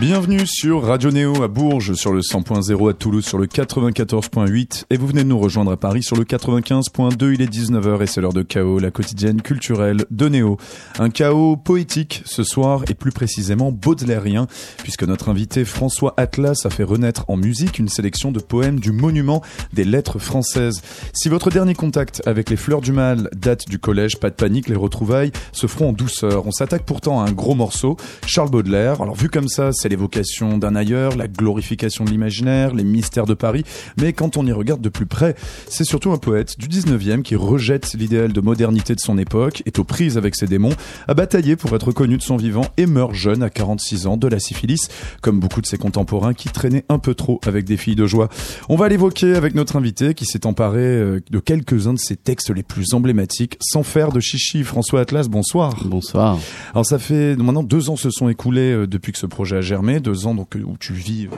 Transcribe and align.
Bienvenue 0.00 0.46
sur 0.46 0.84
Radio 0.84 1.10
Néo 1.10 1.42
à 1.42 1.48
Bourges 1.48 1.94
sur 1.94 2.12
le 2.12 2.20
100.0 2.20 2.88
à 2.88 2.92
Toulouse 2.92 3.26
sur 3.26 3.36
le 3.36 3.46
94.8 3.46 4.84
et 4.90 4.96
vous 4.96 5.08
venez 5.08 5.24
de 5.24 5.28
nous 5.28 5.40
rejoindre 5.40 5.72
à 5.72 5.76
Paris 5.76 6.04
sur 6.04 6.14
le 6.14 6.22
95.2 6.22 7.34
il 7.34 7.42
est 7.42 7.52
19h 7.52 8.00
et 8.00 8.06
c'est 8.06 8.20
l'heure 8.20 8.32
de 8.32 8.42
chaos 8.42 8.78
la 8.78 8.92
quotidienne 8.92 9.42
culturelle 9.42 10.04
de 10.12 10.28
Néo. 10.28 10.56
Un 11.00 11.10
chaos 11.10 11.56
poétique 11.56 12.22
ce 12.26 12.44
soir 12.44 12.84
et 12.88 12.94
plus 12.94 13.10
précisément 13.10 13.72
baudelairien 13.72 14.46
puisque 14.84 15.02
notre 15.02 15.30
invité 15.30 15.64
François 15.64 16.14
Atlas 16.16 16.64
a 16.64 16.70
fait 16.70 16.84
renaître 16.84 17.24
en 17.26 17.36
musique 17.36 17.80
une 17.80 17.88
sélection 17.88 18.30
de 18.30 18.38
poèmes 18.38 18.78
du 18.78 18.92
monument 18.92 19.42
des 19.72 19.84
lettres 19.84 20.20
françaises. 20.20 20.80
Si 21.12 21.28
votre 21.28 21.50
dernier 21.50 21.74
contact 21.74 22.22
avec 22.24 22.50
les 22.50 22.56
fleurs 22.56 22.82
du 22.82 22.92
mal 22.92 23.30
date 23.34 23.68
du 23.68 23.80
collège 23.80 24.20
pas 24.20 24.30
de 24.30 24.36
panique 24.36 24.68
les 24.68 24.76
retrouvailles 24.76 25.32
se 25.50 25.66
feront 25.66 25.88
en 25.88 25.92
douceur. 25.92 26.46
On 26.46 26.52
s'attaque 26.52 26.84
pourtant 26.84 27.20
à 27.20 27.28
un 27.28 27.32
gros 27.32 27.56
morceau 27.56 27.96
Charles 28.26 28.50
Baudelaire. 28.50 29.02
Alors 29.02 29.16
vu 29.16 29.28
comme 29.28 29.48
ça 29.48 29.72
c'est 29.72 29.87
l'évocation 29.88 30.58
d'un 30.58 30.74
ailleurs, 30.74 31.16
la 31.16 31.28
glorification 31.28 32.04
de 32.04 32.10
l'imaginaire, 32.10 32.74
les 32.74 32.84
mystères 32.84 33.26
de 33.26 33.34
Paris, 33.34 33.64
mais 34.00 34.12
quand 34.12 34.36
on 34.36 34.46
y 34.46 34.52
regarde 34.52 34.80
de 34.80 34.88
plus 34.88 35.06
près, 35.06 35.34
c'est 35.68 35.84
surtout 35.84 36.12
un 36.12 36.18
poète 36.18 36.58
du 36.58 36.68
19e 36.68 37.22
qui 37.22 37.36
rejette 37.36 37.94
l'idéal 37.94 38.32
de 38.32 38.40
modernité 38.40 38.94
de 38.94 39.00
son 39.00 39.18
époque, 39.18 39.62
est 39.66 39.78
aux 39.78 39.84
prises 39.84 40.16
avec 40.16 40.34
ses 40.34 40.46
démons, 40.46 40.72
a 41.06 41.14
bataillé 41.14 41.56
pour 41.56 41.74
être 41.74 41.92
connu 41.92 42.16
de 42.16 42.22
son 42.22 42.36
vivant 42.36 42.66
et 42.76 42.86
meurt 42.86 43.14
jeune 43.14 43.42
à 43.42 43.50
46 43.50 44.06
ans 44.06 44.16
de 44.16 44.28
la 44.28 44.40
syphilis, 44.40 44.88
comme 45.22 45.40
beaucoup 45.40 45.60
de 45.60 45.66
ses 45.66 45.78
contemporains 45.78 46.34
qui 46.34 46.48
traînaient 46.48 46.84
un 46.88 46.98
peu 46.98 47.14
trop 47.14 47.40
avec 47.46 47.64
des 47.64 47.76
filles 47.76 47.96
de 47.96 48.06
joie. 48.06 48.28
On 48.68 48.76
va 48.76 48.88
l'évoquer 48.88 49.34
avec 49.34 49.54
notre 49.54 49.76
invité 49.76 50.14
qui 50.14 50.24
s'est 50.24 50.46
emparé 50.46 50.80
euh, 50.80 51.20
de 51.30 51.38
quelques-uns 51.38 51.94
de 51.94 51.98
ses 51.98 52.16
textes 52.16 52.50
les 52.50 52.62
plus 52.62 52.94
emblématiques, 52.94 53.56
sans 53.60 53.82
faire 53.82 54.12
de 54.12 54.20
chichi. 54.20 54.64
François 54.64 55.00
Atlas, 55.00 55.28
bonsoir. 55.28 55.84
Bonsoir. 55.84 56.38
Alors 56.72 56.86
ça 56.86 56.98
fait 56.98 57.36
maintenant 57.36 57.62
deux 57.62 57.90
ans 57.90 57.96
se 57.96 58.10
sont 58.10 58.28
écoulés 58.28 58.72
euh, 58.72 58.86
depuis 58.86 59.12
que 59.12 59.18
ce 59.18 59.26
projet 59.26 59.56
a 59.56 59.60
germé, 59.60 59.77
deux 60.00 60.26
ans 60.26 60.34
donc 60.34 60.54
où 60.56 60.76
tu 60.78 60.92
vis 60.92 61.26
euh, 61.26 61.36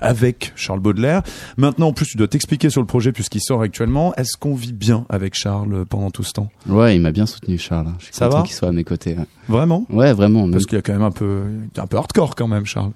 avec 0.00 0.52
Charles 0.56 0.80
Baudelaire. 0.80 1.22
Maintenant, 1.56 1.88
en 1.88 1.92
plus, 1.92 2.06
tu 2.06 2.16
dois 2.16 2.28
t'expliquer 2.28 2.70
sur 2.70 2.80
le 2.80 2.86
projet 2.86 3.12
puisqu'il 3.12 3.40
sort 3.40 3.62
actuellement. 3.62 4.14
Est-ce 4.16 4.36
qu'on 4.36 4.54
vit 4.54 4.72
bien 4.72 5.04
avec 5.08 5.34
Charles 5.34 5.84
pendant 5.86 6.10
tout 6.10 6.22
ce 6.22 6.32
temps? 6.32 6.48
Ouais, 6.68 6.96
il 6.96 7.00
m'a 7.00 7.12
bien 7.12 7.26
soutenu, 7.26 7.58
Charles. 7.58 7.88
Je 7.98 8.04
suis 8.06 8.14
Ça 8.14 8.26
content 8.26 8.38
va? 8.38 8.44
qu'il 8.44 8.54
soit 8.54 8.68
à 8.68 8.72
mes 8.72 8.84
côtés. 8.84 9.14
ouais. 9.14 9.24
Vraiment? 9.48 9.86
Ouais, 9.90 10.12
vraiment. 10.12 10.42
même- 10.42 10.52
Parce 10.52 10.66
qu'il 10.66 10.76
y 10.76 10.78
a 10.78 10.82
quand 10.82 10.92
même 10.92 11.02
un 11.02 11.10
peu, 11.10 11.42
un 11.76 11.86
peu 11.86 11.96
hardcore 11.96 12.34
quand 12.34 12.48
même, 12.48 12.66
Charles. 12.66 12.92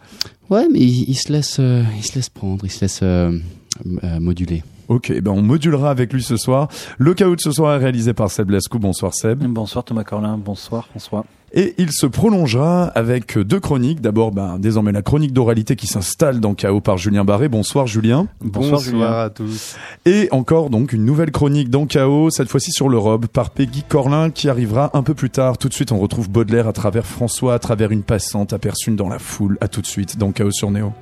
Ouais, 0.50 0.66
mais 0.72 0.80
il, 0.80 1.08
il 1.08 1.14
se 1.14 1.32
laisse, 1.32 1.56
euh, 1.60 1.82
il 1.96 2.04
se 2.04 2.14
laisse 2.14 2.28
prendre, 2.28 2.64
il 2.64 2.70
se 2.70 2.82
laisse 2.82 3.00
euh, 3.02 3.32
euh, 4.04 4.20
moduler. 4.20 4.62
Ok, 4.92 5.10
ben 5.22 5.30
on 5.30 5.40
modulera 5.40 5.90
avec 5.90 6.12
lui 6.12 6.22
ce 6.22 6.36
soir. 6.36 6.68
Le 6.98 7.14
chaos 7.14 7.34
de 7.34 7.40
ce 7.40 7.50
soir 7.50 7.74
est 7.74 7.78
réalisé 7.78 8.12
par 8.12 8.30
Seb 8.30 8.50
Lascou. 8.50 8.78
Bonsoir 8.78 9.14
Seb. 9.14 9.42
Bonsoir 9.42 9.84
Thomas 9.84 10.04
Corlin, 10.04 10.36
bonsoir 10.36 10.86
François. 10.88 11.24
Et 11.54 11.74
il 11.78 11.92
se 11.92 12.04
prolongera 12.04 12.84
avec 12.88 13.38
deux 13.38 13.58
chroniques. 13.58 14.02
D'abord, 14.02 14.32
ben, 14.32 14.58
désormais 14.58 14.92
la 14.92 15.00
chronique 15.00 15.32
d'oralité 15.32 15.76
qui 15.76 15.86
s'installe 15.86 16.40
dans 16.40 16.52
Chaos 16.52 16.82
par 16.82 16.98
Julien 16.98 17.24
Barré. 17.24 17.48
Bonsoir 17.48 17.86
Julien. 17.86 18.26
Bonsoir, 18.42 18.80
Julien. 18.80 19.10
à 19.10 19.30
tous. 19.30 19.76
Et 20.04 20.28
encore 20.30 20.68
donc 20.68 20.92
une 20.92 21.06
nouvelle 21.06 21.30
chronique 21.30 21.70
dans 21.70 21.86
Chaos, 21.86 22.28
cette 22.28 22.50
fois-ci 22.50 22.70
sur 22.70 22.90
l'Europe, 22.90 23.28
par 23.28 23.48
Peggy 23.48 23.84
Corlin 23.88 24.28
qui 24.28 24.50
arrivera 24.50 24.90
un 24.92 25.02
peu 25.02 25.14
plus 25.14 25.30
tard. 25.30 25.56
Tout 25.56 25.70
de 25.70 25.74
suite, 25.74 25.90
on 25.90 25.98
retrouve 25.98 26.28
Baudelaire 26.28 26.68
à 26.68 26.74
travers 26.74 27.06
François, 27.06 27.54
à 27.54 27.58
travers 27.58 27.92
une 27.92 28.02
passante 28.02 28.52
aperçue 28.52 28.90
dans 28.90 29.08
la 29.08 29.18
foule. 29.18 29.56
À 29.62 29.68
tout 29.68 29.80
de 29.80 29.86
suite 29.86 30.18
dans 30.18 30.32
Chaos 30.32 30.52
sur 30.52 30.70
Néo. 30.70 30.92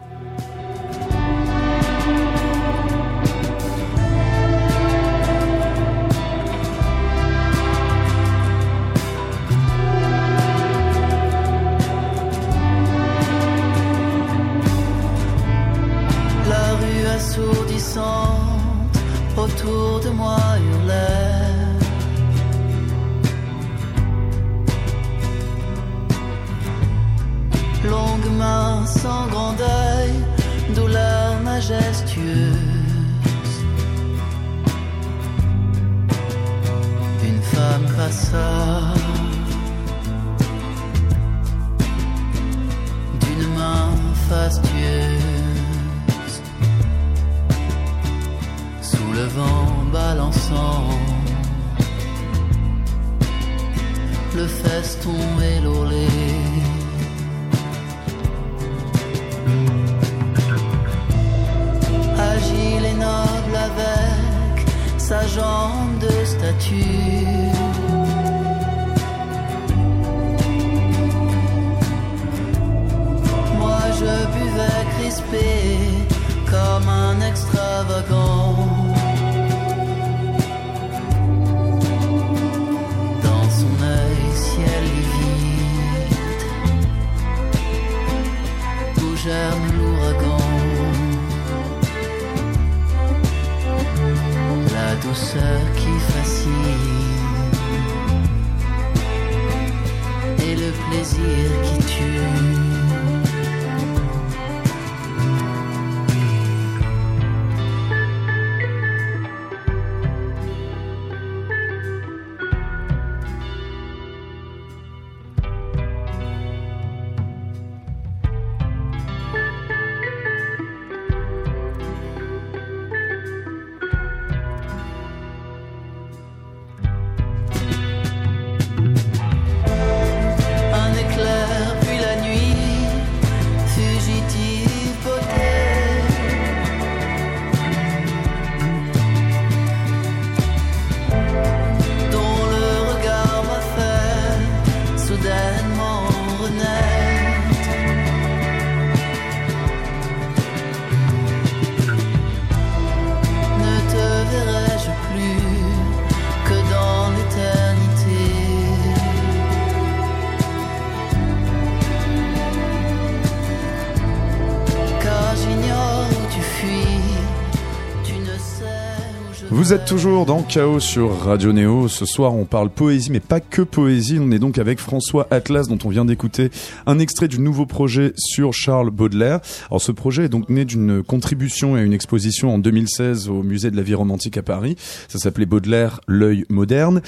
Vous 169.71 169.77
êtes 169.77 169.85
toujours 169.85 170.27
dans 170.27 170.43
Chaos 170.43 170.81
sur 170.81 171.17
Radio 171.21 171.53
Néo. 171.53 171.87
Ce 171.87 172.05
soir, 172.05 172.35
on 172.35 172.45
parle 172.45 172.71
poésie, 172.71 173.13
mais 173.13 173.21
pas 173.21 173.39
que 173.39 173.63
poésie. 173.63 174.19
On 174.21 174.33
est 174.33 174.41
donc 174.41 174.59
avec 174.59 174.81
François 174.81 175.29
Atlas, 175.31 175.69
dont 175.69 175.79
on 175.85 175.91
vient 175.91 176.05
d'écouter 176.05 176.51
un 176.87 176.99
extrait 176.99 177.29
du 177.29 177.39
nouveau 177.39 177.67
projet 177.67 178.13
sur 178.17 178.53
Charles 178.53 178.91
Baudelaire. 178.91 179.39
Alors, 179.69 179.81
ce 179.81 179.93
projet 179.93 180.25
est 180.25 180.29
donc 180.29 180.49
né 180.49 180.65
d'une 180.65 181.05
contribution 181.05 181.77
à 181.77 181.83
une 181.83 181.93
exposition 181.93 182.53
en 182.53 182.59
2016 182.59 183.29
au 183.29 183.45
Musée 183.45 183.71
de 183.71 183.77
la 183.77 183.83
vie 183.83 183.95
romantique 183.95 184.37
à 184.39 184.43
Paris. 184.43 184.75
Ça 185.07 185.21
s'appelait 185.21 185.47
Baudelaire, 185.47 186.01
l'œil 186.09 186.47
moderne. 186.49 187.01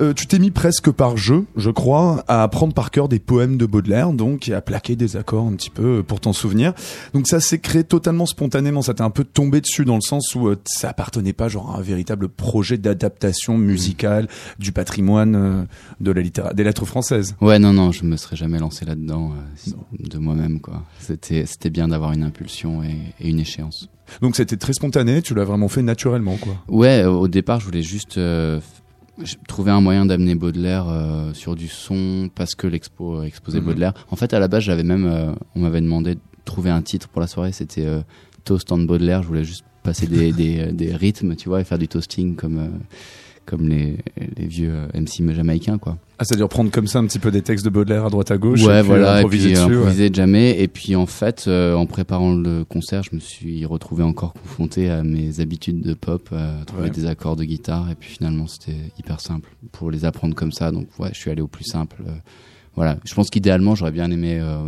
Euh, 0.00 0.14
tu 0.14 0.26
t'es 0.26 0.38
mis 0.38 0.50
presque 0.50 0.90
par 0.90 1.16
jeu, 1.16 1.44
je 1.56 1.70
crois, 1.70 2.24
à 2.26 2.42
apprendre 2.42 2.72
par 2.72 2.90
cœur 2.90 3.08
des 3.08 3.18
poèmes 3.18 3.58
de 3.58 3.66
Baudelaire, 3.66 4.12
donc, 4.12 4.48
et 4.48 4.54
à 4.54 4.62
plaquer 4.62 4.96
des 4.96 5.16
accords 5.16 5.46
un 5.46 5.52
petit 5.52 5.70
peu 5.70 6.02
pour 6.02 6.20
t'en 6.20 6.32
souvenir. 6.32 6.72
Donc 7.12 7.28
ça 7.28 7.40
s'est 7.40 7.58
créé 7.58 7.84
totalement 7.84 8.26
spontanément. 8.26 8.82
Ça 8.82 8.94
t'est 8.94 9.02
un 9.02 9.10
peu 9.10 9.24
tombé 9.24 9.60
dessus 9.60 9.84
dans 9.84 9.96
le 9.96 10.00
sens 10.00 10.34
où 10.34 10.48
euh, 10.48 10.56
ça 10.64 10.88
appartenait 10.88 11.32
pas 11.32 11.48
genre 11.48 11.74
à 11.74 11.78
un 11.78 11.82
véritable 11.82 12.28
projet 12.28 12.78
d'adaptation 12.78 13.58
musicale 13.58 14.28
du 14.58 14.72
patrimoine 14.72 15.34
euh, 15.36 15.64
de 16.00 16.10
la 16.12 16.22
littérature, 16.22 16.54
des 16.54 16.64
lettres 16.64 16.86
françaises. 16.86 17.36
Ouais, 17.40 17.58
non, 17.58 17.72
non, 17.72 17.92
je 17.92 18.04
me 18.04 18.16
serais 18.16 18.36
jamais 18.36 18.58
lancé 18.58 18.84
là-dedans 18.84 19.32
euh, 19.32 19.72
de 19.98 20.18
moi-même, 20.18 20.60
quoi. 20.60 20.82
C'était, 20.98 21.44
c'était 21.46 21.70
bien 21.70 21.88
d'avoir 21.88 22.12
une 22.12 22.22
impulsion 22.22 22.82
et, 22.82 22.96
et 23.20 23.28
une 23.28 23.40
échéance. 23.40 23.88
Donc 24.22 24.34
c'était 24.34 24.56
très 24.56 24.72
spontané. 24.72 25.22
Tu 25.22 25.34
l'as 25.34 25.44
vraiment 25.44 25.68
fait 25.68 25.82
naturellement, 25.82 26.36
quoi. 26.36 26.54
Ouais, 26.68 27.04
au 27.04 27.28
départ, 27.28 27.60
je 27.60 27.66
voulais 27.66 27.82
juste 27.82 28.18
trouver 29.48 29.70
un 29.70 29.80
moyen 29.80 30.06
d'amener 30.06 30.34
Baudelaire 30.34 30.86
euh, 30.88 31.32
sur 31.34 31.54
du 31.56 31.68
son 31.68 32.30
parce 32.34 32.54
que 32.54 32.66
l'expo 32.66 33.16
euh, 33.16 33.22
exposait 33.24 33.60
Mhm. 33.60 33.64
Baudelaire. 33.66 33.92
En 34.10 34.16
fait, 34.16 34.32
à 34.34 34.38
la 34.38 34.48
base, 34.48 34.62
j'avais 34.64 34.82
même, 34.82 35.06
euh, 35.06 35.32
on 35.54 35.60
m'avait 35.60 35.80
demandé 35.80 36.14
de 36.14 36.20
trouver 36.44 36.70
un 36.70 36.82
titre 36.82 37.08
pour 37.08 37.20
la 37.20 37.26
soirée. 37.26 37.52
C'était 37.52 37.84
euh, 37.86 38.00
Toast 38.44 38.70
on 38.72 38.78
Baudelaire. 38.78 39.22
Je 39.22 39.28
voulais 39.28 39.44
juste 39.44 39.64
passer 39.82 40.06
des, 40.06 40.32
des, 40.34 40.72
des 40.72 40.94
rythmes, 40.94 41.36
tu 41.36 41.48
vois, 41.48 41.60
et 41.60 41.64
faire 41.64 41.78
du 41.78 41.88
toasting 41.88 42.36
comme 42.36 42.58
euh, 42.58 42.68
comme 43.50 43.68
les, 43.68 43.96
les 44.36 44.46
vieux 44.46 44.70
euh, 44.72 44.86
MC 45.00 45.34
jamaïcains, 45.34 45.78
quoi. 45.78 45.98
Ah, 46.18 46.24
c'est-à-dire 46.24 46.48
prendre 46.48 46.70
comme 46.70 46.86
ça 46.86 46.98
un 47.00 47.06
petit 47.06 47.18
peu 47.18 47.30
des 47.30 47.42
textes 47.42 47.64
de 47.64 47.70
Baudelaire 47.70 48.04
à 48.06 48.10
droite 48.10 48.30
à 48.30 48.36
gauche. 48.38 48.62
Ouais, 48.64 48.76
et 48.78 48.80
puis 48.80 48.88
voilà, 48.88 49.16
et 49.16 49.18
improviser 49.18 49.48
puis 49.48 49.54
dessus. 49.56 49.66
ouais. 49.70 49.76
improviser 49.76 50.10
jamais. 50.12 50.60
Et 50.60 50.68
puis 50.68 50.94
en 50.94 51.06
fait, 51.06 51.44
euh, 51.48 51.74
en 51.74 51.86
préparant 51.86 52.34
le 52.34 52.64
concert, 52.64 53.02
je 53.02 53.14
me 53.14 53.20
suis 53.20 53.64
retrouvé 53.66 54.02
encore 54.04 54.32
confronté 54.34 54.88
à 54.90 55.02
mes 55.02 55.40
habitudes 55.40 55.80
de 55.80 55.94
pop, 55.94 56.28
à 56.32 56.64
trouver 56.66 56.84
Ouais. 56.84 56.90
des 56.90 57.06
accords 57.06 57.36
de 57.36 57.44
guitare. 57.44 57.90
Et 57.90 57.94
puis 57.94 58.10
finalement, 58.10 58.46
c'était 58.46 58.76
hyper 58.98 59.20
simple 59.20 59.48
pour 59.72 59.90
les 59.90 60.04
apprendre 60.04 60.34
comme 60.34 60.52
ça. 60.52 60.70
Donc 60.72 60.86
ouais, 60.98 61.08
je 61.12 61.18
suis 61.18 61.30
allé 61.30 61.40
au 61.42 61.48
plus 61.48 61.64
simple. 61.64 61.96
euh, 62.06 62.10
voilà, 62.76 62.98
je 63.04 63.14
pense 63.14 63.30
qu'idéalement, 63.30 63.74
j'aurais 63.74 63.90
bien 63.90 64.10
aimé 64.12 64.38
euh, 64.40 64.58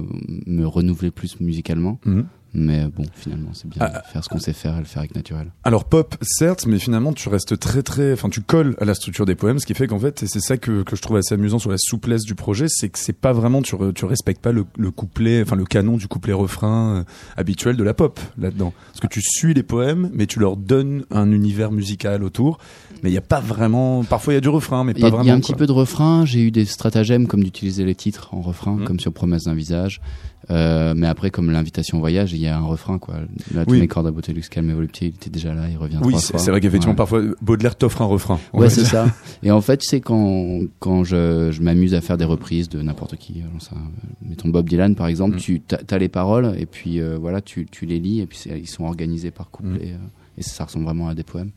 me 0.46 0.66
renouveler 0.66 1.10
plus 1.12 1.38
musicalement. 1.40 2.00
Mhm. 2.04 2.26
Mais 2.54 2.86
bon, 2.94 3.04
finalement, 3.14 3.50
c'est 3.54 3.66
bien 3.68 3.78
Ah, 3.80 4.00
de 4.00 4.06
faire 4.12 4.22
ce 4.22 4.28
qu'on 4.28 4.38
sait 4.38 4.52
faire 4.52 4.74
et 4.76 4.80
le 4.80 4.84
faire 4.84 4.98
avec 5.00 5.14
naturel. 5.14 5.50
Alors 5.64 5.84
pop, 5.84 6.14
certes, 6.20 6.66
mais 6.66 6.78
finalement 6.78 7.12
tu 7.14 7.28
restes 7.30 7.58
très 7.58 7.82
très, 7.82 8.12
enfin 8.12 8.28
tu 8.28 8.42
colles 8.42 8.76
à 8.78 8.84
la 8.84 8.94
structure 8.94 9.24
des 9.24 9.34
poèmes, 9.34 9.58
ce 9.58 9.64
qui 9.64 9.72
fait 9.72 9.86
qu'en 9.86 9.98
fait, 9.98 10.22
et 10.22 10.26
c'est 10.26 10.40
ça 10.40 10.58
que, 10.58 10.82
que 10.82 10.94
je 10.94 11.00
trouve 11.00 11.16
assez 11.16 11.34
amusant 11.34 11.58
sur 11.58 11.70
la 11.70 11.78
souplesse 11.78 12.24
du 12.24 12.34
projet, 12.34 12.66
c'est 12.68 12.90
que 12.90 12.98
c'est 12.98 13.14
pas 13.14 13.32
vraiment, 13.32 13.62
tu, 13.62 13.74
re- 13.74 13.92
tu 13.94 14.04
respectes 14.04 14.42
pas 14.42 14.52
le, 14.52 14.66
le 14.76 14.90
couplet, 14.90 15.40
enfin 15.42 15.56
le 15.56 15.64
canon 15.64 15.96
du 15.96 16.08
couplet 16.08 16.34
refrain 16.34 16.96
euh, 16.98 17.04
habituel 17.38 17.76
de 17.76 17.84
la 17.84 17.94
pop 17.94 18.20
là-dedans. 18.36 18.74
Parce 18.88 19.00
que 19.00 19.06
tu 19.06 19.22
suis 19.22 19.54
les 19.54 19.62
poèmes, 19.62 20.10
mais 20.12 20.26
tu 20.26 20.38
leur 20.38 20.56
donnes 20.58 21.04
un 21.10 21.32
univers 21.32 21.72
musical 21.72 22.22
autour, 22.22 22.58
mais 23.02 23.10
il 23.10 23.14
y 23.14 23.18
a 23.18 23.22
pas 23.22 23.40
vraiment, 23.40 24.04
parfois 24.04 24.34
il 24.34 24.36
y 24.36 24.38
a 24.38 24.42
du 24.42 24.50
refrain, 24.50 24.84
mais 24.84 24.92
y, 24.92 25.00
pas 25.00 25.06
a- 25.06 25.10
vraiment. 25.10 25.24
il 25.24 25.28
y 25.28 25.30
a 25.30 25.34
un 25.34 25.40
quoi. 25.40 25.46
petit 25.46 25.54
peu 25.58 25.66
de 25.66 25.72
refrain. 25.72 26.26
J'ai 26.26 26.42
eu 26.42 26.50
des 26.50 26.66
stratagèmes 26.66 27.26
comme 27.28 27.42
d'utiliser 27.42 27.84
les 27.86 27.94
titres 27.94 28.28
en 28.34 28.42
refrain, 28.42 28.76
Mhm. 28.76 28.84
comme 28.84 29.00
sur 29.00 29.12
Promesse 29.12 29.44
d'un 29.44 29.54
visage. 29.54 30.02
Euh, 30.50 30.92
mais 30.96 31.06
après, 31.06 31.30
comme 31.30 31.50
l'invitation 31.50 31.98
au 31.98 32.00
voyage, 32.00 32.32
il 32.32 32.40
y 32.40 32.46
a 32.48 32.56
un 32.56 32.62
refrain, 32.62 32.98
quoi. 32.98 33.14
Là, 33.54 33.64
tous 33.64 33.72
Oui. 33.72 33.80
mes 33.80 33.88
cordes 33.88 34.06
à 34.06 34.10
beauté, 34.10 34.32
luxe, 34.32 34.48
calme 34.48 34.70
et 34.70 34.74
volupté, 34.74 35.06
il 35.06 35.14
était 35.14 35.30
déjà 35.30 35.54
là, 35.54 35.68
il 35.70 35.76
revient 35.76 35.98
Oui, 36.02 36.08
trois 36.14 36.20
c'est 36.20 36.38
c'est 36.38 36.50
vrai 36.50 36.60
qu'effectivement 36.60 36.92
Ouais. 36.92 36.96
parfois 36.96 37.22
Baudelaire 37.40 37.76
t'offre 37.76 38.02
un 38.02 38.06
refrain. 38.06 38.40
Ouais, 38.52 38.68
c'est 38.68 38.84
ça. 38.84 39.06
Et 39.42 39.50
en 39.50 39.60
fait, 39.60 39.76
tu 39.78 39.86
sais, 39.88 40.00
quand, 40.00 40.60
quand 40.80 41.04
je, 41.04 41.50
je 41.52 41.62
m'amuse 41.62 41.94
à 41.94 42.00
faire 42.00 42.16
des 42.18 42.24
reprises 42.24 42.68
de 42.68 42.82
n'importe 42.82 43.16
qui, 43.16 43.42
euh, 43.42 43.44
euh, 43.72 43.76
mettons 44.22 44.48
Bob 44.48 44.68
Dylan 44.68 44.94
par 44.96 45.06
exemple, 45.06 45.36
Mm. 45.36 45.38
tu 45.40 45.62
as, 45.88 45.98
les 45.98 46.08
paroles 46.08 46.54
et 46.58 46.66
puis 46.66 47.00
euh, 47.00 47.16
voilà, 47.20 47.40
tu, 47.40 47.66
tu 47.70 47.86
les 47.86 48.00
lis 48.00 48.20
et 48.20 48.26
puis 48.26 48.38
c'est- 48.38 48.58
ils 48.58 48.68
sont 48.68 48.84
organisés 48.84 49.30
par 49.30 49.50
couplet 49.50 49.92
Mm. 49.94 50.38
et 50.38 50.42
ça, 50.42 50.50
ça 50.56 50.64
ressemble 50.64 50.84
vraiment 50.86 51.08
à 51.08 51.14
des 51.14 51.22
poèmes. 51.22 51.50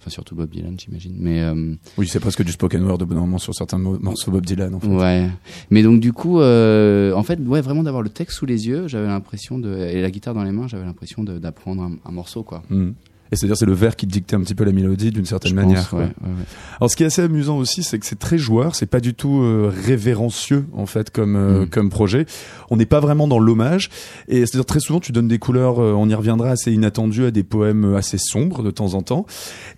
Enfin, 0.00 0.08
surtout 0.10 0.34
Bob 0.34 0.48
Dylan, 0.50 0.80
j'imagine. 0.80 1.14
Mais 1.18 1.42
euh, 1.42 1.74
Oui, 1.98 2.08
c'est 2.08 2.20
presque 2.20 2.42
du 2.42 2.52
spoken 2.52 2.82
word 2.84 2.98
bout 2.98 3.12
d'un 3.12 3.20
moment 3.20 3.36
sur 3.36 3.54
certains 3.54 3.76
mo- 3.76 3.98
morceaux 3.98 4.30
Bob 4.30 4.46
Dylan. 4.46 4.74
En 4.74 4.80
fait. 4.80 4.88
Ouais. 4.88 5.28
Mais 5.68 5.82
donc 5.82 6.00
du 6.00 6.14
coup, 6.14 6.40
euh, 6.40 7.12
en 7.12 7.22
fait, 7.22 7.38
ouais, 7.40 7.60
vraiment 7.60 7.82
d'avoir 7.82 8.02
le 8.02 8.08
texte 8.08 8.38
sous 8.38 8.46
les 8.46 8.66
yeux, 8.66 8.88
j'avais 8.88 9.08
l'impression 9.08 9.58
de 9.58 9.76
et 9.76 10.00
la 10.00 10.10
guitare 10.10 10.32
dans 10.32 10.42
les 10.42 10.52
mains, 10.52 10.68
j'avais 10.68 10.86
l'impression 10.86 11.22
de- 11.22 11.38
d'apprendre 11.38 11.82
un, 11.82 11.92
un 12.04 12.12
morceau, 12.12 12.42
quoi. 12.42 12.62
Mm. 12.70 12.92
Et 13.32 13.36
c'est-à-dire 13.36 13.56
c'est 13.56 13.66
le 13.66 13.72
vers 13.74 13.96
qui 13.96 14.06
dictait 14.06 14.34
un 14.36 14.40
petit 14.40 14.54
peu 14.54 14.64
la 14.64 14.72
mélodie 14.72 15.10
d'une 15.10 15.24
certaine 15.24 15.50
Je 15.50 15.54
manière. 15.56 15.88
pense, 15.88 15.92
ouais, 15.92 16.04
ouais, 16.06 16.28
ouais. 16.28 16.44
Alors 16.80 16.90
ce 16.90 16.96
qui 16.96 17.04
est 17.04 17.06
assez 17.06 17.22
amusant 17.22 17.56
aussi, 17.58 17.82
c'est 17.82 17.98
que 17.98 18.06
c'est 18.06 18.18
très 18.18 18.38
joueur, 18.38 18.74
c'est 18.74 18.86
pas 18.86 19.00
du 19.00 19.14
tout 19.14 19.40
euh, 19.42 19.72
révérencieux 19.84 20.64
en 20.72 20.86
fait 20.86 21.10
comme 21.10 21.36
euh, 21.36 21.62
Mm. 21.64 21.68
comme 21.68 21.90
projet. 21.90 22.26
On 22.70 22.76
n'est 22.76 22.86
pas 22.86 23.00
vraiment 23.00 23.28
dans 23.28 23.38
l'hommage 23.38 23.90
et 24.28 24.40
c'est-à-dire 24.46 24.66
très 24.66 24.80
souvent 24.80 25.00
tu 25.00 25.12
donnes 25.12 25.28
des 25.28 25.38
couleurs, 25.38 25.78
euh, 25.80 25.92
on 25.92 26.08
y 26.08 26.14
reviendra 26.14 26.50
assez 26.50 26.72
inattendues 26.72 27.26
à 27.26 27.30
des 27.30 27.44
poèmes 27.44 27.94
assez 27.94 28.18
sombres 28.18 28.62
de 28.62 28.70
temps 28.70 28.94
en 28.94 29.02
temps. 29.02 29.26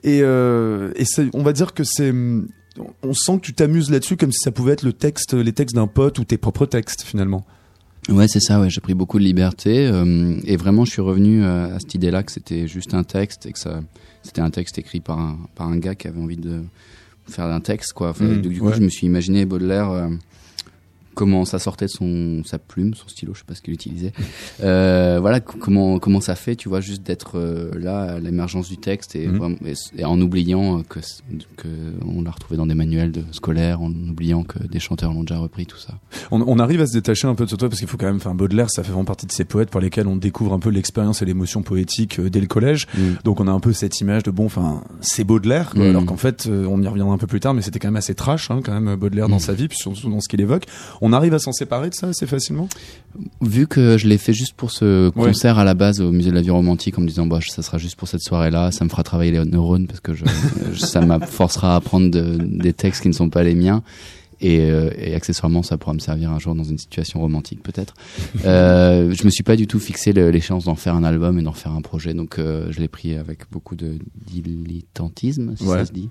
Et 0.05 0.20
euh, 0.22 0.93
et 0.96 1.05
on 1.34 1.43
va 1.43 1.52
dire 1.52 1.75
que 1.75 1.84
c'est 1.84 2.12
on 3.02 3.12
sent 3.12 3.37
que 3.37 3.40
tu 3.43 3.52
t'amuses 3.52 3.90
là-dessus 3.90 4.16
comme 4.16 4.32
si 4.32 4.38
ça 4.43 4.50
pouvait 4.50 4.72
être 4.72 4.82
le 4.82 4.94
texte, 4.94 5.34
les 5.34 5.52
textes 5.52 5.75
d'un 5.76 5.87
pote 5.87 6.19
ou 6.19 6.25
tes 6.25 6.38
propres 6.38 6.64
textes 6.64 7.02
finalement. 7.02 7.44
Ouais, 8.08 8.26
c'est 8.28 8.40
ça. 8.40 8.60
Ouais, 8.60 8.69
j'ai 8.69 8.81
pris 8.81 8.94
beaucoup 8.94 9.19
de 9.19 9.25
liberté 9.25 9.87
euh, 9.87 10.34
et 10.44 10.56
vraiment, 10.56 10.84
je 10.84 10.90
suis 10.90 11.02
revenu 11.02 11.44
euh, 11.44 11.76
à 11.76 11.78
cette 11.78 11.94
idée-là 11.94 12.22
que 12.22 12.32
c'était 12.32 12.66
juste 12.66 12.94
un 12.94 13.04
texte 13.04 13.46
et 13.46 13.52
que 13.52 13.58
ça, 13.58 13.81
c'était 14.22 14.40
un 14.40 14.50
texte 14.50 14.78
écrit 14.78 15.00
par 15.00 15.19
un 15.20 15.38
par 15.54 15.69
un 15.69 15.76
gars 15.76 15.94
qui 15.94 16.08
avait 16.08 16.20
envie 16.20 16.37
de 16.37 16.62
faire 17.28 17.44
un 17.44 17.60
texte, 17.60 17.93
quoi. 17.93 18.10
Enfin, 18.10 18.25
Mm, 18.25 18.43
donc, 18.43 18.52
du 18.52 18.58
coup, 18.60 18.66
ouais. 18.66 18.75
je 18.76 18.81
me 18.82 18.88
suis 18.88 19.06
imaginé 19.06 19.44
Baudelaire. 19.44 20.08
Comment 21.14 21.44
ça 21.44 21.58
sortait 21.58 21.86
de 21.86 21.90
son 21.90 22.42
sa 22.44 22.58
plume, 22.58 22.94
son 22.94 23.08
stylo, 23.08 23.34
je 23.34 23.40
sais 23.40 23.44
pas 23.46 23.54
ce 23.54 23.60
qu'il 23.62 23.74
utilisait. 23.74 24.12
Euh, 24.62 25.18
voilà 25.20 25.40
comment 25.40 25.98
comment 25.98 26.20
ça 26.20 26.34
fait, 26.34 26.56
tu 26.56 26.68
vois, 26.68 26.80
juste 26.80 27.02
d'être 27.02 27.38
euh, 27.38 27.70
là 27.78 28.14
à 28.14 28.18
l'émergence 28.20 28.68
du 28.68 28.78
texte 28.78 29.14
et, 29.16 29.26
Mhm. 29.26 29.36
vraiment- 29.38 29.56
et, 29.66 30.00
et 30.00 30.04
en 30.04 30.20
oubliant 30.20 30.78
euh, 30.78 30.82
que 30.88 31.00
que 31.56 31.68
on 32.06 32.22
l'a 32.22 32.30
retrouvé 32.30 32.56
dans 32.56 32.66
des 32.66 32.74
manuels 32.74 33.12
de 33.12 33.22
scolaires, 33.32 33.80
en 33.82 33.90
oubliant 33.90 34.42
que 34.42 34.58
des 34.66 34.80
chanteurs 34.80 35.12
l'ont 35.12 35.22
déjà 35.22 35.38
repris, 35.38 35.66
tout 35.66 35.76
ça. 35.78 35.94
On, 36.30 36.40
on 36.46 36.58
arrive 36.58 36.80
à 36.80 36.86
se 36.86 36.92
détacher 36.92 37.26
un 37.28 37.34
peu 37.34 37.44
de 37.44 37.50
ce 37.50 37.56
toi 37.56 37.68
parce 37.68 37.78
qu'il 37.80 37.88
faut 37.88 37.96
quand 37.96 38.06
même, 38.06 38.16
enfin 38.16 38.34
Baudelaire, 38.34 38.70
ça 38.70 38.82
fait 38.82 38.90
vraiment 38.92 39.04
partie 39.04 39.26
de 39.26 39.32
ces 39.32 39.44
poètes 39.44 39.70
par 39.70 39.80
lesquels 39.82 40.06
on 40.06 40.16
découvre 40.16 40.52
un 40.52 40.58
peu 40.60 40.70
l'expérience 40.70 41.22
et 41.22 41.24
l'émotion 41.24 41.62
poétique 41.62 42.18
euh, 42.20 42.30
dès 42.30 42.40
le 42.40 42.46
collège. 42.46 42.86
Mm. 42.96 43.00
Donc 43.24 43.40
on 43.40 43.48
a 43.48 43.52
un 43.52 43.60
peu 43.60 43.72
cette 43.72 44.00
image 44.00 44.22
de 44.22 44.30
bon, 44.30 44.46
enfin 44.46 44.82
c'est 45.00 45.24
Baudelaire, 45.24 45.70
quoi, 45.74 45.84
Mm. 45.84 45.90
alors 45.90 46.06
qu'en 46.06 46.16
fait 46.16 46.48
on 46.48 46.82
y 46.82 46.88
reviendra 46.88 47.14
un 47.14 47.18
peu 47.18 47.26
plus 47.26 47.40
tard, 47.40 47.54
mais 47.54 47.62
c'était 47.62 47.78
quand 47.78 47.88
même 47.88 47.96
assez 47.96 48.14
trash, 48.14 48.50
hein, 48.50 48.60
quand 48.64 48.78
même 48.78 48.96
Baudelaire 48.96 49.28
dans 49.28 49.36
Mm. 49.36 49.40
sa 49.40 49.52
vie, 49.54 49.68
puis 49.68 49.78
surtout 49.78 50.08
dans 50.08 50.20
ce 50.20 50.28
qu'il 50.28 50.40
évoque. 50.40 50.64
On 51.04 51.12
arrive 51.12 51.34
à 51.34 51.38
s'en 51.40 51.52
séparer 51.52 51.90
de 51.90 51.94
ça 51.94 52.06
assez 52.08 52.26
facilement? 52.26 52.69
Vu 53.40 53.66
que 53.66 53.99
je 53.99 54.06
l'ai 54.06 54.19
fait 54.19 54.32
juste 54.32 54.54
pour 54.54 54.70
ce 54.70 55.10
concert 55.10 55.58
à 55.58 55.64
la 55.64 55.75
base 55.75 56.00
au 56.00 56.12
musée 56.12 56.31
de 56.31 56.34
la 56.37 56.40
vie 56.43 56.50
romantique 56.50 56.96
en 56.99 57.02
me 57.02 57.08
disant 57.08 57.26
bah 57.26 57.40
ça 57.46 57.60
sera 57.60 57.76
juste 57.76 57.96
pour 57.96 58.06
cette 58.08 58.22
soirée-là, 58.22 58.70
ça 58.70 58.84
me 58.84 58.88
fera 58.88 59.02
travailler 59.02 59.32
les 59.32 59.44
neurones 59.44 59.87
parce 59.88 60.00
que 60.00 60.14
je, 60.14 60.25
ça 60.78 61.00
m'forcera 61.00 61.72
à 61.75 61.76
apprendre 61.76 62.10
de- 62.10 62.38
des 62.40 62.72
textes 62.72 63.02
qui 63.02 63.08
ne 63.08 63.12
sont 63.14 63.28
pas 63.31 63.43
les 63.43 63.54
miens. 63.56 63.82
Et, 64.44 64.58
euh, 64.72 64.91
et 64.98 65.15
accessoirement, 65.15 65.62
ça 65.62 65.76
pourra 65.79 65.94
me 65.94 66.00
servir 66.00 66.32
un 66.32 66.41
jour 66.41 66.56
dans 66.56 66.65
une 66.65 66.76
situation 66.79 67.20
romantique, 67.20 67.62
peut-être. 67.62 67.94
Euh, 68.44 69.12
je 69.15 69.24
me 69.24 69.31
suis 69.31 69.44
pas 69.44 69.55
du 69.55 69.69
tout 69.69 69.79
fixé 69.79 70.12
l'échéance 70.12 70.65
d'en 70.65 70.74
faire 70.74 70.96
un 70.96 71.05
album 71.05 71.38
et 71.38 71.43
d'en 71.43 71.53
faire 71.53 71.70
un 71.72 71.81
projet, 71.81 72.12
donc 72.12 72.38
euh, 72.41 72.67
je 72.70 72.81
l'ai 72.81 72.88
pris 72.88 73.15
avec 73.15 73.43
beaucoup 73.53 73.76
de 73.76 73.98
dilettantisme, 74.26 75.55
si 75.56 75.65
Ouais. 75.65 75.79
ça 75.79 75.86
se 75.86 75.93
dit. 75.93 76.08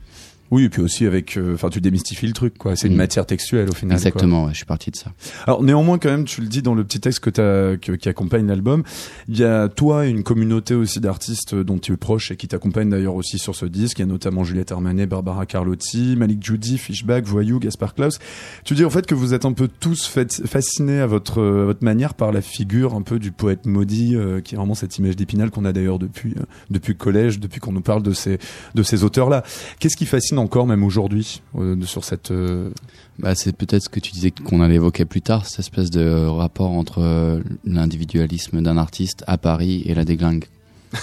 Oui, 0.51 0.65
et 0.65 0.69
puis 0.69 0.81
aussi 0.81 1.05
avec, 1.05 1.37
euh, 1.37 1.53
enfin 1.55 1.69
tu 1.69 1.79
démystifies 1.81 2.27
le 2.27 2.33
truc, 2.33 2.57
quoi. 2.57 2.75
C'est 2.75 2.87
une 2.87 2.93
Mm. 2.93 2.97
matière 2.97 3.25
textuelle 3.25 3.69
au 3.69 3.73
final. 3.73 3.97
Exactement, 3.97 4.43
ouais, 4.45 4.51
je 4.51 4.57
suis 4.57 4.65
parti 4.65 4.91
de 4.91 4.97
ça. 4.97 5.11
Alors 5.47 5.63
néanmoins 5.63 5.97
quand 5.97 6.09
même, 6.09 6.25
tu 6.25 6.41
le 6.41 6.47
dis 6.47 6.61
dans 6.61 6.73
le 6.75 6.83
petit 6.83 6.99
texte 6.99 7.21
que 7.21 7.29
t'as, 7.29 7.77
que, 7.77 7.93
qui 7.93 8.09
accompagne 8.09 8.45
l'album, 8.47 8.83
il 9.29 9.37
y 9.39 9.43
a 9.45 9.69
toi 9.69 10.05
et 10.05 10.09
une 10.09 10.23
communauté 10.23 10.75
aussi 10.75 10.99
d'artistes 10.99 11.55
dont 11.55 11.77
tu 11.79 11.93
es 11.93 11.97
proche 11.97 12.31
et 12.31 12.35
qui 12.35 12.47
t'accompagnent 12.49 12.89
d'ailleurs 12.89 13.15
aussi 13.15 13.39
sur 13.39 13.55
ce 13.55 13.65
disque. 13.65 13.99
Il 13.99 14.01
y 14.01 14.03
a 14.03 14.07
notamment 14.07 14.43
Juliette 14.43 14.71
Armanet, 14.73 15.05
Barbara 15.07 15.45
Carlotti, 15.45 16.15
Malik 16.17 16.43
Judy, 16.45 16.77
Fishback, 16.77 17.23
Voyou, 17.25 17.59
Gaspard 17.59 17.93
Klaus. 17.95 18.19
Tu 18.65 18.73
dis 18.73 18.83
en 18.83 18.89
fait 18.89 19.05
que 19.05 19.15
vous 19.15 19.33
êtes 19.33 19.45
un 19.45 19.53
peu 19.53 19.69
tous 19.79 20.05
fait- 20.05 20.45
fascinés 20.45 20.99
à 20.99 21.07
votre, 21.07 21.41
à 21.41 21.63
votre 21.65 21.83
manière 21.85 22.13
par 22.13 22.31
la 22.33 22.41
figure 22.41 22.93
un 22.93 23.01
peu 23.03 23.19
du 23.19 23.31
poète 23.31 23.65
maudit, 23.65 24.15
euh, 24.15 24.41
qui 24.41 24.55
est 24.55 24.57
vraiment 24.57 24.75
cette 24.75 24.97
image 24.97 25.15
d'épinal 25.15 25.49
qu'on 25.49 25.63
a 25.65 25.71
d'ailleurs 25.71 25.97
depuis, 25.99 26.33
euh, 26.37 26.43
depuis 26.69 26.91
le 26.93 26.97
collège, 26.97 27.39
depuis 27.39 27.59
qu'on 27.61 27.71
nous 27.71 27.81
parle 27.81 28.03
de 28.03 28.11
ces, 28.11 28.37
de 28.75 28.83
ces 28.83 29.03
auteurs-là. 29.05 29.43
Qu'est-ce 29.79 29.95
qui 29.95 30.05
fascine 30.05 30.39
encore 30.41 30.67
même 30.67 30.83
aujourd'hui 30.83 31.41
euh, 31.57 31.75
sur 31.83 32.03
cette... 32.03 32.31
euh, 32.31 32.69
Bah, 33.19 33.35
c'est 33.35 33.55
peut-être 33.55 33.83
ce 33.83 33.89
que 33.89 33.99
tu 33.99 34.11
disais 34.11 34.31
qu'on 34.31 34.61
allait 34.61 34.75
évoquer 34.75 35.05
plus 35.05 35.21
tard, 35.21 35.45
cette 35.45 35.59
espèce 35.59 35.89
de 35.89 36.25
rapport 36.25 36.71
entre 36.71 36.99
euh, 37.01 37.39
l'individualisme 37.65 38.61
d'un 38.61 38.77
artiste 38.77 39.23
à 39.27 39.37
Paris 39.37 39.83
et 39.85 39.93
la 39.95 40.03
déglingue. 40.05 40.45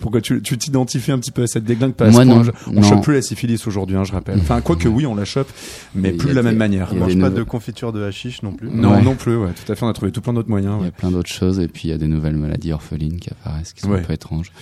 Pourquoi 0.00 0.20
tu 0.20 0.42
tu 0.42 0.58
t'identifies 0.58 1.12
un 1.12 1.18
petit 1.18 1.30
peu 1.30 1.42
à 1.42 1.46
cette 1.46 1.64
déglingue? 1.64 1.94
À 2.00 2.10
Moi, 2.10 2.24
non. 2.24 2.42
je- 2.42 2.50
On 2.66 2.72
Non. 2.72 2.82
chope 2.82 3.02
plus 3.04 3.14
la 3.14 3.22
syphilis 3.22 3.66
aujourd'hui, 3.66 3.96
hein, 3.96 4.04
je 4.04 4.12
rappelle. 4.12 4.38
Enfin, 4.40 4.60
quoique 4.60 4.88
oui, 4.88 5.06
on 5.06 5.14
la 5.14 5.24
chope, 5.24 5.48
mais 5.94 6.12
plus 6.12 6.30
de 6.30 6.34
la 6.34 6.42
des- 6.42 6.48
même 6.48 6.56
manière. 6.58 6.88
On 6.92 6.96
a 6.96 7.00
mange 7.00 7.18
pas 7.18 7.30
de 7.30 7.42
confiture 7.42 7.92
de 7.92 8.02
hashish 8.02 8.42
non 8.42 8.52
plus. 8.52 8.68
Non, 8.70 8.90
Ouais. 8.92 9.02
non 9.02 9.14
plus, 9.14 9.36
ouais, 9.36 9.50
tout 9.52 9.70
à 9.70 9.74
fait. 9.76 9.84
On 9.84 9.88
a 9.88 9.92
trouvé 9.92 10.10
tout 10.12 10.20
plein 10.20 10.32
d'autres 10.32 10.50
moyens. 10.50 10.74
Il 10.78 10.80
y 10.80 10.82
ouais. 10.82 10.88
a 10.88 10.92
plein 10.92 11.10
d'autres 11.10 11.30
choses 11.32 11.60
et 11.60 11.68
puis 11.68 11.82
il 11.84 11.90
y 11.90 11.94
a 11.94 11.98
des 11.98 12.08
nouvelles 12.08 12.36
maladies 12.36 12.72
orphelines 12.72 13.18
qui 13.20 13.30
apparaissent 13.30 13.72
qui 13.72 13.80
sont 13.82 13.90
Ouais. 13.90 14.00
un 14.00 14.02
peu 14.02 14.12
étranges. 14.12 14.52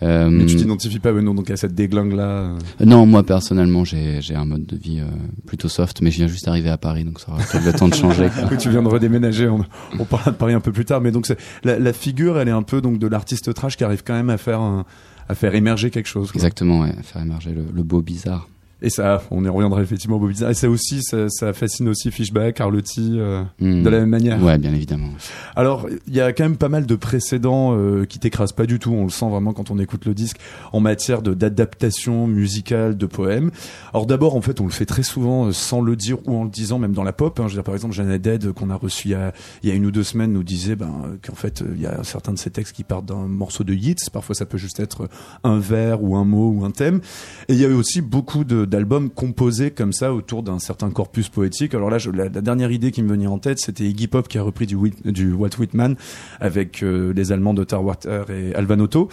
Euh, 0.00 0.30
Mais 0.30 0.46
tu 0.46 0.56
t'identifies 0.56 1.00
pas 1.00 1.12
non, 1.12 1.34
donc 1.34 1.50
à 1.50 1.56
cette 1.56 1.74
déglingue 1.74 2.14
là 2.14 2.24
euh 2.24 2.58
Non, 2.84 3.04
moi 3.04 3.22
personnellement, 3.22 3.84
j'ai 3.84 4.22
j'ai 4.22 4.34
un 4.34 4.46
mode 4.46 4.64
de 4.64 4.76
vie 4.76 5.00
euh, 5.00 5.04
plutôt 5.46 5.68
soft, 5.68 6.00
mais 6.00 6.10
je 6.10 6.16
viens 6.16 6.28
juste 6.28 6.46
d'arriver 6.46 6.70
à 6.70 6.78
Paris, 6.78 7.04
donc 7.04 7.20
ça 7.20 7.30
aura 7.30 7.42
peut-être 7.42 7.64
le 7.66 7.72
temps 7.74 7.88
de 7.88 7.94
changer. 7.94 8.28
tu 8.58 8.70
viens 8.70 8.82
de 8.82 8.88
redéménager. 8.88 9.48
On, 9.48 9.64
on 9.98 10.04
parlera 10.04 10.30
de 10.30 10.36
Paris 10.36 10.54
un 10.54 10.60
peu 10.60 10.72
plus 10.72 10.86
tard, 10.86 11.02
mais 11.02 11.10
donc 11.10 11.26
la, 11.62 11.78
la 11.78 11.92
figure, 11.92 12.38
elle 12.38 12.48
est 12.48 12.52
un 12.52 12.62
peu 12.62 12.80
donc 12.80 12.98
de 12.98 13.06
l'artiste 13.06 13.52
trash 13.52 13.76
qui 13.76 13.84
arrive 13.84 14.02
quand 14.02 14.14
même 14.14 14.30
à 14.30 14.38
faire 14.38 14.60
un, 14.60 14.86
à 15.28 15.34
faire 15.34 15.54
émerger 15.54 15.90
quelque 15.90 16.08
chose. 16.08 16.30
Exactement, 16.34 16.80
ouais, 16.80 16.94
à 16.98 17.02
faire 17.02 17.20
émerger 17.20 17.50
le, 17.52 17.64
le 17.72 17.82
beau 17.82 18.00
bizarre. 18.00 18.48
Et 18.84 18.90
ça, 18.90 19.22
on 19.30 19.44
y 19.44 19.48
reviendra 19.48 19.80
effectivement 19.80 20.16
au 20.16 20.18
beau 20.18 20.26
bizarre. 20.26 20.50
Et 20.50 20.54
ça 20.54 20.68
aussi, 20.68 21.02
ça, 21.02 21.28
ça 21.28 21.52
fascine 21.52 21.88
aussi 21.88 22.10
Fishback, 22.10 22.56
Carlotti, 22.56 23.12
euh, 23.16 23.44
hmm. 23.60 23.84
de 23.84 23.88
la 23.88 24.00
même 24.00 24.08
manière. 24.08 24.42
Ouais, 24.42 24.58
bien 24.58 24.74
évidemment. 24.74 25.10
Alors, 25.54 25.86
il 26.08 26.14
y 26.14 26.20
a 26.20 26.32
quand 26.32 26.42
même 26.42 26.56
pas 26.56 26.68
mal 26.68 26.84
de 26.84 26.94
précédents 26.96 27.76
euh, 27.76 28.04
qui 28.04 28.18
t'écrasent 28.18 28.52
pas 28.52 28.66
du 28.66 28.80
tout. 28.80 28.90
On 28.90 29.04
le 29.04 29.10
sent 29.10 29.28
vraiment 29.30 29.52
quand 29.52 29.70
on 29.70 29.78
écoute 29.78 30.04
le 30.04 30.14
disque 30.14 30.38
en 30.72 30.80
matière 30.80 31.22
de 31.22 31.32
d'adaptation 31.32 32.26
musicale 32.26 32.96
de 32.96 33.06
poèmes. 33.06 33.52
Alors 33.94 34.06
d'abord, 34.06 34.34
en 34.34 34.40
fait, 34.40 34.60
on 34.60 34.64
le 34.64 34.72
fait 34.72 34.84
très 34.84 35.04
souvent 35.04 35.46
euh, 35.46 35.52
sans 35.52 35.80
le 35.80 35.94
dire 35.94 36.18
ou 36.26 36.36
en 36.36 36.44
le 36.44 36.50
disant, 36.50 36.80
même 36.80 36.92
dans 36.92 37.04
la 37.04 37.12
pop. 37.12 37.38
Hein. 37.38 37.44
Je 37.44 37.52
veux 37.52 37.58
dire, 37.58 37.64
par 37.64 37.74
exemple, 37.74 37.94
Jeanne 37.94 38.18
Dead 38.18 38.52
qu'on 38.52 38.70
a 38.70 38.74
reçu 38.74 39.08
il 39.08 39.10
y 39.12 39.14
a, 39.14 39.32
il 39.62 39.68
y 39.68 39.72
a 39.72 39.76
une 39.76 39.86
ou 39.86 39.92
deux 39.92 40.02
semaines 40.02 40.32
nous 40.32 40.42
disait 40.42 40.74
ben, 40.74 41.16
qu'en 41.24 41.36
fait, 41.36 41.62
il 41.72 41.80
y 41.80 41.86
a 41.86 42.02
certains 42.02 42.32
de 42.32 42.38
ces 42.38 42.50
textes 42.50 42.74
qui 42.74 42.82
partent 42.82 43.06
d'un 43.06 43.28
morceau 43.28 43.62
de 43.62 43.74
hits. 43.74 43.94
Parfois, 44.12 44.34
ça 44.34 44.44
peut 44.44 44.58
juste 44.58 44.80
être 44.80 45.08
un 45.44 45.58
vers 45.58 46.02
ou 46.02 46.16
un 46.16 46.24
mot 46.24 46.50
ou 46.50 46.64
un 46.64 46.72
thème. 46.72 47.00
Et 47.48 47.54
il 47.54 47.60
y 47.60 47.64
a 47.64 47.68
eu 47.68 47.74
aussi 47.74 48.00
beaucoup 48.00 48.42
d'albums 48.72 49.10
composés 49.10 49.70
comme 49.70 49.92
ça 49.92 50.14
autour 50.14 50.42
d'un 50.42 50.58
certain 50.58 50.90
corpus 50.90 51.28
poétique. 51.28 51.74
Alors 51.74 51.90
là, 51.90 51.98
la, 52.14 52.28
dernière 52.30 52.72
idée 52.72 52.90
qui 52.90 53.02
me 53.02 53.10
venait 53.10 53.26
en 53.26 53.38
tête, 53.38 53.58
c'était 53.58 53.84
Iggy 53.84 54.08
Pop 54.08 54.28
qui 54.28 54.38
a 54.38 54.42
repris 54.42 54.66
du, 54.66 54.76
du 55.04 55.32
Walt 55.32 55.50
Whitman 55.58 55.94
avec 56.40 56.82
euh, 56.82 57.12
les 57.12 57.32
Allemands 57.32 57.52
de 57.52 57.64
Tarwater 57.64 58.30
et 58.30 58.54
Alvanotto. 58.54 59.10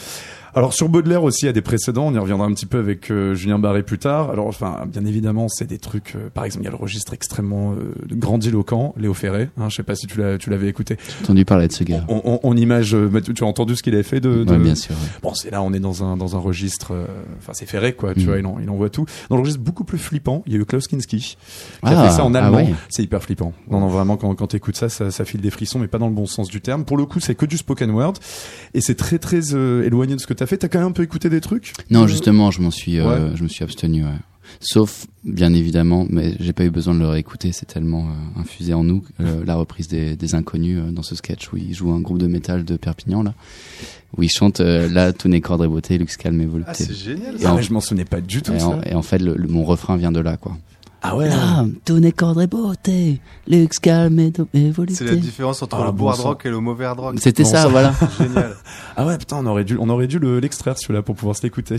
Alors 0.60 0.74
sur 0.74 0.90
Baudelaire 0.90 1.24
aussi, 1.24 1.44
il 1.44 1.46
y 1.46 1.50
a 1.50 1.54
des 1.54 1.62
précédents. 1.62 2.08
On 2.08 2.14
y 2.14 2.18
reviendra 2.18 2.46
un 2.46 2.52
petit 2.52 2.66
peu 2.66 2.80
avec 2.80 3.10
euh, 3.12 3.34
Julien 3.34 3.60
Barré 3.60 3.82
plus 3.82 3.98
tard. 3.98 4.30
Alors 4.30 4.46
enfin, 4.46 4.84
bien 4.86 5.06
évidemment, 5.06 5.48
c'est 5.48 5.66
des 5.66 5.78
trucs. 5.78 6.16
Euh, 6.18 6.28
par 6.34 6.44
exemple, 6.44 6.64
il 6.64 6.66
y 6.66 6.68
a 6.68 6.72
le 6.72 6.76
registre 6.76 7.14
extrêmement 7.14 7.72
euh, 7.72 7.94
grandiloquent, 8.12 8.94
Léo 8.98 9.14
Ferré. 9.14 9.48
Hein, 9.58 9.70
je 9.70 9.78
sais 9.78 9.84
pas 9.84 9.96
si 9.96 10.06
tu 10.06 10.20
l'as, 10.20 10.38
tu 10.38 10.50
l'avais 10.50 10.68
écouté. 10.68 10.98
J'ai 11.08 11.24
entendu 11.24 11.46
parler 11.46 11.70
de 11.70 11.72
ce 11.72 11.86
gars. 11.86 12.04
On, 12.10 12.22
on, 12.26 12.40
on 12.44 12.58
image. 12.58 12.94
tu 13.34 13.42
as 13.42 13.48
entendu 13.48 13.78
ce 13.78 13.84
qu'il 13.84 13.94
avait 13.94 14.04
fait 14.04 14.20
de, 14.20 14.44
de... 14.44 14.58
bien 14.58 14.76
sûr. 14.76 14.96
Bon, 15.24 15.34
c'est 15.34 15.50
là, 15.50 15.62
on 15.62 15.72
est 15.72 15.80
dans 15.80 16.04
un 16.04 16.18
dans 16.18 16.36
un 16.36 16.40
registre. 16.40 16.92
Enfin, 17.38 17.54
c'est 17.54 17.66
Ferré, 17.66 17.94
quoi. 17.94 18.14
Tu 18.14 18.20
mm. 18.20 18.26
vois, 18.26 18.40
il, 18.40 18.46
il 18.62 18.70
envoie 18.70 18.90
tout. 18.90 19.06
Dans 19.30 19.38
le 19.38 19.44
registre 19.44 19.62
beaucoup 19.62 19.86
plus 19.86 19.98
flippant, 19.98 20.44
il 20.46 20.52
y 20.52 20.58
a 20.58 20.60
eu 20.60 20.66
Klaus 20.66 20.90
Kinski 20.90 21.20
qui 21.20 21.38
a 21.84 21.90
fait 21.92 21.96
ah, 21.96 22.10
ça 22.10 22.26
en 22.26 22.36
ah 22.36 22.40
allemand. 22.40 22.68
C'est 22.90 23.04
hyper 23.04 23.24
flippant. 23.24 23.54
Non, 23.72 23.80
non, 23.80 23.88
vraiment, 23.88 24.18
quand 24.18 24.36
quand 24.36 24.48
t'écoutes 24.48 24.76
ça, 24.76 24.90
ça, 24.90 25.10
ça 25.10 25.24
file 25.24 25.40
des 25.40 25.52
frissons, 25.52 25.80
mais 25.80 25.88
pas 25.88 26.00
dans 26.00 26.10
le 26.10 26.14
bon 26.14 26.26
sens 26.26 26.50
du 26.50 26.60
terme. 26.60 26.84
Pour 26.84 26.98
le 26.98 27.06
coup, 27.06 27.22
c'est 27.22 27.36
que 27.36 27.46
du 27.46 27.56
spoken 27.56 27.92
word 27.92 28.16
et 28.74 28.82
c'est 28.82 28.96
très 28.96 29.20
très 29.20 29.54
éloigné 29.56 30.16
de 30.16 30.20
ce 30.22 30.28
que 30.28 30.34
t'as 30.34 30.46
fait. 30.46 30.58
T'as 30.58 30.68
quand 30.68 30.80
même 30.80 30.90
un 30.90 30.94
peu 30.94 31.04
écouté 31.04 31.30
des 31.30 31.42
trucs? 31.42 31.74
Non, 31.90 32.08
justement, 32.08 32.52
je 32.52 32.62
m'en 32.62 32.72
suis, 32.72 33.00
euh, 33.00 33.36
je 33.36 33.44
me 33.44 33.48
suis 33.48 33.64
abstenu. 33.64 34.04
Sauf, 34.62 35.06
bien 35.24 35.54
évidemment, 35.54 36.08
mais 36.10 36.34
j'ai 36.40 36.54
pas 36.54 36.66
eu 36.66 36.72
besoin 36.72 36.96
de 36.96 37.00
le 37.00 37.08
réécouter, 37.08 37.52
c'est 37.52 37.68
tellement 37.68 38.08
euh, 38.08 38.42
infusé 38.42 38.74
en 38.74 38.84
nous, 38.84 39.04
euh, 39.20 39.44
la 39.46 39.56
reprise 39.56 39.88
des, 39.88 40.16
des 40.16 40.34
Inconnus 40.34 40.80
dans 40.92 41.04
ce 41.04 41.14
sketch 41.14 41.54
où 41.54 41.58
il 41.58 41.74
joue 41.74 41.92
un 41.92 42.02
groupe 42.02 42.18
de 42.18 42.26
métal 42.26 42.66
de 42.66 42.76
Perpignan, 42.76 43.22
là, 43.22 43.36
où 44.18 44.24
il 44.24 44.30
chante 44.30 44.60
là, 44.60 45.14
tout 45.14 45.28
n'est 45.28 45.42
qu'ordre 45.42 45.66
et 45.66 45.68
beauté, 45.68 46.00
luxe 46.00 46.18
calme 46.18 46.42
et 46.42 46.46
volupté. 46.48 46.72
Ah, 46.72 46.84
c'est 46.84 46.96
génial, 46.96 47.40
ça. 47.40 47.62
je 47.62 47.72
m'en 47.72 47.80
souvenais 47.80 48.06
pas 48.06 48.22
du 48.22 48.42
tout. 48.42 48.54
Et, 48.54 48.60
ça. 48.60 48.80
et 48.86 48.96
en 48.96 49.04
fait, 49.04 49.20
le, 49.20 49.36
mon 49.48 49.64
refrain 49.64 49.98
vient 49.98 50.12
de 50.12 50.20
là, 50.20 50.36
quoi. 50.36 50.58
Ah 51.02 51.16
ouais. 51.16 51.30
Tout 51.86 52.00
n'est 52.00 52.12
qu'ordre 52.12 52.42
et 52.42 52.48
beauté, 52.48 53.22
luxe, 53.48 53.80
calme 53.80 54.20
et, 54.20 54.32
volupté. 54.72 54.96
C'est 54.96 55.06
la 55.06 55.16
différence 55.16 55.62
entre 55.62 55.78
ah, 55.80 55.86
le 55.86 55.92
bon 55.92 56.10
hard 56.10 56.20
rock 56.20 56.46
et 56.46 56.50
le 56.50 56.60
mauvais 56.60 56.86
hard 56.86 57.00
rock. 57.00 57.16
C'était 57.20 57.46
ça, 57.46 57.68
voilà. 57.68 57.94
Génial. 58.20 58.56
Ah 58.98 59.06
ouais, 59.06 59.18
putain, 59.18 59.38
on 59.38 59.46
aurait 59.46 59.64
dû, 59.64 59.78
on 59.80 59.90
aurait 59.90 60.08
dû 60.08 60.20
l'extraire 60.20 60.78
celui-là 60.78 61.02
pour 61.02 61.16
pouvoir 61.16 61.38
se 61.38 61.44
l'écouter. 61.44 61.78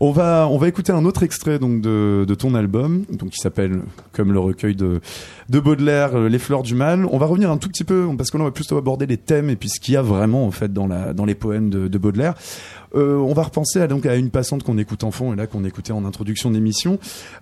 On 0.00 0.12
va, 0.12 0.46
on 0.48 0.58
va 0.58 0.68
écouter 0.68 0.92
un 0.92 1.04
autre 1.04 1.24
extrait 1.24 1.58
donc 1.58 1.80
de, 1.80 2.24
de 2.26 2.34
ton 2.34 2.54
album, 2.54 3.04
donc 3.10 3.30
qui 3.30 3.40
s'appelle 3.40 3.82
comme 4.12 4.32
le 4.32 4.38
recueil 4.38 4.76
de 4.76 5.00
de 5.48 5.60
Baudelaire, 5.60 6.14
euh, 6.14 6.28
Les 6.28 6.38
Fleurs 6.38 6.62
du 6.62 6.74
Mal. 6.74 7.06
On 7.10 7.18
va 7.18 7.26
revenir 7.26 7.50
un 7.50 7.58
tout 7.58 7.68
petit 7.68 7.84
peu 7.84 8.08
parce 8.16 8.30
qu'on 8.30 8.42
va 8.42 8.50
plutôt 8.50 8.78
aborder 8.78 9.06
les 9.06 9.16
thèmes 9.16 9.50
et 9.50 9.56
puis 9.56 9.68
ce 9.68 9.80
qu'il 9.80 9.94
y 9.94 9.96
a 9.96 10.02
vraiment 10.02 10.46
en 10.46 10.50
fait 10.50 10.72
dans 10.72 10.86
la 10.86 11.12
dans 11.12 11.24
les 11.24 11.34
poèmes 11.34 11.70
de, 11.70 11.88
de 11.88 11.98
Baudelaire. 11.98 12.34
Euh, 12.94 13.16
on 13.16 13.32
va 13.32 13.42
repenser 13.42 13.80
à, 13.80 13.86
donc 13.86 14.06
à 14.06 14.16
une 14.16 14.30
passante 14.30 14.62
qu'on 14.62 14.78
écoute 14.78 15.04
en 15.04 15.10
fond 15.10 15.32
et 15.32 15.36
là 15.36 15.46
qu'on 15.46 15.64
écoutait 15.64 15.92
en 15.92 16.04
introduction 16.04 16.50
d'émission. 16.50 16.98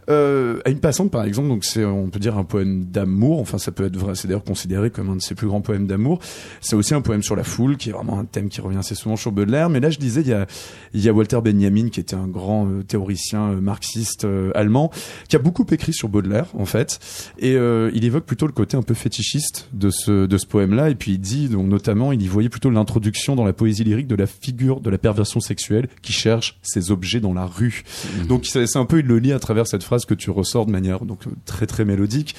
Euh, 0.09 0.61
à 0.65 0.71
une 0.71 0.81
passante 0.81 1.11
par 1.11 1.25
exemple, 1.25 1.49
donc 1.49 1.65
c'est 1.65 1.85
on 1.85 2.09
peut 2.09 2.21
dire 2.21 2.39
un 2.39 2.45
poème 2.45 2.85
d'amour. 2.85 3.41
Enfin 3.41 3.59
ça 3.59 3.73
peut 3.73 3.85
être 3.85 3.97
vrai, 3.97 4.15
c'est 4.15 4.29
d'ailleurs 4.29 4.45
considéré 4.45 4.91
comme 4.91 5.11
un 5.11 5.17
de 5.17 5.23
ses 5.23 5.35
plus 5.35 5.47
grands 5.47 5.61
poèmes 5.61 5.87
d'amour. 5.87 6.21
C'est 6.61 6.77
aussi 6.77 6.95
un 6.95 7.01
poème 7.01 7.23
sur 7.23 7.37
la 7.37 7.45
foule 7.45 7.77
qui 7.77 7.91
est 7.91 7.93
vraiment 7.93 8.19
un 8.19 8.25
thème 8.25 8.49
qui 8.49 8.61
revient 8.61 8.79
assez 8.79 8.95
souvent 8.95 9.17
sur 9.17 9.33
Baudelaire. 9.33 9.69
Mais 9.69 9.81
là 9.81 9.91
je 9.91 9.99
disais 9.99 10.23
il 10.23 10.29
y 10.29 10.33
a 10.33 10.47
il 10.95 11.01
y 11.01 11.09
a 11.09 11.13
Walter 11.13 11.41
Benjamin 11.43 11.89
qui 11.89 12.01
était 12.01 12.17
un 12.17 12.29
grand 12.29 12.67
euh, 12.67 12.83
théoricien 12.83 13.51
euh, 13.51 13.61
marxiste 13.61 14.27
allemand 14.55 14.91
qui 15.29 15.37
a 15.37 15.39
beaucoup 15.39 15.67
écrit 15.71 15.93
sur 15.93 16.09
Baudelaire 16.09 16.47
en 16.55 16.65
fait 16.65 16.99
et 17.39 17.53
il 17.53 18.05
évoque 18.05 18.25
plutôt 18.25 18.47
le 18.47 18.53
côté 18.53 18.77
un 18.77 18.83
peu 18.83 18.95
fétichiste 18.95 19.69
de 19.73 19.91
ce 19.91 20.27
de 20.27 20.39
ce 20.39 20.47
poème 20.47 20.75
là 20.75 20.91
et 20.91 20.95
puis 20.95 21.13
il 21.13 21.19
dit 21.19 21.49
donc 21.49 21.67
notamment 21.67 22.13
il 22.13 22.23
y 22.23 22.29
voyait 22.29 22.49
plutôt 22.49 22.71
l'introduction 22.71 23.37
dans 23.37 23.45
la 23.45 23.53
poésie 23.53 23.85
lyrique 23.85 24.07
de 24.07 24.15
la 24.15 24.27
figure 24.27 24.81
de 24.81 24.91
la 24.91 24.99
perversion 24.99 25.41
sexuelle 25.43 25.89
qui 26.01 26.13
cherche 26.13 26.59
ses 26.63 26.91
objets 26.91 27.21
dans 27.21 27.35
la 27.35 27.47
rue. 27.47 27.85
Mmh. 27.85 28.27
Donc 28.27 28.47
c'est 28.47 28.77
un 28.77 28.87
peu, 28.87 29.01
il 29.01 29.07
le 29.07 29.19
lit 29.19 29.33
à 29.33 29.39
travers 29.39 29.67
cette 29.67 29.83
phrase 29.83 30.05
que 30.05 30.15
tu 30.15 30.31
ressors 30.31 30.67
de 30.67 30.73
manière 30.73 31.05
donc 31.05 31.21
très 31.45 31.67
très 31.67 31.85
mélodique 31.85 32.35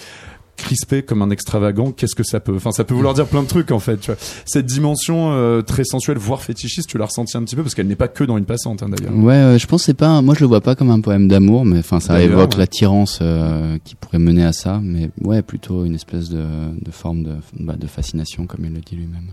crispé 0.55 1.03
comme 1.03 1.21
un 1.21 1.29
extravagant, 1.29 1.91
qu'est-ce 1.91 2.15
que 2.15 2.23
ça 2.23 2.39
peut 2.39 2.55
Enfin, 2.55 2.71
ça 2.71 2.83
peut 2.83 2.93
vouloir 2.93 3.13
dire 3.13 3.27
plein 3.27 3.43
de 3.43 3.47
trucs 3.47 3.71
en 3.71 3.79
fait. 3.79 3.97
Tu 3.97 4.11
vois. 4.11 4.19
Cette 4.45 4.65
dimension 4.65 5.31
euh, 5.31 5.61
très 5.61 5.83
sensuelle, 5.83 6.17
voire 6.17 6.41
fétichiste, 6.41 6.89
tu 6.89 6.97
l'as 6.97 7.05
ressenti 7.05 7.35
un 7.37 7.43
petit 7.43 7.55
peu 7.55 7.63
parce 7.63 7.75
qu'elle 7.75 7.87
n'est 7.87 7.95
pas 7.95 8.07
que 8.07 8.23
dans 8.23 8.37
une 8.37 8.45
passante 8.45 8.83
hein, 8.83 8.89
d'ailleurs. 8.89 9.15
Ouais, 9.15 9.57
je 9.59 9.67
pense 9.67 9.83
c'est 9.83 9.93
pas. 9.93 10.21
Moi, 10.21 10.35
je 10.35 10.41
le 10.41 10.47
vois 10.47 10.61
pas 10.61 10.75
comme 10.75 10.89
un 10.89 11.01
poème 11.01 11.27
d'amour, 11.27 11.65
mais 11.65 11.79
enfin, 11.79 11.99
ça 11.99 12.21
évoque 12.21 12.55
l'attirance 12.55 13.19
euh, 13.21 13.77
qui 13.83 13.95
pourrait 13.95 14.19
mener 14.19 14.45
à 14.45 14.53
ça, 14.53 14.79
mais 14.81 15.09
ouais, 15.21 15.41
plutôt 15.41 15.85
une 15.85 15.95
espèce 15.95 16.29
de, 16.29 16.45
de 16.81 16.91
forme 16.91 17.23
de, 17.23 17.35
bah, 17.59 17.75
de 17.77 17.87
fascination, 17.87 18.45
comme 18.45 18.65
il 18.65 18.73
le 18.73 18.79
dit 18.79 18.95
lui-même. 18.95 19.31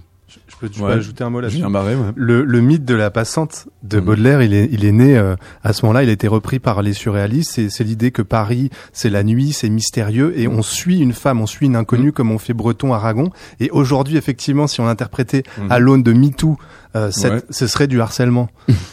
Peux, 0.60 0.68
tu 0.68 0.84
ajouter 0.84 1.24
un 1.24 1.30
mot 1.30 1.40
là-dessus 1.40 1.64
ouais. 1.64 2.12
le, 2.16 2.44
le 2.44 2.60
mythe 2.60 2.84
de 2.84 2.94
la 2.94 3.10
passante 3.10 3.68
de 3.82 3.98
mhm. 3.98 4.04
Baudelaire, 4.04 4.42
il 4.42 4.52
est, 4.52 4.68
il 4.70 4.84
est 4.84 4.92
né 4.92 5.16
euh, 5.16 5.34
à 5.64 5.72
ce 5.72 5.86
moment-là. 5.86 6.02
Il 6.02 6.10
a 6.10 6.12
été 6.12 6.28
repris 6.28 6.58
par 6.58 6.82
les 6.82 6.92
surréalistes. 6.92 7.70
C'est 7.70 7.84
l'idée 7.84 8.10
que 8.10 8.20
Paris, 8.20 8.68
c'est 8.92 9.08
la 9.08 9.22
nuit, 9.22 9.52
c'est 9.52 9.70
mystérieux, 9.70 10.38
et 10.38 10.48
on 10.48 10.60
suit 10.60 10.98
une 10.98 11.14
femme, 11.14 11.40
on 11.40 11.46
suit 11.46 11.66
une 11.66 11.76
inconnue, 11.76 12.08
mhm. 12.08 12.12
comme 12.12 12.30
on 12.30 12.38
fait 12.38 12.52
Breton, 12.52 12.92
Aragon. 12.92 13.30
Et 13.58 13.70
aujourd'hui, 13.70 14.18
effectivement, 14.18 14.66
si 14.66 14.82
on 14.82 14.86
interprétait 14.86 15.44
mhm. 15.58 15.72
à 15.72 15.78
l'aune 15.78 16.02
de 16.02 16.12
MeToo 16.12 16.58
euh, 16.96 17.10
ce 17.50 17.66
serait 17.66 17.86
du 17.86 18.00
harcèlement. 18.00 18.48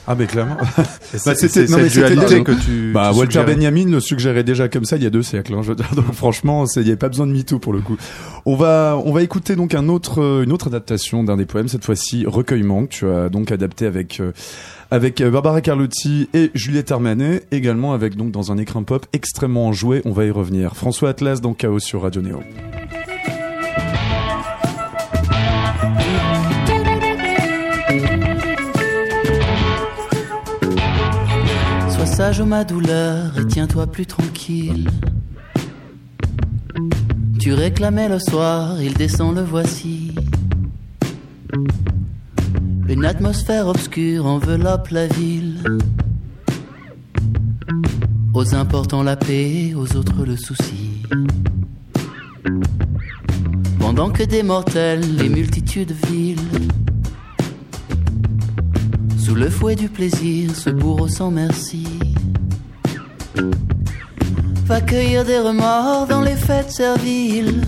Ah 0.05 0.15
mais 0.15 0.27
clairement. 0.27 0.57
bah, 0.77 1.35
c'était 1.35 1.67
cette 1.67 1.91
dualité 1.91 2.43
que 2.43 2.51
tu. 2.51 2.91
Bah 2.93 3.11
Walter 3.13 3.43
Benjamin 3.45 3.89
le 3.89 3.99
suggérait 3.99 4.43
déjà 4.43 4.69
comme 4.69 4.85
ça 4.85 4.97
il 4.97 5.03
y 5.03 5.05
a 5.05 5.09
deux 5.09 5.23
siècles. 5.23 5.53
Hein, 5.53 5.61
je 5.63 5.69
veux 5.69 5.75
dire, 5.75 5.89
donc 5.95 6.13
franchement, 6.13 6.65
il 6.75 6.83
n'y 6.83 6.89
avait 6.89 6.97
pas 6.97 7.09
besoin 7.09 7.27
de 7.27 7.31
MeToo 7.31 7.59
pour 7.59 7.73
le 7.73 7.81
coup. 7.81 7.97
On 8.45 8.55
va 8.55 9.01
on 9.03 9.11
va 9.11 9.23
écouter 9.23 9.55
donc 9.55 9.73
un 9.73 9.89
autre 9.89 10.21
euh, 10.21 10.43
une 10.43 10.51
autre 10.51 10.67
adaptation 10.67 11.23
d'un 11.23 11.37
des 11.37 11.45
poèmes 11.45 11.67
cette 11.67 11.83
fois-ci 11.85 12.25
recueillement 12.27 12.85
que 12.85 12.91
tu 12.91 13.09
as 13.09 13.29
donc 13.29 13.51
adapté 13.51 13.85
avec. 13.85 14.19
Euh, 14.19 14.31
avec 14.89 15.19
euh, 15.19 15.29
Barbara 15.29 15.59
Carlotti 15.59 16.29
et 16.33 16.49
Juliette 16.53 16.93
Armanet, 16.93 17.43
également 17.51 17.93
avec 17.93 18.15
donc 18.15 18.31
dans 18.31 18.53
un 18.53 18.57
écrin 18.57 18.83
pop 18.83 19.05
extrêmement 19.11 19.67
enjoué, 19.67 20.01
on 20.05 20.11
va 20.11 20.23
y 20.23 20.31
revenir. 20.31 20.77
François 20.77 21.09
Atlas 21.09 21.41
dans 21.41 21.53
Chaos 21.53 21.79
sur 21.79 22.03
Radio 22.03 22.21
Néo. 22.21 22.39
Sage 32.17 32.41
ma 32.41 32.63
douleur 32.63 33.37
et 33.37 33.45
tiens-toi 33.45 33.85
plus 33.85 34.07
tranquille. 34.07 34.89
Tu 37.39 37.53
réclamais 37.53 38.09
le 38.09 38.17
soir, 38.17 38.81
il 38.81 38.95
descend, 38.95 39.35
le 39.35 39.43
voici. 39.43 40.15
Une 42.89 43.05
atmosphère 43.05 43.67
obscure 43.67 44.25
enveloppe 44.25 44.87
la 44.89 45.05
ville. 45.05 45.59
Aux 48.33 48.55
importants 48.55 49.03
la 49.03 49.15
paix, 49.15 49.75
aux 49.75 49.95
autres 49.95 50.25
le 50.25 50.37
souci. 50.37 51.03
Pendant 53.77 54.09
que 54.09 54.23
des 54.23 54.41
mortels, 54.41 55.17
les 55.17 55.29
multitudes 55.29 55.93
vilent. 56.07 56.39
Sous 59.27 59.35
le 59.35 59.49
fouet 59.49 59.75
du 59.75 59.89
plaisir, 59.89 60.55
ce 60.55 60.69
bourreau 60.69 61.09
sans 61.09 61.31
merci 61.31 61.85
va 64.63 64.79
cueillir 64.79 65.25
des 65.25 65.37
remords 65.37 66.07
dans 66.07 66.21
les 66.21 66.37
fêtes 66.37 66.71
serviles. 66.71 67.61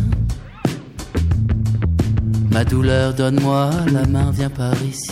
Ma 2.49 2.63
douleur, 2.63 3.13
donne-moi 3.13 3.71
la 3.91 4.05
main, 4.05 4.31
viens 4.31 4.49
par 4.49 4.73
ici. 4.81 5.11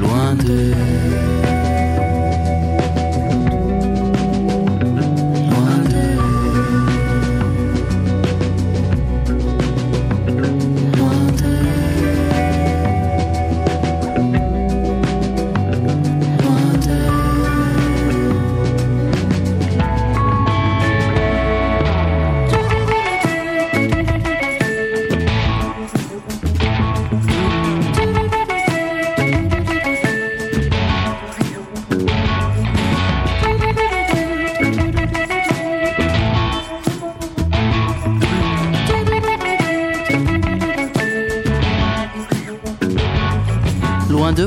Loin 0.00 0.34
de. 0.34 1.57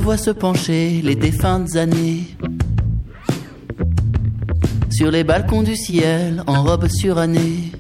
Voix 0.02 0.18
se 0.18 0.32
pencher, 0.32 1.02
les 1.04 1.16
défuntes 1.16 1.76
années. 1.76 2.36
Sur 4.90 5.12
les 5.12 5.24
balcons 5.24 5.62
du 5.62 5.76
ciel, 5.76 6.44
en 6.48 6.64
robe 6.64 6.88
surannée. 6.88 7.72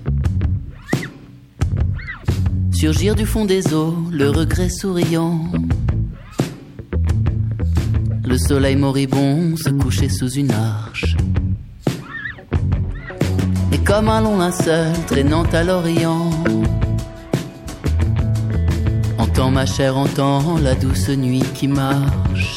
Surgir 2.72 3.16
du 3.16 3.26
fond 3.26 3.46
des 3.46 3.74
eaux, 3.74 3.98
le 4.12 4.30
regret 4.30 4.70
souriant. 4.70 5.52
Le 8.24 8.38
soleil 8.38 8.76
moribond 8.76 9.56
se 9.58 9.70
couchait 9.70 10.10
sous 10.10 10.30
une 10.30 10.52
arche. 10.52 11.18
Et 13.74 13.80
comme 13.80 14.10
un 14.10 14.22
long 14.22 14.38
linceul 14.38 14.94
traînant 15.08 15.46
à 15.52 15.64
l'Orient. 15.64 16.30
Entends 19.32 19.52
ma 19.52 19.66
chère, 19.66 19.98
entends 19.98 20.58
la 20.58 20.76
douce 20.76 21.08
nuit 21.08 21.42
qui 21.56 21.70
marche. 21.70 22.51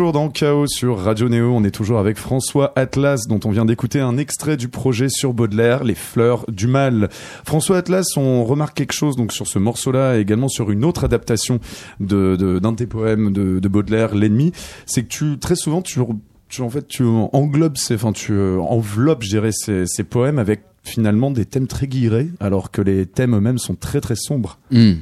Dans 0.00 0.30
Chaos 0.30 0.66
sur 0.66 0.98
Radio 0.98 1.28
Néo. 1.28 1.52
On 1.54 1.62
est 1.62 1.70
toujours 1.70 1.98
avec 1.98 2.16
François 2.16 2.72
Atlas, 2.74 3.26
dont 3.28 3.38
on 3.44 3.50
vient 3.50 3.66
d'écouter 3.66 4.00
un 4.00 4.16
extrait 4.16 4.56
du 4.56 4.68
projet 4.68 5.10
sur 5.10 5.34
Baudelaire, 5.34 5.84
Les 5.84 5.94
Fleurs 5.94 6.46
du 6.50 6.66
Mal. 6.66 7.10
François 7.44 7.76
Atlas, 7.76 8.06
on 8.16 8.42
remarque 8.44 8.78
quelque 8.78 8.94
chose 8.94 9.14
donc 9.14 9.30
sur 9.30 9.46
ce 9.46 9.58
morceau-là 9.58 10.16
et 10.16 10.20
également 10.20 10.48
sur 10.48 10.70
une 10.70 10.86
autre 10.86 11.04
adaptation 11.04 11.60
de 12.00 12.58
d'un 12.60 12.72
de, 12.72 12.76
tes 12.76 12.86
poèmes 12.86 13.30
de, 13.30 13.58
de 13.58 13.68
Baudelaire, 13.68 14.14
L'ennemi. 14.14 14.52
C'est 14.86 15.02
que 15.02 15.08
tu 15.08 15.38
très 15.38 15.54
souvent 15.54 15.82
tu, 15.82 16.00
en 16.00 16.70
fait 16.70 16.88
tu 16.88 17.04
englobes, 17.04 17.76
ces, 17.76 17.96
enfin 17.96 18.12
tu 18.12 18.32
euh, 18.32 18.58
enveloppes, 18.58 19.22
je 19.22 19.28
dirais, 19.28 19.52
ces, 19.52 19.84
ces 19.86 20.04
poèmes 20.04 20.38
avec 20.38 20.62
finalement 20.82 21.30
des 21.30 21.44
thèmes 21.44 21.66
très 21.66 21.86
guillerés, 21.86 22.30
alors 22.40 22.70
que 22.70 22.80
les 22.80 23.04
thèmes 23.04 23.36
eux-mêmes 23.36 23.58
sont 23.58 23.74
très 23.74 24.00
très 24.00 24.16
sombres. 24.16 24.58
Hmm. 24.70 24.94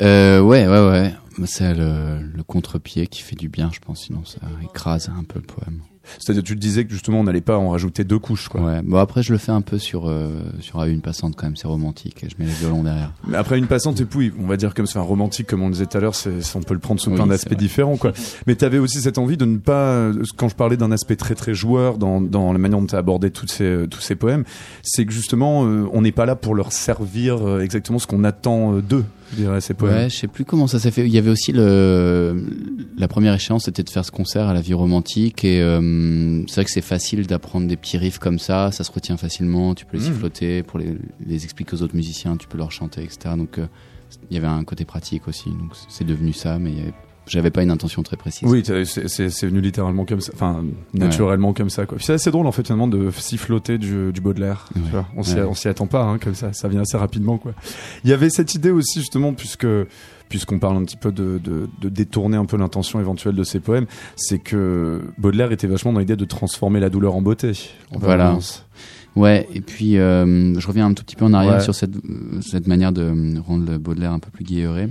Euh, 0.00 0.40
ouais, 0.40 0.66
ouais, 0.66 0.88
ouais. 0.90 1.14
C'est 1.46 1.74
le, 1.74 2.20
le 2.22 2.42
contre-pied 2.42 3.06
qui 3.06 3.22
fait 3.22 3.36
du 3.36 3.48
bien, 3.48 3.70
je 3.72 3.80
pense. 3.80 4.02
Sinon, 4.02 4.24
ça 4.24 4.38
écrase 4.62 5.10
un 5.16 5.24
peu 5.24 5.40
le 5.40 5.46
poème. 5.46 5.80
C'est-à-dire 6.18 6.42
tu 6.42 6.54
te 6.54 6.60
disais 6.60 6.84
que 6.84 6.92
justement 6.92 7.20
on 7.20 7.24
n'allait 7.24 7.40
pas 7.40 7.56
en 7.58 7.70
rajouter 7.70 8.04
deux 8.04 8.18
couches, 8.18 8.48
quoi. 8.48 8.60
Ouais. 8.60 8.82
Bon, 8.82 8.98
après, 8.98 9.22
je 9.22 9.32
le 9.32 9.38
fais 9.38 9.52
un 9.52 9.62
peu 9.62 9.78
sur 9.78 10.08
euh, 10.08 10.42
sur 10.60 10.80
à 10.80 10.88
une 10.88 11.00
passante 11.00 11.34
quand 11.36 11.46
même. 11.46 11.56
C'est 11.56 11.66
romantique. 11.66 12.22
Et 12.22 12.28
je 12.28 12.34
mets 12.38 12.44
les 12.44 12.52
violons 12.52 12.82
derrière. 12.82 13.12
Mais 13.26 13.36
après 13.36 13.58
une 13.58 13.66
passante 13.66 14.00
et 14.00 14.04
puis 14.04 14.32
on 14.38 14.46
va 14.46 14.56
dire 14.56 14.74
comme 14.74 14.86
c'est 14.86 14.98
un 14.98 15.02
romantique 15.02 15.46
comme 15.46 15.62
on 15.62 15.70
disait 15.70 15.86
tout 15.86 15.96
à 15.96 16.00
l'heure, 16.00 16.14
on 16.54 16.60
peut 16.60 16.74
le 16.74 16.80
prendre 16.80 17.00
sous 17.00 17.10
Oui, 17.10 17.16
plein 17.16 17.26
d'aspects 17.26 17.54
différents 17.54 17.96
quoi. 17.96 18.12
Mais 18.46 18.54
tu 18.54 18.64
avais 18.64 18.78
aussi 18.78 19.00
cette 19.00 19.18
envie 19.18 19.36
de 19.36 19.44
ne 19.44 19.58
pas 19.58 20.10
quand 20.36 20.48
je 20.48 20.54
parlais 20.54 20.76
d'un 20.76 20.92
aspect 20.92 21.16
très 21.16 21.34
très 21.34 21.54
joueur 21.54 21.98
dans 21.98 22.20
dans 22.20 22.52
la 22.52 22.58
manière 22.58 22.80
dont 22.80 22.86
tu 22.86 22.94
as 22.94 22.98
abordé 22.98 23.30
toutes 23.30 23.50
ces 23.50 23.64
euh, 23.64 23.86
tous 23.86 24.00
ces 24.00 24.14
poèmes, 24.14 24.44
c'est 24.82 25.06
que 25.06 25.12
justement 25.12 25.64
euh, 25.64 25.88
on 25.92 26.02
n'est 26.02 26.12
pas 26.12 26.26
là 26.26 26.36
pour 26.36 26.54
leur 26.54 26.72
servir 26.72 27.46
euh, 27.46 27.60
exactement 27.60 27.98
ce 27.98 28.06
qu'on 28.06 28.24
attend 28.24 28.74
d'eux, 28.74 29.04
je 29.36 29.42
dirais 29.42 29.60
ces 29.60 29.74
poèmes. 29.74 29.94
Ouais, 29.94 30.10
je 30.10 30.16
sais 30.16 30.26
plus 30.28 30.44
comment 30.44 30.66
ça 30.66 30.78
s'est 30.78 30.90
fait. 30.90 31.02
Il 31.06 31.12
y 31.12 31.18
avait 31.18 31.30
aussi 31.30 31.52
le 31.52 32.44
la 32.96 33.08
première 33.08 33.34
échéance, 33.34 33.64
c'était 33.64 33.82
de 33.82 33.90
faire 33.90 34.04
ce 34.04 34.10
concert 34.10 34.46
à 34.48 34.54
la 34.54 34.60
vie 34.60 34.74
romantique 34.74 35.44
et 35.44 35.60
euh, 35.60 36.42
c'est 36.46 36.54
vrai 36.54 36.64
que 36.64 36.70
c'est 36.70 36.80
facile 36.80 37.26
d'apprendre 37.26 37.66
des 37.66 37.76
petits 37.76 37.98
riffs 37.98 38.18
comme 38.18 38.38
ça. 38.38 38.70
Ça 38.72 38.84
se 38.84 38.92
retient 38.92 39.16
facilement. 39.16 39.74
Tu 39.74 39.84
peux 39.84 39.96
les 39.96 40.04
Mhm. 40.04 40.12
siffloter 40.12 40.62
pour 40.62 40.78
les, 40.78 40.96
les 41.26 41.44
expliquer 41.44 41.74
aux 41.74 41.82
autres 41.82 41.96
musiciens. 41.96 42.36
Tu 42.36 42.46
peux 42.48 42.58
leur 42.58 42.70
chanter, 42.72 43.02
etc. 43.02 43.34
Donc 43.36 43.58
euh, 43.58 43.66
il 44.30 44.34
y 44.34 44.38
avait 44.38 44.46
un 44.46 44.64
côté 44.64 44.84
pratique 44.84 45.26
aussi. 45.28 45.50
Donc 45.50 45.72
c'est 45.88 46.06
devenu 46.06 46.32
ça, 46.32 46.58
mais 46.58 46.70
il 46.70 46.78
y 46.78 46.80
avait- 46.82 46.94
j'avais 47.26 47.50
pas 47.50 47.62
une 47.62 47.70
intention 47.70 48.02
très 48.02 48.16
précise. 48.16 48.48
Oui, 48.48 48.62
c'est 48.64 49.46
venu 49.46 49.60
littéralement 49.60 50.04
comme 50.04 50.20
ça, 50.20 50.32
enfin 50.34 50.64
naturellement 50.92 51.52
comme 51.52 51.70
ça 51.70 51.86
quoi. 51.86 51.98
C'est 52.00 52.12
assez 52.12 52.30
drôle 52.30 52.46
en 52.46 52.52
fait 52.52 52.66
finalement 52.66 52.88
de 52.88 53.10
siffloter 53.10 53.78
du, 53.78 54.12
du 54.12 54.20
Baudelaire. 54.20 54.66
tu 54.74 54.80
Ouais. 54.80 54.88
vois. 54.90 55.06
On 55.16 55.22
s'y 55.22 55.36
Ouais. 55.36 55.70
attend 55.70 55.86
pas 55.86 56.02
hein, 56.04 56.18
comme 56.18 56.34
ça, 56.34 56.52
ça 56.52 56.68
vient 56.68 56.80
assez 56.82 56.96
rapidement 56.96 57.38
quoi. 57.38 57.52
Il 58.04 58.10
y 58.10 58.12
avait 58.12 58.30
cette 58.30 58.54
idée 58.54 58.70
aussi 58.70 59.00
justement 59.00 59.32
puisque 59.32 59.66
puisqu'on 60.28 60.58
parle 60.58 60.76
un 60.78 60.84
petit 60.84 60.96
peu 60.96 61.12
de, 61.12 61.38
de, 61.42 61.68
de 61.80 61.88
détourner 61.88 62.36
un 62.36 62.46
peu 62.46 62.56
l'intention 62.56 62.98
éventuelle 62.98 63.34
de 63.36 63.44
ces 63.44 63.60
poèmes, 63.60 63.86
c'est 64.16 64.38
que 64.38 65.02
Baudelaire 65.18 65.52
était 65.52 65.66
vachement 65.66 65.92
dans 65.92 66.00
l'idée 66.00 66.16
de 66.16 66.24
transformer 66.24 66.80
la 66.80 66.88
douleur 66.90 67.14
en 67.14 67.22
beauté. 67.22 67.52
en 67.92 67.98
Voilà. 67.98 68.36
Ouais, 69.16 69.46
et 69.54 69.60
puis 69.60 69.96
euh, 69.96 70.58
je 70.58 70.66
reviens 70.66 70.86
un 70.86 70.92
tout 70.94 71.04
petit 71.04 71.14
peu 71.14 71.24
en 71.24 71.32
arrière 71.34 71.62
sur 71.62 71.72
cette, 71.74 71.94
euh, 71.94 72.40
cette 72.40 72.66
manière 72.66 72.90
de 72.90 73.02
euh, 73.02 73.40
rendre 73.46 73.70
le 73.70 73.78
Baudelaire 73.78 74.10
un 74.12 74.18
peu 74.18 74.30
plus 74.30 74.44
guilleré. 74.44 74.88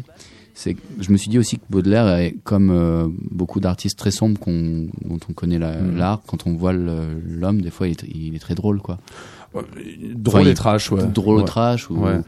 C'est, 0.56 0.76
je 1.00 1.12
me 1.12 1.18
suis 1.18 1.30
dit 1.30 1.40
aussi 1.40 1.58
que 1.58 1.64
Baudelaire 1.70 2.08
est 2.18 2.36
comme 2.44 2.70
euh, 2.70 3.08
beaucoup 3.32 3.60
d'artistes 3.60 3.98
très 3.98 4.12
sombres 4.12 4.40
qu'on, 4.40 4.88
dont 5.04 5.20
on 5.30 5.34
connaît 5.34 5.58
la- 5.58 5.82
Mhm. 5.82 5.98
l'art. 5.98 6.22
Quand 6.28 6.46
on 6.46 6.54
voit 6.54 6.74
le- 6.74 7.20
l'homme, 7.28 7.62
des 7.62 7.72
fois, 7.72 7.88
il 7.88 7.92
est, 7.92 8.04
il 8.14 8.36
est 8.36 8.40
très 8.40 8.54
drôle, 8.56 8.80
quoi. 8.80 9.00
Ouais, 9.56 9.64
Drôle 10.16 10.42
Enfin, 10.42 10.50
et 10.50 10.54
trash, 10.54 10.92
ouais. 10.92 11.06
drôle 11.08 11.40
Ouais. 11.40 11.46
trash 11.46 11.90
ou, 11.90 11.96
Ouais. 12.04 12.20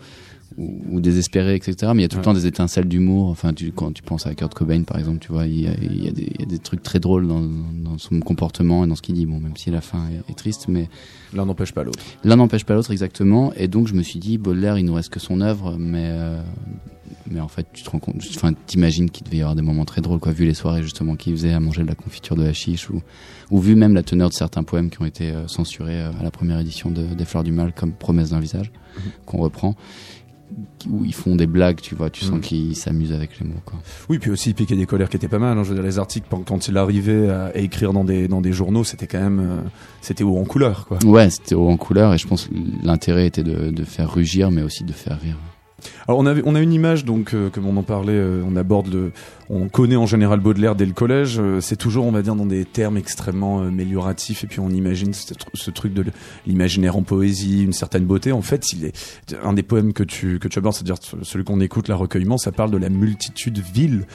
ou, 0.57 0.81
ou 0.91 1.01
désespéré, 1.01 1.55
etc. 1.55 1.91
Mais 1.93 1.99
il 1.99 2.01
y 2.01 2.05
a 2.05 2.07
tout 2.07 2.17
le 2.17 2.23
temps 2.23 2.33
des 2.33 2.47
étincelles 2.47 2.87
d'humour. 2.87 3.29
Enfin, 3.29 3.53
tu, 3.53 3.71
quand 3.71 3.91
tu 3.93 4.01
penses 4.01 4.25
à 4.25 4.33
Kurt 4.33 4.53
Cobain, 4.55 4.81
par 4.83 4.97
exemple, 4.97 5.19
tu 5.19 5.31
vois, 5.31 5.45
il 5.45 5.61
y 5.61 5.67
a, 5.67 5.71
il 5.81 6.03
y 6.03 6.07
a, 6.07 6.11
des, 6.11 6.23
il 6.33 6.39
y 6.41 6.43
a 6.43 6.47
des 6.47 6.59
trucs 6.59 6.81
très 6.81 6.99
drôles 6.99 7.27
dans, 7.27 7.41
dans 7.41 7.97
son 7.99 8.19
comportement 8.21 8.85
et 8.85 8.87
dans 8.87 8.95
ce 8.95 9.01
qu'il 9.03 9.15
dit. 9.15 9.25
Bon, 9.27 9.39
même 9.39 9.55
si 9.57 9.69
la 9.69 9.81
fin 9.81 9.99
est, 10.09 10.31
est 10.31 10.35
triste, 10.35 10.65
mais 10.67 10.87
L'un 11.33 11.45
n'empêche 11.45 11.73
pas 11.73 11.83
l'autre. 11.83 11.99
L'un 12.23 12.37
n'empêche 12.37 12.63
pas 12.63 12.73
l'autre 12.75 12.91
exactement, 12.91 13.53
et 13.55 13.67
donc 13.67 13.87
je 13.87 13.93
me 13.93 14.01
suis 14.03 14.19
dit 14.19 14.37
Baudelaire, 14.39 14.77
il 14.79 14.85
nous 14.85 14.93
reste 14.95 15.09
que 15.09 15.19
son 15.19 15.41
œuvre, 15.41 15.75
mais 15.77 16.05
euh, 16.11 16.41
mais 17.29 17.39
en 17.39 17.47
fait 17.47 17.65
tu 17.73 17.83
te 17.83 17.89
rends 17.89 17.99
compte, 17.99 18.15
enfin 18.35 18.53
t'imagines 18.67 19.09
qu'il 19.09 19.23
devait 19.25 19.37
y 19.37 19.41
avoir 19.41 19.55
des 19.55 19.61
moments 19.61 19.85
très 19.85 20.01
drôles, 20.01 20.19
quoi, 20.19 20.31
vu 20.31 20.45
les 20.45 20.53
soirées 20.53 20.83
justement 20.83 21.15
qu'il 21.15 21.33
faisait 21.33 21.53
à 21.53 21.59
manger 21.59 21.83
de 21.83 21.87
la 21.87 21.95
confiture 21.95 22.35
de 22.35 22.45
hashish 22.45 22.89
ou 22.89 23.01
ou 23.51 23.59
vu 23.59 23.75
même 23.75 23.93
la 23.93 24.03
teneur 24.03 24.29
de 24.29 24.33
certains 24.33 24.63
poèmes 24.63 24.89
qui 24.89 25.01
ont 25.01 25.05
été 25.05 25.31
euh, 25.31 25.47
censurés 25.47 26.01
euh, 26.01 26.11
à 26.19 26.23
la 26.23 26.31
première 26.31 26.59
édition 26.59 26.89
de, 26.89 27.03
des 27.03 27.25
Fleurs 27.25 27.43
du 27.43 27.51
Mal, 27.51 27.73
comme 27.73 27.91
Promesse 27.91 28.31
d'un 28.31 28.39
visage, 28.39 28.71
qu'on 29.27 29.37
reprend, 29.37 29.75
où 30.89 31.03
ils 31.05 31.13
font 31.13 31.35
des 31.35 31.47
blagues, 31.47 31.79
tu 31.81 31.93
vois, 31.95 32.09
tu 32.09 32.21
sens 32.25 32.35
Mhm. 32.35 32.41
qu'ils 32.41 32.75
s'amusent 32.75 33.13
avec 33.13 33.39
les 33.39 33.45
mots, 33.47 33.53
quoi. 33.65 33.79
Oui, 34.09 34.19
puis 34.19 34.31
aussi 34.31 34.53
piquait 34.53 34.75
des 34.75 34.85
colères 34.85 35.09
qui 35.09 35.17
étaient 35.17 35.27
pas 35.27 35.37
mal. 35.39 35.57
hein. 35.57 35.63
Je 35.63 35.69
veux 35.69 35.75
dire, 35.75 35.83
les 35.83 35.99
articles 35.99 36.27
quand- 36.29 36.67
il 36.67 36.77
arrivait 36.77 37.29
à, 37.29 37.55
écrire 37.55 37.93
dans 37.93 38.03
des 38.03 38.27
dans 38.27 38.41
des 38.41 38.51
journaux, 38.53 38.83
c'était 38.83 39.05
quand 39.07 39.19
même 39.21 39.39
euh, 39.39 39.61
c'était 40.01 40.23
haut 40.23 40.37
en 40.37 40.45
couleur 40.45 40.85
quoi. 40.87 40.97
Ouais, 41.05 41.29
c'était 41.29 41.53
haut 41.55 41.69
en 41.69 41.77
couleur, 41.77 42.13
et 42.13 42.17
je 42.17 42.27
pense 42.27 42.49
l'intérêt 42.83 43.27
était 43.27 43.43
de, 43.43 43.69
de 43.71 43.83
faire 43.83 44.11
rugir, 44.11 44.49
mais 44.51 44.61
aussi 44.63 44.83
de 44.83 44.93
faire 44.93 45.19
rire. 45.19 45.37
Alors 46.07 46.19
on 46.19 46.25
avait 46.25 46.41
on 46.45 46.55
a 46.55 46.61
une 46.61 46.73
image 46.73 47.05
donc 47.05 47.33
euh, 47.33 47.49
comme 47.49 47.65
on 47.67 47.77
en 47.77 47.83
parlait, 47.83 48.13
euh, 48.13 48.41
on 48.47 48.55
aborde 48.55 48.93
le, 48.93 49.11
on 49.49 49.67
connaît 49.67 49.95
en 49.95 50.05
général 50.05 50.39
Baudelaire 50.39 50.75
dès 50.75 50.85
le 50.85 50.93
collège. 50.93 51.39
euh, 51.39 51.61
c'est 51.61 51.75
toujours 51.75 52.05
on 52.05 52.11
va 52.11 52.21
dire 52.21 52.35
dans 52.35 52.45
des 52.45 52.65
termes 52.65 52.97
extrêmement 52.97 53.61
euh, 53.61 53.67
amélioratifs 53.67 54.43
et 54.43 54.47
puis 54.47 54.59
on 54.59 54.69
imagine 54.69 55.13
ce, 55.13 55.33
tr- 55.33 55.45
ce 55.53 55.71
truc 55.71 55.93
de 55.93 56.05
l'imaginaire 56.47 56.95
en 56.95 57.03
poésie, 57.03 57.63
une 57.63 57.73
certaine 57.73 58.05
beauté. 58.05 58.31
En 58.31 58.41
fait, 58.41 58.71
il 58.73 58.85
est 58.85 58.93
un 59.43 59.53
des 59.53 59.63
poèmes 59.63 59.93
que 59.93 60.03
tu 60.03 60.39
que 60.39 60.47
tu 60.47 60.59
abordes, 60.59 60.75
c'est-à-dire 60.75 60.97
celui 61.23 61.43
qu'on 61.43 61.59
écoute, 61.61 61.87
la 61.87 61.95
recueillement, 61.95 62.37
ça 62.37 62.51
parle 62.51 62.71
de 62.71 62.77
la 62.77 62.89
multitude 62.89 63.59
vile. 63.59 64.05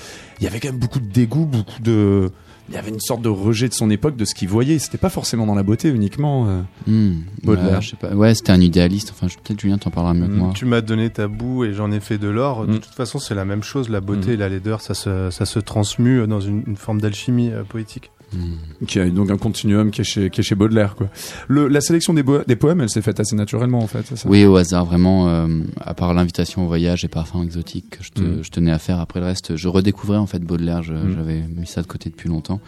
Il 0.41 0.45
y 0.45 0.47
avait 0.47 0.61
quand 0.61 0.69
même 0.71 0.79
beaucoup 0.81 1.01
de 1.01 1.11
dégoût, 1.11 1.47
beaucoup 1.47 1.81
de 1.83 2.31
il 2.71 2.75
y 2.77 2.79
avait 2.79 2.91
une 2.91 3.01
sorte 3.01 3.21
de 3.21 3.29
rejet 3.29 3.69
de 3.69 3.75
son 3.75 3.91
époque 3.91 4.17
de 4.17 4.25
ce 4.25 4.35
qu'il 4.35 4.49
voyait. 4.49 4.79
C'était 4.79 4.97
pas 4.99 5.11
forcément 5.11 5.45
dans 5.45 5.55
la 5.57 5.63
beauté 5.65 5.89
uniquement. 5.89 6.47
euh. 6.49 6.63
Hmm, 6.87 7.23
Baudelaire. 7.43 7.75
ouais, 7.75 7.81
je 7.83 7.91
sais 7.91 7.97
pas. 7.97 8.15
Ouais, 8.15 8.35
c'était 8.35 8.53
un 8.53 8.61
idéaliste. 8.61 9.11
Enfin, 9.13 9.27
je- 9.29 9.37
peut-être 9.37 9.61
Julien 9.61 9.77
t'en 9.79 9.91
parlera 9.91 10.15
mieux 10.15 10.27
que 10.29 10.33
moi. 10.33 10.53
Tu 10.55 10.65
m'as 10.67 10.81
donné 10.81 11.11
ta 11.11 11.27
boue 11.29 11.65
et 11.65 11.75
j'en 11.75 11.91
ai 11.91 12.01
fait 12.01 12.17
de 12.19 12.29
l'or. 12.29 12.67
De 12.67 12.73
Mm. 12.75 12.79
toute 12.81 12.95
façon, 12.95 13.19
c'est 13.19 13.35
la 13.35 13.45
même 13.45 13.63
chose. 13.63 13.89
La 13.89 14.01
beauté 14.01 14.33
et 14.33 14.37
la 14.37 14.49
laideur, 14.49 14.81
ça 14.81 14.95
se, 14.95 15.31
ça 15.31 15.45
se 15.47 15.59
transmue 15.59 16.27
dans 16.27 16.41
une, 16.41 16.63
une 16.67 16.77
forme 16.77 17.01
d'alchimie 17.01 17.51
euh, 17.51 17.65
poétique. 17.65 18.11
Hmm. 18.33 18.85
qui 18.87 19.01
a 19.01 19.11
donc 19.11 19.31
un 19.31 19.37
continuum 19.39 19.91
qui 19.91 20.03
est 20.03 20.05
chez, 20.05 20.31
qui 20.31 20.41
est 20.41 20.45
chez 20.45 20.55
Baudelaire 20.55 20.95
quoi. 20.95 21.09
Le, 21.49 21.67
la 21.67 21.81
sélection 21.81 22.15
des, 22.15 22.23
des 22.47 22.55
poèmes, 22.57 22.81
elle 22.81 22.89
s'est 22.89 23.03
faite 23.03 23.19
assez 23.19 23.35
naturellement 23.35 23.81
en 23.81 23.87
fait. 23.89 24.07
ça? 24.17 24.29
Oui, 24.29 24.45
au 24.45 24.55
hasard, 24.57 24.85
vraiment. 24.85 25.29
euh, 25.29 25.49
à 25.81 25.95
part 25.95 26.15
l'invitation 26.15 26.63
au 26.65 26.67
voyage 26.69 27.05
et 27.05 27.09
parfums 27.09 27.43
exotiques 27.43 27.91
que 27.99 28.05
je, 28.05 28.11
te- 28.11 28.21
Mm. 28.21 28.43
je 28.45 28.51
tenais 28.51 28.71
à 28.71 28.79
faire 28.79 29.01
après 29.01 29.19
le 29.21 29.27
reste, 29.27 29.57
je 29.57 29.67
redécouvrais 29.69 30.17
en 30.19 30.27
fait 30.27 30.39
Baudelaire. 30.45 30.81
Mm. 30.83 31.15
J'avais 31.17 31.41
mis 31.49 31.67
ça 31.67 31.83
de 31.83 31.87
côté 31.89 32.09
depuis 32.11 32.29
longtemps. 32.29 32.61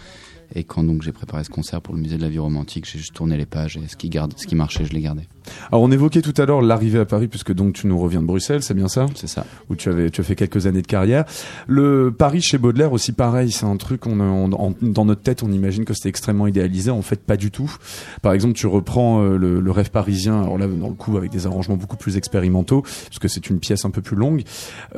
Et 0.54 0.64
quand 0.64 0.84
donc 0.84 1.02
j'ai 1.02 1.12
préparé 1.12 1.44
ce 1.44 1.48
concert 1.50 1.80
pour 1.80 1.94
le 1.94 2.00
musée 2.00 2.16
de 2.18 2.22
la 2.22 2.28
vie 2.28 2.38
romantique, 2.38 2.86
j'ai 2.90 2.98
juste 2.98 3.14
tourné 3.14 3.38
les 3.38 3.46
pages 3.46 3.78
et 3.78 3.88
ce 3.88 3.96
qui 3.96 4.10
garde, 4.10 4.34
ce 4.36 4.46
qui 4.46 4.54
marchait, 4.54 4.84
je 4.84 4.92
l'ai 4.92 5.00
gardé. 5.00 5.22
Alors 5.70 5.82
on 5.82 5.90
évoquait 5.90 6.22
tout 6.22 6.34
à 6.40 6.46
l'heure 6.46 6.62
l'arrivée 6.62 6.98
à 6.98 7.04
Paris 7.04 7.28
puisque 7.28 7.52
donc 7.52 7.74
tu 7.74 7.86
nous 7.86 7.98
reviens 7.98 8.20
de 8.20 8.26
Bruxelles, 8.26 8.62
c'est 8.62 8.74
bien 8.74 8.88
ça? 8.88 9.06
C'est 9.14 9.26
ça. 9.26 9.46
Où 9.70 9.76
tu 9.76 9.88
avais 9.88 10.10
tu 10.10 10.20
as 10.20 10.24
fait 10.24 10.36
quelques 10.36 10.66
années 10.66 10.82
de 10.82 10.86
carrière. 10.86 11.24
Le 11.66 12.12
Paris 12.16 12.40
chez 12.42 12.58
Baudelaire 12.58 12.92
aussi 12.92 13.12
pareil, 13.12 13.50
c'est 13.50 13.66
un 13.66 13.76
truc 13.76 14.06
on, 14.06 14.20
on, 14.20 14.74
dans 14.80 15.04
notre 15.04 15.22
tête 15.22 15.42
on 15.42 15.52
imagine 15.52 15.84
que 15.84 15.94
c'était 15.94 16.08
extrêmement 16.08 16.46
idéalisé, 16.46 16.90
en 16.90 17.02
fait 17.02 17.20
pas 17.20 17.36
du 17.36 17.50
tout. 17.50 17.74
Par 18.22 18.32
exemple, 18.32 18.54
tu 18.54 18.66
reprends 18.66 19.22
euh, 19.22 19.36
le, 19.36 19.60
le, 19.60 19.70
rêve 19.70 19.90
parisien, 19.90 20.42
alors 20.42 20.58
là 20.58 20.66
dans 20.66 20.88
le 20.88 20.94
coup 20.94 21.16
avec 21.16 21.30
des 21.30 21.46
arrangements 21.46 21.76
beaucoup 21.76 21.96
plus 21.96 22.16
expérimentaux 22.16 22.82
parce 22.82 23.18
que 23.18 23.28
c'est 23.28 23.48
une 23.48 23.58
pièce 23.58 23.84
un 23.84 23.90
peu 23.90 24.02
plus 24.02 24.16
longue. 24.16 24.42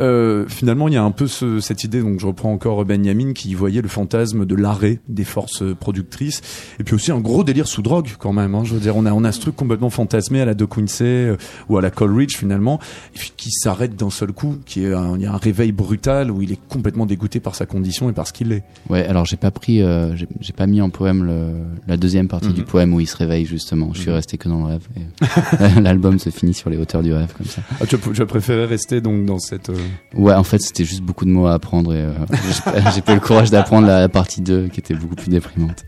Euh, 0.01 0.47
finalement, 0.49 0.89
il 0.89 0.95
y 0.95 0.97
a 0.97 1.03
un 1.03 1.11
peu 1.11 1.27
ce, 1.27 1.61
cette 1.61 1.85
idée 1.85 2.01
donc 2.01 2.21
je 2.21 2.27
reprends 2.27 2.53
encore 2.53 2.85
Benjamin 2.85 3.33
qui 3.33 3.55
voyait 3.55 3.83
le 3.83 3.89
fantasme 3.89 4.45
de 4.47 4.55
l'arrêt 4.55 5.01
des 5.09 5.25
forces 5.25 5.63
productrices 5.79 6.43
et 6.79 6.85
puis 6.85 6.95
aussi 6.95 7.13
un 7.13 7.21
gros 7.21 7.45
délire 7.45 7.67
sous 7.67 7.83
drogue 7.83 8.11
quand 8.19 8.33
même 8.33 8.55
hein, 8.55 8.63
je 8.65 8.75
veux 8.75 8.81
dire 8.81 8.97
on 8.97 9.07
a 9.07 9.13
on 9.13 9.25
a 9.25 9.33
ce 9.33 9.41
truc 9.41 9.57
complètement 9.57 9.91
fantasmé 9.91 10.34
à 10.41 10.45
la 10.45 10.55
De 10.55 10.65
Quincy 10.65 11.05
euh, 11.05 11.37
ou 11.69 11.79
à 11.79 11.83
la 11.83 11.91
Coleridge 11.91 12.37
finalement, 12.37 12.81
et 13.15 13.19
puis 13.19 13.33
qui 13.37 13.51
s'arrête 13.51 13.97
d'un 13.97 14.11
seul 14.11 14.33
coup, 14.33 14.57
qui 14.65 14.85
est 14.85 14.93
un, 14.93 15.17
il 15.17 15.23
y 15.23 15.27
a 15.27 15.33
un 15.33 15.37
réveil 15.37 15.73
brutal 15.73 16.31
où 16.31 16.43
il 16.43 16.53
est 16.53 16.61
complètement 16.69 17.07
dégoûté 17.07 17.41
par 17.41 17.55
sa 17.55 17.67
condition 17.67 18.11
et 18.11 18.13
par 18.13 18.27
ce 18.27 18.33
qu'il 18.33 18.53
est. 18.53 18.63
Ouais, 18.89 19.07
alors 19.07 19.25
j'ai 19.25 19.37
pas 19.37 19.51
pris, 19.51 19.83
euh, 19.83 20.17
j'ai 20.17 20.53
pas 20.53 20.67
mis 20.67 20.81
en 20.81 20.91
poème 20.91 21.25
le, 21.25 21.53
la 21.87 21.97
deuxième 21.97 22.29
partie 22.29 22.53
du 22.53 22.61
mhm. 22.61 22.67
poème 22.67 22.95
où 22.95 23.01
il 23.01 23.07
se 23.07 23.17
réveille 23.17 23.47
justement. 23.47 23.91
Je 23.93 24.01
suis 24.01 24.11
mhm. 24.11 24.17
resté 24.17 24.39
que 24.39 24.49
dans 24.49 24.61
le 24.61 24.65
rêve. 24.65 24.89
L'album 25.83 26.19
se 26.19 26.31
finit 26.31 26.55
sur 26.55 26.71
les 26.71 26.77
hauteurs 26.77 27.03
du 27.03 27.13
rêve 27.13 27.33
comme 27.37 27.47
ça. 27.47 27.63
Ah, 27.81 27.87
tu, 27.87 27.97
as, 27.97 27.99
tu 27.99 28.23
as 28.23 28.27
préféré 28.27 28.65
rester 28.67 29.01
donc 29.01 29.25
dans 29.27 29.39
cette. 29.39 29.71
Euh, 29.71 29.77
ouais, 30.15 30.35
en 30.35 30.45
fait 30.45 30.61
c'était 30.61 30.85
juste 30.85 31.03
beaucoup 31.03 31.25
de 31.25 31.31
mots 31.31 31.47
à 31.47 31.55
apprendre 31.55 31.95
et 31.95 32.05
j'ai 32.95 33.03
pas 33.03 33.13
eu 33.13 33.17
le 33.17 33.21
courage 33.21 33.51
d'apprendre 33.51 33.87
la, 33.87 34.09
partie 34.09 34.41
2 34.41 34.69
qui 34.69 34.81
était 34.81 34.95
beaucoup 34.95 35.17
plus 35.17 35.31
déprimante. 35.31 35.85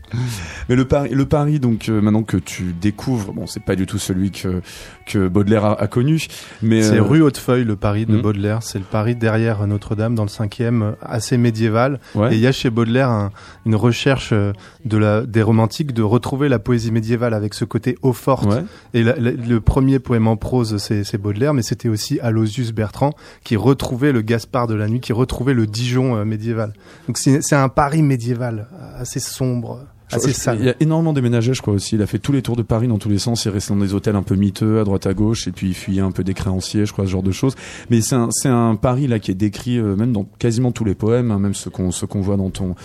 Mais 0.69 0.75
le 0.75 0.85
Paris, 0.85 1.09
le 1.11 1.25
Paris 1.25 1.59
donc 1.59 1.87
maintenant 1.87 2.23
que 2.23 2.37
tu 2.37 2.73
découvres, 2.79 3.33
bon 3.33 3.47
c'est 3.47 3.63
pas 3.63 3.75
du 3.75 3.85
tout 3.85 3.97
celui 3.97 4.31
que 4.41 4.61
que 5.07 5.27
Baudelaire 5.27 5.65
a, 5.65 5.87
connu. 5.87 6.27
Mais 6.61 6.83
c'est 6.83 6.97
euh, 6.97 7.03
rue 7.03 7.21
Hautefeuille, 7.21 7.63
le 7.63 7.75
Paris 7.75 8.05
de 8.05 8.17
hmm. 8.17 8.21
Baudelaire. 8.21 8.61
C'est 8.61 8.77
le 8.77 8.83
Paris 8.83 9.15
derrière 9.15 9.65
Notre-Dame, 9.65 10.15
dans 10.15 10.23
le 10.23 10.29
cinquième, 10.29 10.95
assez 11.01 11.37
médiéval. 11.37 11.99
Et 12.15 12.35
il 12.35 12.39
y 12.39 12.47
a 12.47 12.51
chez 12.51 12.69
Baudelaire 12.69 13.29
une 13.65 13.75
recherche 13.75 14.29
euh, 14.33 14.51
de 14.85 14.97
la, 14.97 15.21
des 15.21 15.41
romantiques 15.41 15.93
de 15.93 16.03
retrouver 16.03 16.49
la 16.49 16.59
poésie 16.59 16.91
médiévale 16.91 17.33
avec 17.33 17.53
ce 17.53 17.65
côté 17.65 17.97
eau 18.01 18.13
forte. 18.13 18.49
Et 18.93 19.03
le 19.03 19.59
premier 19.59 19.99
poème 19.99 20.27
en 20.27 20.35
prose, 20.35 20.77
c'est 20.77 21.17
Baudelaire, 21.17 21.53
mais 21.53 21.63
c'était 21.63 21.89
aussi 21.89 22.19
Alosius 22.19 22.73
Bertrand 22.73 23.13
qui 23.43 23.55
retrouvait 23.55 24.11
le 24.11 24.21
Gaspard 24.21 24.67
de 24.67 24.75
la 24.75 24.87
nuit, 24.87 24.99
qui 24.99 25.13
retrouvait 25.13 25.53
le 25.53 25.65
Dijon 25.65 26.15
euh, 26.15 26.25
médiéval. 26.25 26.73
Donc 27.07 27.17
c'est 27.17 27.55
un 27.55 27.69
Paris 27.69 28.01
médiéval 28.01 28.67
assez 28.97 29.19
sombre. 29.19 29.85
Ah, 30.09 30.53
il 30.53 30.65
y 30.65 30.69
a 30.69 30.75
énormément 30.79 31.11
déménagé, 31.11 31.53
je 31.53 31.61
crois 31.61 31.73
aussi. 31.73 31.95
Il 31.95 32.01
a 32.01 32.07
fait 32.07 32.19
tous 32.19 32.31
les 32.31 32.41
tours 32.41 32.55
de 32.55 32.63
Paris 32.63 32.87
dans 32.87 32.97
tous 32.97 33.09
les 33.09 33.19
sens. 33.19 33.43
Il 33.43 33.49
est 33.49 33.51
resté 33.51 33.73
dans 33.73 33.79
des 33.79 33.93
hôtels 33.93 34.15
un 34.15 34.23
peu 34.23 34.35
miteux, 34.35 34.79
à 34.79 34.85
droite 34.85 35.05
à 35.05 35.13
gauche, 35.13 35.47
et 35.47 35.51
puis 35.51 35.67
il 35.67 35.73
fuyait 35.73 36.01
un 36.01 36.11
peu 36.11 36.23
des 36.23 36.33
créanciers, 36.33 36.85
je 36.85 36.93
crois, 36.93 37.05
ce 37.05 37.11
genre 37.11 37.23
de 37.23 37.33
choses. 37.33 37.55
Mais 37.89 37.99
c'est 37.99 38.15
un, 38.15 38.29
c'est 38.31 38.47
un 38.47 38.75
Paris 38.75 39.07
là 39.07 39.19
qui 39.19 39.31
est 39.31 39.35
décrit 39.35 39.77
euh, 39.77 39.97
même 39.97 40.13
dans 40.13 40.23
quasiment 40.39 40.71
tous 40.71 40.85
les 40.85 40.95
poèmes, 40.95 41.31
hein, 41.31 41.39
même 41.39 41.53
ceux 41.53 41.69
qu'on, 41.69 41.91
ceux 41.91 42.07
qu'on 42.07 42.21
voit 42.21 42.37
dans 42.37 42.49
ton, 42.49 42.75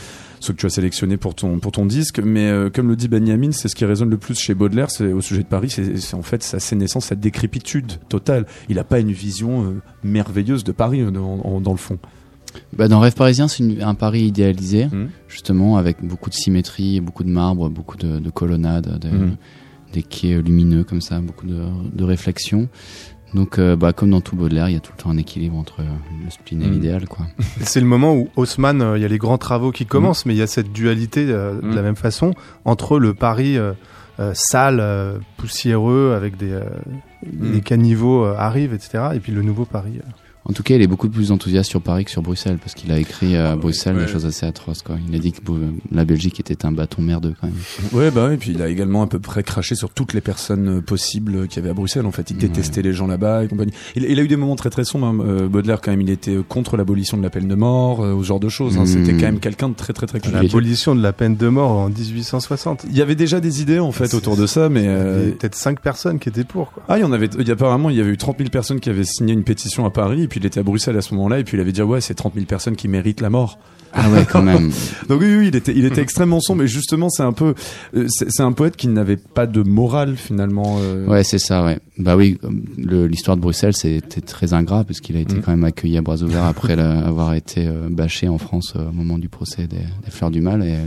ceux 0.41 0.53
que 0.53 0.59
tu 0.59 0.67
as 0.67 0.71
sélectionnés 0.71 1.17
pour 1.17 1.37
ton, 1.37 1.61
pour 1.61 1.71
ton 1.71 1.87
disque. 1.87 2.19
Mais 2.19 2.49
euh, 2.49 2.71
comme 2.71 2.89
le 2.89 2.97
dit 2.97 3.07
Benjamin, 3.07 3.53
c'est 3.53 3.69
ce 3.69 3.77
qui 3.77 3.85
résonne 3.85 4.11
le 4.11 4.19
plus 4.19 4.37
chez 4.37 4.55
Baudelaire, 4.55 4.91
c'est 4.91 5.13
au 5.13 5.21
sujet 5.21 5.43
de 5.43 5.49
Paris, 5.49 5.71
c'est, 5.71 6.15
en 6.15 6.23
fait 6.23 6.43
sa 6.43 6.59
sénescence, 6.59 7.07
sa 7.07 7.15
décrépitude 7.15 7.93
totale. 8.09 8.47
Il 8.69 8.77
n'a 8.77 8.85
pas 8.85 8.99
une 8.99 9.13
vision 9.13 9.65
euh, 9.65 9.81
merveilleuse 10.03 10.65
de 10.65 10.73
Paris 10.73 11.05
dans, 11.13 11.61
dans 11.61 11.73
le 11.73 11.79
fond. 11.79 12.01
Bah 12.77 12.89
dans 12.89 13.01
Rêve 13.01 13.15
parisien, 13.15 13.49
c'est 13.49 13.83
un 13.83 13.95
Paris 13.95 14.23
idéalisé, 14.23 14.87
mmh. 14.87 15.09
justement, 15.29 15.77
avec 15.77 16.03
beaucoup 16.03 16.31
de 16.31 16.35
symétrie, 16.35 17.01
beaucoup 17.01 17.25
de 17.25 17.31
marbre, 17.31 17.69
beaucoup 17.69 17.97
de, 17.97 18.19
de 18.19 18.31
colonnades, 18.31 19.05
mmh. 19.05 19.93
des 19.93 20.03
quais 20.03 20.41
lumineux 20.41 20.85
comme 20.85 21.01
ça, 21.01 21.21
beaucoup 21.21 21.47
de, 21.47 21.65
de 21.93 22.05
réflexion. 22.05 22.69
Donc, 23.35 23.59
euh, 23.59 23.77
bah, 23.77 23.93
comme 23.93 24.11
dans 24.11 24.21
tout 24.21 24.37
Baudelaire, 24.37 24.69
il 24.69 24.75
y 24.75 24.77
a 24.77 24.81
tout 24.81 24.93
le 24.97 25.03
temps 25.03 25.11
un 25.11 25.17
équilibre 25.17 25.57
entre 25.57 25.81
le 25.81 26.31
spleen 26.31 26.63
et 26.63 26.67
mmh. 26.67 26.71
l'idéal, 26.71 27.09
quoi. 27.09 27.27
C'est 27.61 27.81
le 27.81 27.87
moment 27.87 28.15
où 28.15 28.29
Haussmann, 28.37 28.83
euh, 28.83 28.99
il 28.99 29.03
y 29.03 29.05
a 29.05 29.09
les 29.09 29.19
grands 29.19 29.39
travaux 29.39 29.73
qui 29.73 29.87
commencent, 29.87 30.27
mais 30.27 30.35
il 30.35 30.39
y 30.39 30.43
a 30.43 30.47
cette 30.47 30.73
dualité 30.73 31.27
euh, 31.29 31.61
de 31.61 31.75
la 31.75 31.83
même 31.83 31.97
façon 31.97 32.35
entre 32.65 32.99
le 32.99 33.15
Paris 33.15 33.57
sale, 34.35 35.21
poussiéreux, 35.37 36.15
avec 36.15 36.37
des, 36.37 36.57
des 37.25 37.61
caniveaux 37.61 38.25
arrivent, 38.25 38.73
etc., 38.73 39.05
et 39.15 39.21
puis 39.21 39.33
le 39.33 39.43
nouveau 39.43 39.65
Paris. 39.65 39.99
En 40.45 40.53
tout 40.53 40.63
cas, 40.63 40.75
il 40.75 40.83
est 40.83 40.87
beaucoup 40.87 41.09
plus 41.09 41.31
enthousiaste 41.31 41.71
sur 41.71 41.81
Paris 41.81 42.05
que 42.05 42.11
sur 42.11 42.23
Bruxelles, 42.23 42.59
parce 42.59 42.75
qu'il 42.75 42.91
a 42.91 42.99
écrit 42.99 43.37
à 43.37 43.55
Bruxelles 43.57 43.97
des 43.97 44.09
choses 44.09 44.27
assez 44.27 44.45
atroces. 44.45 44.83
Quoi. 44.83 44.97
Il 45.09 45.15
a 45.15 45.19
dit 45.19 45.33
que 45.33 45.41
la 45.93 46.05
Belgique 46.05 46.41
était 46.41 46.67
un 46.67 46.73
bâton 46.73 47.03
merdeux 47.03 47.35
quand 47.41 47.47
même. 47.47 47.57
Ouais, 47.93 48.11
bah 48.11 48.33
et 48.33 48.37
puis 48.37 48.51
il 48.53 48.63
a 48.63 48.69
également 48.69 49.03
à 49.03 49.07
peu 49.07 49.19
près 49.19 49.43
craché 49.43 49.75
sur 49.75 49.91
toutes 49.91 50.15
les 50.15 50.21
personnes 50.21 50.79
euh, 50.79 50.81
possibles 50.81 51.47
qu'il 51.47 51.57
y 51.57 51.59
avait 51.61 51.71
à 51.71 51.75
Bruxelles. 51.75 52.07
En 52.07 52.13
fait, 52.13 52.31
il 52.31 52.37
détestait 52.37 52.83
les 52.83 52.93
gens 52.93 53.07
là-bas 53.07 53.45
et 53.45 53.49
compagnie. 53.49 53.73
Il, 53.95 54.05
il, 54.05 54.19
a 54.19 54.23
eu 54.23 54.29
des 54.29 54.37
moments 54.37 54.57
très 54.57 54.71
très 54.71 54.85
sombres. 54.85 55.07
Hein. 55.07 55.19
Euh, 55.21 55.49
Baudelaire 55.49 55.81
quand 55.81 55.91
même, 55.91 56.01
il 56.01 56.11
était 56.11 56.37
contre 56.49 56.77
l'abolition 56.77 57.17
de 57.17 57.23
la 57.23 57.31
peine 57.31 57.49
de 57.49 57.55
mort, 57.55 58.05
euh, 58.05 58.19
ce 58.21 58.27
genre 58.27 58.41
de 58.41 58.49
choses. 58.49 58.79
Hein. 58.79 58.87
C'était 58.87 59.13
hmm. 59.13 59.19
quand 59.19 59.27
même 59.27 59.41
quelqu'un 59.41 59.69
de 59.69 59.75
très 59.75 59.93
très 59.93 60.07
très. 60.07 60.19
L'abolition 60.33 60.95
de 60.95 61.03
la 61.03 61.13
peine 61.13 61.37
de 61.37 61.49
mort 61.49 61.71
en 61.71 61.89
1860. 61.89 62.87
Il 62.91 62.97
y 62.97 63.03
avait 63.03 63.15
déjà 63.15 63.41
des 63.41 63.63
idées 63.63 63.79
en 63.79 63.93
fait 63.93 64.15
autour 64.15 64.37
de 64.37 64.47
ça, 64.47 64.69
mais 64.69 64.85
euh... 64.87 65.31
peut-être 65.33 65.55
cinq 65.55 65.81
personnes 65.81 66.19
qui 66.19 66.29
étaient 66.29 66.45
pour. 66.45 66.73
Quoi. 66.73 66.83
Ah, 66.89 66.99
il 66.99 67.03
y 67.03 67.05
en 67.05 67.13
avait. 67.13 67.29
Il 67.39 67.47
y 67.47 67.51
apparemment, 67.51 67.91
il 67.91 67.97
y 67.97 68.01
avait 68.01 68.11
eu 68.11 68.17
30 68.17 68.39
000 68.39 68.51
personnes 68.51 68.81
qui 68.81 68.91
avaient 68.91 69.05
signé 69.05 69.33
une 69.33 69.45
pétition 69.45 69.85
à 69.85 69.91
Paris, 69.91 70.29
puis 70.33 70.41
il 70.41 70.47
était 70.47 70.61
à 70.61 70.63
Bruxelles 70.63 70.97
à 70.97 71.03
ce 71.03 71.13
moment-là, 71.13 71.41
et 71.41 71.45
puis 71.45 71.59
il 71.59 71.61
avait 71.61 71.73
dit 71.73 71.83
ouais, 71.83 72.01
c'est 72.01 72.15
30 72.15 72.33
000 72.33 72.47
personnes 72.47 72.75
qui 72.75 72.89
méritent 72.89 73.21
la 73.21 73.29
mort. 73.29 73.59
Ah 73.93 74.09
ouais, 74.09 74.25
quand 74.25 74.41
même. 74.43 74.73
Donc 75.07 75.21
oui, 75.21 75.37
oui, 75.37 75.49
il 75.49 75.57
était, 75.57 75.75
il 75.77 75.85
était 75.85 76.01
extrêmement 76.01 76.41
sombre. 76.41 76.63
Et 76.63 76.69
justement, 76.69 77.11
c'est 77.11 77.23
un 77.23 77.35
peu, 77.35 77.55
euh, 77.95 78.07
c'est 78.09 78.43
un 78.43 78.53
poète 78.53 78.77
qui 78.77 78.89
n'avait 78.89 79.19
pas 79.19 79.47
de 79.47 79.63
morale 79.63 80.17
finalement. 80.17 80.79
Euh. 80.81 81.07
Ouais, 81.07 81.23
c'est 81.23 81.39
ça. 81.39 81.63
Ouais. 81.67 81.81
Bah 81.99 82.17
oui, 82.17 82.39
l'histoire 82.79 83.37
de 83.37 83.43
Bruxelles, 83.43 83.77
c'était 83.77 84.23
très 84.23 84.55
ingrat 84.55 84.85
parce 84.85 85.01
qu'il 85.01 85.19
a 85.19 85.21
été 85.21 85.35
mm. 85.35 85.43
quand 85.43 85.51
même 85.51 85.65
accueilli 85.65 85.99
à 85.99 86.01
bras 86.01 86.23
ouverts 86.23 86.47
après 86.47 86.73
avoir 86.81 87.35
été 87.35 87.67
euh, 87.67 87.91
bâché 87.91 88.27
en 88.27 88.39
France 88.39 88.73
au 88.75 88.91
moment 88.91 89.19
du 89.19 89.29
procès 89.29 89.67
des, 89.67 89.85
Fleurs 90.09 90.31
du 90.31 90.41
Mal. 90.41 90.65
Et 90.65 90.79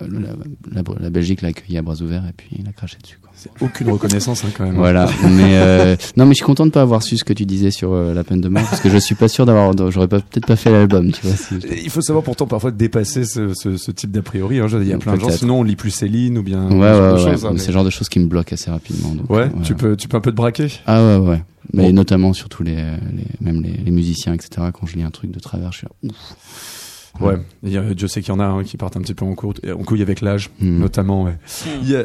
la, 0.00 0.82
la, 0.98 1.10
Belgique 1.10 1.42
l'a 1.42 1.50
accueilli 1.50 1.78
à 1.78 1.82
bras 1.82 2.02
ouverts 2.02 2.24
et 2.28 2.32
puis 2.36 2.48
il 2.58 2.68
a 2.68 2.72
craché 2.72 2.96
dessus. 3.00 3.18
Quoi. 3.22 3.27
C'est 3.38 3.50
aucune 3.60 3.90
reconnaissance 3.90 4.44
hein, 4.44 4.48
quand 4.56 4.64
même. 4.64 4.74
Voilà. 4.74 5.08
mais 5.22 5.96
non, 6.16 6.26
mais 6.26 6.32
je 6.32 6.36
suis 6.36 6.44
content 6.44 6.66
de 6.66 6.70
pas 6.70 6.82
avoir 6.82 7.02
su 7.02 7.16
ce 7.16 7.24
que 7.24 7.32
tu 7.32 7.46
disais 7.46 7.70
sur 7.70 7.94
la 7.94 8.24
peine 8.24 8.40
de 8.40 8.48
mort 8.48 8.64
parce 8.68 8.80
que 8.80 8.90
je 8.90 8.98
suis 8.98 9.14
pas 9.14 9.28
sûr 9.28 9.46
d'avoir, 9.46 9.72
j'aurais 9.90 10.08
peut-être 10.08 10.46
pas 10.46 10.56
fait 10.56 10.70
l'album. 10.70 11.12
Tu 11.12 11.26
vois. 11.26 11.34
Il 11.82 11.90
faut 11.90 12.00
savoir 12.00 12.24
pourtant 12.24 12.46
parfois 12.46 12.70
dépasser 12.70 13.24
ce, 13.24 13.54
ce, 13.54 13.76
ce 13.76 13.90
type 13.90 14.10
d'a 14.10 14.22
priori. 14.22 14.58
Hein. 14.58 14.66
Il 14.72 14.88
y 14.88 14.92
a 14.92 14.98
plein 14.98 15.14
de 15.14 15.20
gens, 15.20 15.30
sinon 15.30 15.60
on 15.60 15.62
lit 15.62 15.76
plus 15.76 15.90
Céline 15.90 16.38
ou 16.38 16.42
bien. 16.42 16.68
Ouais, 16.68 16.76
ouais, 16.76 17.24
ouais. 17.24 17.44
Hein, 17.44 17.54
c'est 17.56 17.68
le 17.68 17.72
genre 17.72 17.84
de 17.84 17.90
choses 17.90 18.08
qui 18.08 18.18
me 18.18 18.26
bloquent 18.26 18.54
assez 18.54 18.70
rapidement. 18.70 19.14
Donc, 19.14 19.30
ouais, 19.30 19.48
tu 19.64 19.74
peux, 19.74 19.96
tu 19.96 20.08
peux 20.08 20.16
un 20.16 20.20
peu 20.20 20.30
te 20.30 20.36
braquer? 20.36 20.68
Ah 20.86 21.02
ouais, 21.02 21.16
ouais. 21.16 21.42
Mais 21.72 21.92
notamment 21.92 22.32
surtout 22.32 22.62
les, 22.62 22.76
les 22.76 23.26
même 23.40 23.62
les, 23.62 23.72
les, 23.72 23.90
musiciens, 23.90 24.32
etc. 24.32 24.68
Quand 24.72 24.86
je 24.86 24.96
lis 24.96 25.02
un 25.02 25.10
truc 25.10 25.30
de 25.30 25.38
travers, 25.38 25.72
je 25.72 25.78
suis 25.78 25.86
là, 25.86 25.92
ouf. 26.08 26.77
Ouais, 27.20 27.36
je 27.62 28.06
sais 28.06 28.20
qu'il 28.22 28.32
y 28.32 28.36
en 28.36 28.40
a 28.40 28.44
un 28.44 28.62
qui 28.62 28.76
partent 28.76 28.96
un 28.96 29.00
petit 29.00 29.14
peu 29.14 29.24
en, 29.24 29.34
cours, 29.34 29.54
en 29.66 29.82
couille 29.82 30.02
avec 30.02 30.20
l'âge, 30.20 30.50
hmm. 30.60 30.78
notamment. 30.78 31.24
Ouais. 31.24 31.32
Hmm. 31.66 32.04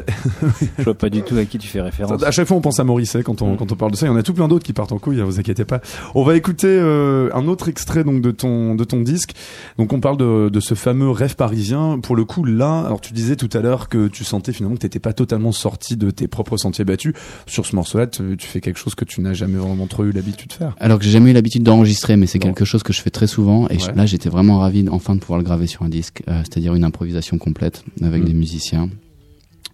je 0.78 0.82
vois 0.82 0.94
pas 0.94 1.10
du 1.10 1.22
tout 1.22 1.36
à 1.36 1.44
qui 1.44 1.58
tu 1.58 1.68
fais 1.68 1.80
référence. 1.80 2.22
À 2.22 2.30
chaque 2.30 2.48
fois, 2.48 2.56
on 2.56 2.60
pense 2.60 2.80
à 2.80 2.84
Morisset 2.84 3.22
quand 3.22 3.42
on, 3.42 3.54
hmm. 3.54 3.56
quand 3.56 3.72
on 3.72 3.76
parle 3.76 3.92
de 3.92 3.96
ça. 3.96 4.06
Il 4.06 4.10
y 4.10 4.12
en 4.12 4.16
a 4.16 4.22
tout 4.22 4.34
plein 4.34 4.48
d'autres 4.48 4.64
qui 4.64 4.72
partent 4.72 4.92
en 4.92 4.98
couille, 4.98 5.20
hein, 5.20 5.24
vous 5.24 5.38
inquiétez 5.38 5.64
pas. 5.64 5.80
On 6.14 6.24
va 6.24 6.36
écouter 6.36 6.68
euh, 6.68 7.30
un 7.34 7.46
autre 7.46 7.68
extrait 7.68 8.04
donc 8.04 8.20
de 8.20 8.30
ton 8.30 8.74
de 8.74 8.84
ton 8.84 9.00
disque. 9.00 9.32
Donc 9.78 9.92
on 9.92 10.00
parle 10.00 10.16
de, 10.16 10.48
de 10.48 10.60
ce 10.60 10.74
fameux 10.74 11.10
rêve 11.10 11.36
parisien. 11.36 11.98
Pour 12.00 12.16
le 12.16 12.24
coup, 12.24 12.44
là, 12.44 12.80
alors 12.80 13.00
tu 13.00 13.12
disais 13.12 13.36
tout 13.36 13.50
à 13.52 13.60
l'heure 13.60 13.88
que 13.88 14.08
tu 14.08 14.24
sentais 14.24 14.52
finalement 14.52 14.76
que 14.76 14.80
t'étais 14.80 14.98
pas 14.98 15.12
totalement 15.12 15.52
sorti 15.52 15.96
de 15.96 16.10
tes 16.10 16.28
propres 16.28 16.56
sentiers 16.56 16.84
battus. 16.84 17.14
Sur 17.46 17.66
ce 17.66 17.76
morceau-là, 17.76 18.06
tu, 18.06 18.36
fais 18.38 18.60
quelque 18.60 18.78
chose 18.78 18.94
que 18.94 19.04
tu 19.04 19.20
n'as 19.20 19.34
jamais 19.34 19.58
vraiment 19.58 19.86
trop 19.86 20.04
eu 20.04 20.12
l'habitude 20.12 20.48
de 20.48 20.54
faire. 20.54 20.74
Alors 20.80 20.98
que 20.98 21.04
j'ai 21.04 21.10
jamais 21.10 21.30
eu 21.30 21.34
l'habitude 21.34 21.62
d'enregistrer, 21.62 22.16
mais 22.16 22.26
c'est 22.26 22.38
quelque 22.38 22.64
chose 22.64 22.82
que 22.82 22.92
je 22.92 23.00
fais 23.00 23.10
très 23.10 23.26
souvent. 23.26 23.68
Et 23.68 23.78
là, 23.94 24.06
j'étais 24.06 24.28
vraiment 24.28 24.58
ravi 24.58 24.82
enfin 25.04 25.16
de 25.16 25.20
pouvoir 25.20 25.38
le 25.38 25.44
graver 25.44 25.66
sur 25.66 25.82
un 25.82 25.90
disque, 25.90 26.22
euh, 26.28 26.38
c'est-à-dire 26.38 26.74
une 26.74 26.84
improvisation 26.84 27.36
complète 27.36 27.84
avec 28.02 28.22
mm. 28.22 28.26
des 28.26 28.34
musiciens 28.34 28.88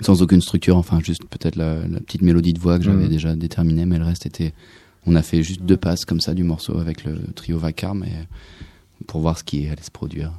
sans 0.00 0.22
aucune 0.22 0.40
structure, 0.40 0.76
enfin 0.76 0.98
juste 1.00 1.24
peut-être 1.26 1.56
la, 1.56 1.76
petite 2.04 2.22
mélodie 2.22 2.52
de 2.52 2.58
voix 2.58 2.78
que 2.78 2.84
j'avais 2.84 3.06
mm. 3.06 3.10
déjà 3.10 3.36
déterminée, 3.36 3.84
mais 3.84 3.98
le 3.98 4.04
reste 4.04 4.26
était, 4.26 4.52
on 5.06 5.14
a 5.14 5.22
fait 5.22 5.42
juste 5.42 5.62
deux 5.62 5.76
passes 5.76 6.04
comme 6.04 6.20
ça 6.20 6.34
du 6.34 6.42
morceau 6.42 6.78
avec 6.78 7.04
le 7.04 7.18
trio 7.34 7.58
Vacarme 7.58 8.04
et 8.04 8.12
pour 9.10 9.20
voir 9.22 9.36
ce 9.36 9.42
qui 9.42 9.66
allait 9.66 9.82
se 9.82 9.90
produire. 9.90 10.30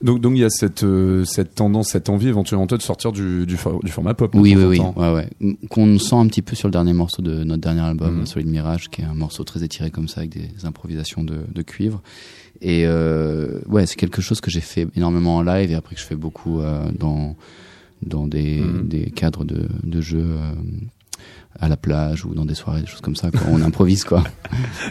Donc, 0.00 0.22
donc 0.22 0.32
il 0.36 0.40
y 0.40 0.44
a 0.44 0.48
cette, 0.48 0.84
euh, 0.84 1.26
cette 1.26 1.54
tendance, 1.54 1.90
cette 1.90 2.08
envie 2.08 2.28
éventuellement 2.28 2.64
de 2.64 2.80
sortir 2.80 3.12
du, 3.12 3.44
du, 3.44 3.58
format 3.58 4.14
pop. 4.14 4.34
Oui, 4.34 4.56
oui, 4.56 4.64
oui, 4.64 4.80
ouais, 4.80 5.12
ouais. 5.12 5.56
Qu'on 5.68 5.98
sent 5.98 6.14
un 6.16 6.26
petit 6.26 6.40
peu 6.40 6.56
sur 6.56 6.66
le 6.66 6.72
dernier 6.72 6.94
morceau 6.94 7.20
de 7.20 7.44
notre 7.44 7.60
dernier 7.60 7.82
album, 7.82 8.22
mm. 8.22 8.26
Solid 8.26 8.48
Mirage, 8.48 8.88
qui 8.88 9.02
est 9.02 9.04
un 9.04 9.12
morceau 9.12 9.44
très 9.44 9.62
étiré 9.62 9.90
comme 9.90 10.08
ça 10.08 10.20
avec 10.20 10.30
des 10.30 10.64
improvisations 10.64 11.24
de, 11.24 11.40
de 11.54 11.62
cuivre. 11.62 12.02
Et 12.62 12.86
euh, 12.86 13.60
ouais, 13.68 13.84
c'est 13.84 13.96
quelque 13.96 14.22
chose 14.22 14.40
que 14.40 14.50
j'ai 14.50 14.62
fait 14.62 14.88
énormément 14.96 15.36
en 15.36 15.42
live 15.42 15.70
et 15.70 15.74
après 15.74 15.94
que 15.94 16.00
je 16.00 16.06
fais 16.06 16.16
beaucoup 16.16 16.60
euh, 16.60 16.90
dans 16.98 17.36
dans 18.00 18.26
des, 18.26 18.60
mhm. 18.60 18.88
des 18.88 19.10
cadres 19.10 19.44
de, 19.44 19.68
de 19.82 20.00
jeux. 20.00 20.36
Euh, 21.62 21.66
à 21.66 21.68
la 21.68 21.76
plage 21.76 22.24
ou 22.24 22.34
dans 22.34 22.44
des 22.44 22.54
soirées, 22.54 22.80
des 22.80 22.86
choses 22.86 23.00
comme 23.00 23.16
ça. 23.16 23.30
Quoi. 23.30 23.40
On 23.48 23.60
improvise 23.62 24.04
quoi. 24.04 24.22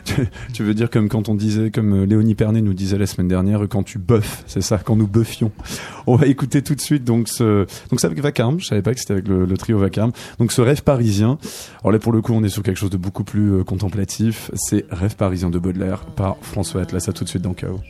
tu, 0.54 0.63
veux 0.63 0.73
dire 0.73 0.89
comme 0.89 1.10
quand 1.10 1.30
on 1.30 1.36
disait, 1.36 1.71
comme 1.71 1.93
euh, 1.93 2.06
Léonie 2.06 2.36
Pernet 2.36 2.62
nous 2.62 2.73
disait 2.73 2.97
la 2.97 3.06
semaine 3.06 3.28
dernière, 3.28 3.62
quand 3.69 3.84
tu 3.84 3.97
buffes, 3.97 4.43
c'est 4.47 4.62
ça, 4.62 4.78
quand 4.78 4.95
nous 4.95 5.08
buffions. 5.08 5.51
On 6.08 6.15
va 6.15 6.28
écouter 6.28 6.62
tout 6.62 6.75
de 6.75 6.82
suite 6.82 7.04
donc 7.04 7.28
ce, 7.30 7.65
donc 7.89 7.99
c'est 7.99 8.08
avec 8.08 8.19
Vacarme. 8.19 8.60
Je 8.60 8.65
savais 8.65 8.82
pas 8.82 8.93
que 8.93 8.99
c'était 8.99 9.13
avec 9.13 9.28
le, 9.28 9.58
trio 9.58 9.80
Vacarme. 9.80 10.12
Donc 10.39 10.51
ce 10.51 10.62
rêve 10.62 10.84
parisien. 10.84 11.38
Alors 11.82 11.91
là 11.91 11.99
pour 11.99 12.12
le 12.12 12.21
coup 12.21 12.34
on 12.34 12.43
est 12.43 12.49
sur 12.49 12.63
quelque 12.63 12.78
chose 12.78 12.89
de 12.89 12.97
beaucoup 12.97 13.23
plus 13.23 13.54
euh, 13.54 13.63
contemplatif. 13.63 14.51
C'est 14.56 14.86
Rêve 14.89 15.15
parisien 15.15 15.49
de 15.49 15.60
Baudelaire 15.60 16.06
par 16.06 16.38
François 16.41 16.82
Atlas. 16.82 17.08
À 17.10 17.13
tout 17.13 17.23
de 17.23 17.30
suite 17.30 17.41
dans 17.41 17.54
Chaos. 17.54 17.82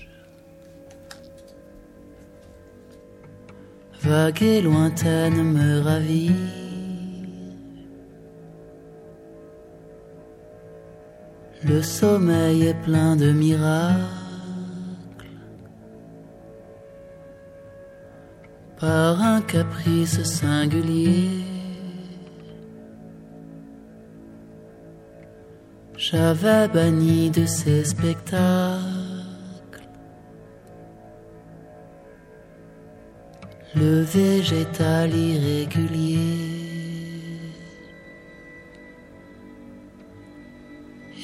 Vague 4.02 4.44
et 4.44 4.62
lointaine 4.62 5.44
me 5.44 5.80
ravit 5.82 6.32
Le 11.68 11.82
sommeil 11.82 12.68
est 12.68 12.82
plein 12.84 13.16
de 13.16 13.32
miracles. 13.32 13.96
Par 18.80 19.22
un 19.22 19.42
caprice 19.42 20.22
singulier, 20.24 21.44
j'avais 25.98 26.68
banni 26.68 27.32
de 27.32 27.46
ces 27.46 27.84
spectacles 27.84 29.16
le 33.76 34.02
végétal 34.02 35.14
irrégulier. 35.14 36.55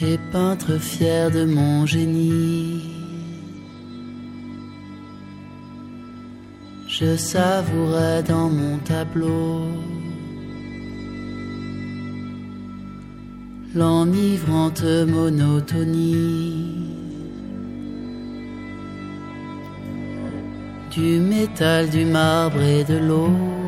Et 0.04 0.18
peintre 0.32 0.78
fier 0.78 1.30
de 1.30 1.46
mon 1.46 1.86
génie. 1.86 2.82
Je 6.88 7.16
savourais 7.16 8.24
dans 8.24 8.50
mon 8.50 8.78
tableau 8.80 9.62
l'enivrante 13.74 14.84
monotonie 14.84 16.92
du 20.92 21.20
métal, 21.20 21.90
du 21.90 22.06
marbre 22.06 22.62
et 22.62 22.84
de 22.84 22.98
l'eau. 22.98 23.61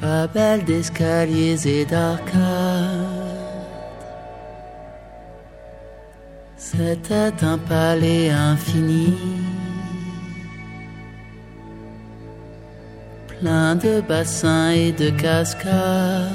Pas 0.00 0.28
belle 0.28 0.64
d'escaliers 0.64 1.66
et 1.66 1.84
d'arcades. 1.84 3.28
C'était 6.56 7.32
un 7.42 7.58
palais 7.58 8.30
infini, 8.30 9.14
plein 13.26 13.74
de 13.74 14.00
bassins 14.00 14.70
et 14.70 14.92
de 14.92 15.10
cascades, 15.10 16.28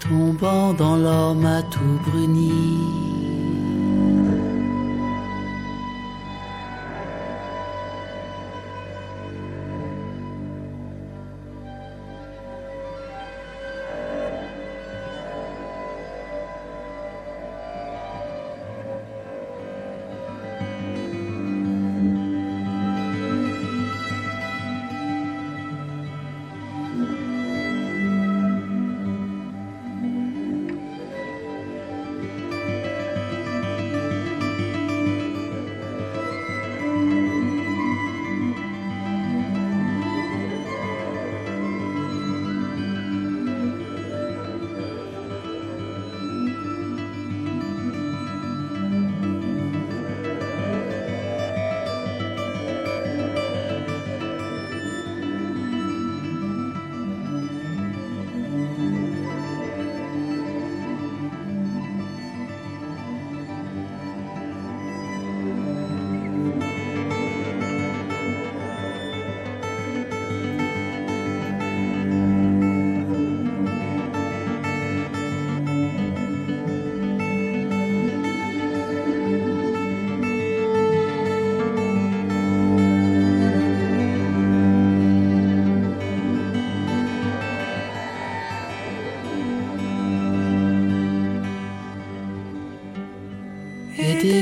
tombant 0.00 0.72
dans 0.72 0.96
l'or 0.96 1.36
tout 1.70 2.00
bruni. 2.06 2.99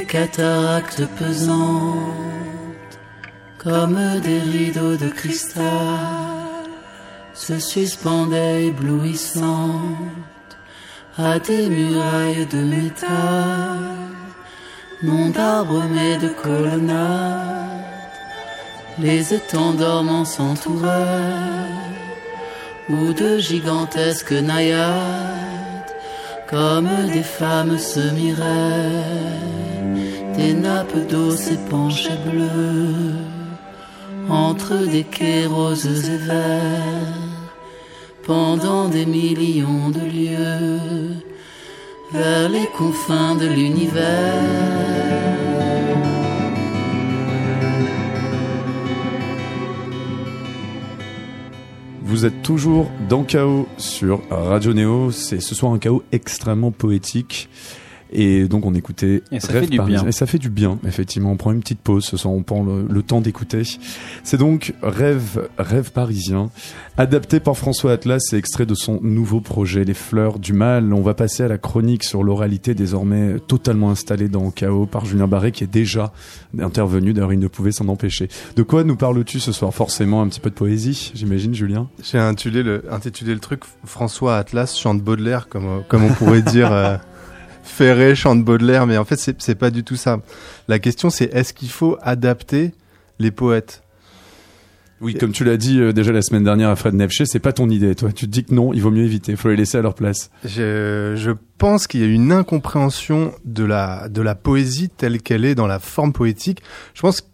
Cataractes 0.08 1.06
pesantes, 1.18 1.94
comme 3.58 4.00
des 4.22 4.40
rideaux 4.40 4.96
de 4.96 5.08
cristal, 5.08 5.66
se 7.34 7.58
suspendaient 7.58 8.68
éblouissantes 8.68 10.54
à 11.18 11.38
des 11.38 11.68
murailles 11.68 12.46
de 12.46 12.58
métal, 12.58 13.78
non 15.02 15.28
d'arbres 15.28 15.84
mais 15.92 16.16
de 16.16 16.28
colonnades. 16.28 17.84
Les 18.98 19.34
étangs 19.34 19.74
dormants 19.74 20.24
s'entouraient, 20.24 21.76
ou 22.88 23.12
de 23.12 23.38
gigantesques 23.38 24.32
naïades, 24.32 25.92
comme 26.48 26.88
des 27.12 27.22
femmes 27.22 27.76
se 27.76 28.04
miraient 28.14 29.77
des 30.38 30.54
nappes 30.54 31.08
d'eau 31.10 31.32
s'épanchaient 31.32 32.22
bleues 32.24 33.16
entre 34.30 34.86
des 34.86 35.04
quais 35.04 35.46
roses 35.46 36.08
et 36.08 36.16
verts 36.16 37.28
pendant 38.24 38.88
des 38.88 39.04
millions 39.04 39.90
de 39.90 40.00
lieues 40.00 41.16
vers 42.12 42.48
les 42.48 42.68
confins 42.76 43.34
de 43.34 43.46
l'univers. 43.46 44.78
Vous 52.02 52.24
êtes 52.24 52.42
toujours 52.42 52.90
dans 53.08 53.24
Chaos 53.24 53.68
sur 53.76 54.22
Radio 54.30 54.72
Néo. 54.72 55.10
C'est 55.10 55.40
ce 55.40 55.54
soir 55.54 55.72
un 55.72 55.78
chaos 55.78 56.02
extrêmement 56.10 56.70
poétique. 56.70 57.48
Et 58.12 58.48
donc 58.48 58.64
on 58.64 58.74
écoutait 58.74 59.22
et 59.30 59.40
ça 59.40 59.52
fait 59.52 59.66
du 59.66 59.80
bien. 59.80 60.06
Et 60.06 60.12
ça 60.12 60.26
fait 60.26 60.38
du 60.38 60.48
bien, 60.48 60.78
effectivement. 60.86 61.30
On 61.30 61.36
prend 61.36 61.52
une 61.52 61.60
petite 61.60 61.80
pause, 61.80 62.04
ce 62.04 62.16
soir 62.16 62.32
on 62.32 62.42
prend 62.42 62.64
le, 62.64 63.02
temps 63.02 63.20
d'écouter. 63.20 63.62
C'est 64.24 64.36
donc 64.36 64.74
Rêve, 64.82 65.48
Rêve 65.58 65.92
parisien, 65.92 66.50
adapté 66.96 67.40
par 67.40 67.56
François 67.56 67.92
Atlas 67.92 68.32
et 68.32 68.36
extrait 68.36 68.66
de 68.66 68.74
son 68.74 69.00
nouveau 69.02 69.40
projet 69.40 69.84
Les 69.84 69.94
Fleurs 69.94 70.38
du 70.38 70.52
Mal. 70.52 70.92
On 70.92 71.02
va 71.02 71.14
passer 71.14 71.42
à 71.42 71.48
la 71.48 71.58
chronique 71.58 72.04
sur 72.04 72.22
l'oralité 72.22 72.74
désormais 72.74 73.36
totalement 73.46 73.90
installée 73.90 74.28
dans 74.28 74.50
Chaos 74.50 74.86
par 74.86 75.04
Julien 75.04 75.28
Barré 75.28 75.52
qui 75.52 75.64
est 75.64 75.68
déjà 75.68 76.12
intervenu. 76.58 77.12
D'ailleurs 77.12 77.32
il 77.32 77.38
ne 77.38 77.48
pouvait 77.48 77.72
s'en 77.72 77.88
empêcher. 77.88 78.28
De 78.56 78.62
quoi 78.62 78.84
nous 78.84 78.96
parles-tu 78.96 79.38
ce 79.38 79.52
soir? 79.52 79.72
Forcément 79.72 80.22
un 80.22 80.28
petit 80.28 80.40
peu 80.40 80.50
de 80.50 80.54
poésie, 80.54 81.12
j'imagine 81.14 81.54
Julien? 81.54 81.88
J'ai 82.02 82.18
intitulé 82.18 82.62
le, 82.62 82.84
intitulé 82.90 83.34
le 83.34 83.40
truc 83.40 83.62
François 83.84 84.36
Atlas 84.36 84.76
chante 84.76 85.02
Baudelaire 85.02 85.48
comme, 85.48 85.82
comme 85.88 86.04
on 86.04 86.12
pourrait 86.12 86.42
dire... 86.42 86.72
Euh, 86.72 86.96
Ferré 87.68 88.14
chante 88.14 88.44
Baudelaire, 88.44 88.86
mais 88.86 88.96
en 88.96 89.04
fait, 89.04 89.16
c'est 89.38 89.54
pas 89.54 89.70
du 89.70 89.84
tout 89.84 89.96
ça. 89.96 90.20
La 90.66 90.78
question, 90.78 91.10
c'est 91.10 91.32
est-ce 91.32 91.52
qu'il 91.52 91.70
faut 91.70 91.96
adapter 92.02 92.72
les 93.18 93.30
poètes? 93.30 93.82
Oui, 95.00 95.14
comme 95.14 95.30
tu 95.30 95.44
l'as 95.44 95.56
dit 95.56 95.78
euh, 95.78 95.92
déjà 95.92 96.10
la 96.10 96.22
semaine 96.22 96.42
dernière 96.42 96.70
à 96.70 96.76
Fred 96.76 96.92
Nefché, 96.94 97.24
c'est 97.24 97.38
pas 97.38 97.52
ton 97.52 97.70
idée, 97.70 97.94
toi. 97.94 98.10
Tu 98.10 98.26
te 98.26 98.30
dis 98.32 98.42
que 98.42 98.52
non, 98.52 98.72
il 98.72 98.82
vaut 98.82 98.90
mieux 98.90 99.04
éviter, 99.04 99.30
il 99.30 99.38
faut 99.38 99.48
les 99.48 99.54
laisser 99.54 99.78
à 99.78 99.82
leur 99.82 99.94
place. 99.94 100.30
Je, 100.44 101.14
je 101.16 101.30
pense 101.56 101.86
qu'il 101.86 102.00
y 102.00 102.02
a 102.02 102.08
une 102.08 102.32
incompréhension 102.32 103.32
de 103.44 103.62
la, 103.62 104.08
de 104.08 104.22
la 104.22 104.34
poésie 104.34 104.88
telle 104.88 105.22
qu'elle 105.22 105.44
est 105.44 105.54
dans 105.54 105.68
la 105.68 105.78
forme 105.78 106.12
poétique. 106.12 106.62
Je 106.94 107.02
pense 107.02 107.30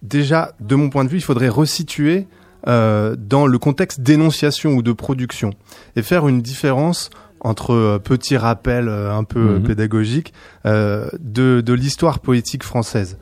déjà, 0.00 0.54
de 0.60 0.76
mon 0.76 0.88
point 0.88 1.04
de 1.04 1.10
vue, 1.10 1.18
il 1.18 1.24
faudrait 1.24 1.50
resituer 1.50 2.26
euh, 2.68 3.16
dans 3.18 3.46
le 3.46 3.58
contexte 3.58 4.00
d'énonciation 4.00 4.72
ou 4.72 4.80
de 4.80 4.92
production 4.92 5.50
et 5.96 6.02
faire 6.02 6.26
une 6.26 6.40
différence 6.40 7.10
entre 7.44 7.72
euh, 7.72 7.98
petits 8.00 8.36
rappels 8.36 8.88
euh, 8.88 9.14
un 9.14 9.22
peu 9.24 9.58
Mhm. 9.58 9.62
pédagogiques 9.62 10.32
euh, 10.66 11.08
de, 11.20 11.60
de 11.60 11.72
l'histoire 11.72 12.18
poétique 12.18 12.64
française. 12.64 13.16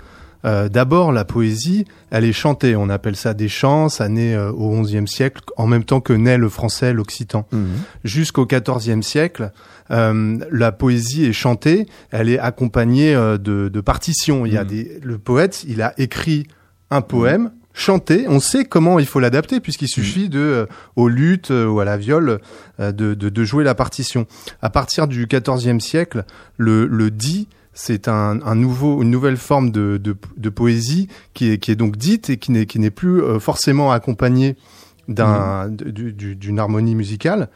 Euh, 0.44 0.68
D'abord, 0.68 1.12
la 1.12 1.24
poésie, 1.24 1.84
elle 2.10 2.24
est 2.24 2.32
chantée. 2.32 2.74
On 2.74 2.88
appelle 2.88 3.14
ça 3.14 3.32
des 3.34 3.48
chants. 3.48 3.88
Ça 3.88 4.08
naît 4.08 4.34
euh, 4.34 4.50
au 4.50 4.80
XIe 4.82 5.06
siècle, 5.06 5.40
en 5.56 5.66
même 5.68 5.84
temps 5.84 6.00
que 6.00 6.12
naît 6.12 6.36
le 6.38 6.48
français, 6.48 6.92
l'occitan. 6.92 7.46
Jusqu'au 8.02 8.46
XIVe 8.46 9.02
siècle, 9.02 9.52
euh, 9.92 10.38
la 10.50 10.72
poésie 10.72 11.26
est 11.26 11.32
chantée. 11.32 11.86
Elle 12.10 12.28
est 12.28 12.40
accompagnée 12.40 13.14
de, 13.14 13.68
de 13.68 13.80
partitions. 13.80 14.44
Il 14.46 14.52
y 14.54 14.56
a 14.56 14.62
Mhm. 14.64 14.68
des, 14.68 15.00
le 15.02 15.18
poète, 15.18 15.64
il 15.68 15.80
a 15.82 15.94
écrit 15.98 16.46
un 16.90 17.02
poème 17.02 17.52
chanté. 17.74 18.26
On 18.28 18.40
sait 18.40 18.64
comment 18.64 18.98
il 18.98 19.06
faut 19.06 19.20
l'adapter 19.20 19.60
puisqu'il 19.60 19.88
suffit 19.88 20.28
de 20.28 20.38
euh, 20.38 20.66
au 20.96 21.08
luth 21.08 21.50
euh, 21.50 21.66
ou 21.66 21.80
à 21.80 21.84
la 21.84 21.96
viole 21.96 22.40
euh, 22.80 22.92
de, 22.92 23.14
de, 23.14 23.28
de 23.28 23.44
jouer 23.44 23.64
la 23.64 23.74
partition. 23.74 24.26
À 24.60 24.70
partir 24.70 25.06
du 25.08 25.26
XIVe 25.26 25.80
siècle, 25.80 26.24
le, 26.58 26.86
le 26.86 27.10
dit 27.10 27.48
c'est 27.74 28.06
un, 28.08 28.38
un 28.44 28.54
nouveau, 28.54 29.02
une 29.02 29.10
nouvelle 29.10 29.38
forme 29.38 29.70
de, 29.70 29.96
de, 29.96 30.14
de 30.36 30.48
poésie 30.50 31.08
qui 31.32 31.50
est, 31.50 31.58
qui 31.58 31.70
est 31.70 31.76
donc 31.76 31.96
dite 31.96 32.28
et 32.28 32.36
qui 32.36 32.52
n'est, 32.52 32.66
qui 32.66 32.78
n'est 32.78 32.90
plus 32.90 33.22
euh, 33.22 33.38
forcément 33.38 33.92
accompagnée 33.92 34.56
d'un, 35.08 35.68
du- 35.68 36.12
du- 36.12 36.36
d'une 36.36 36.58
harmonie 36.58 36.94
musicale. 36.94 37.48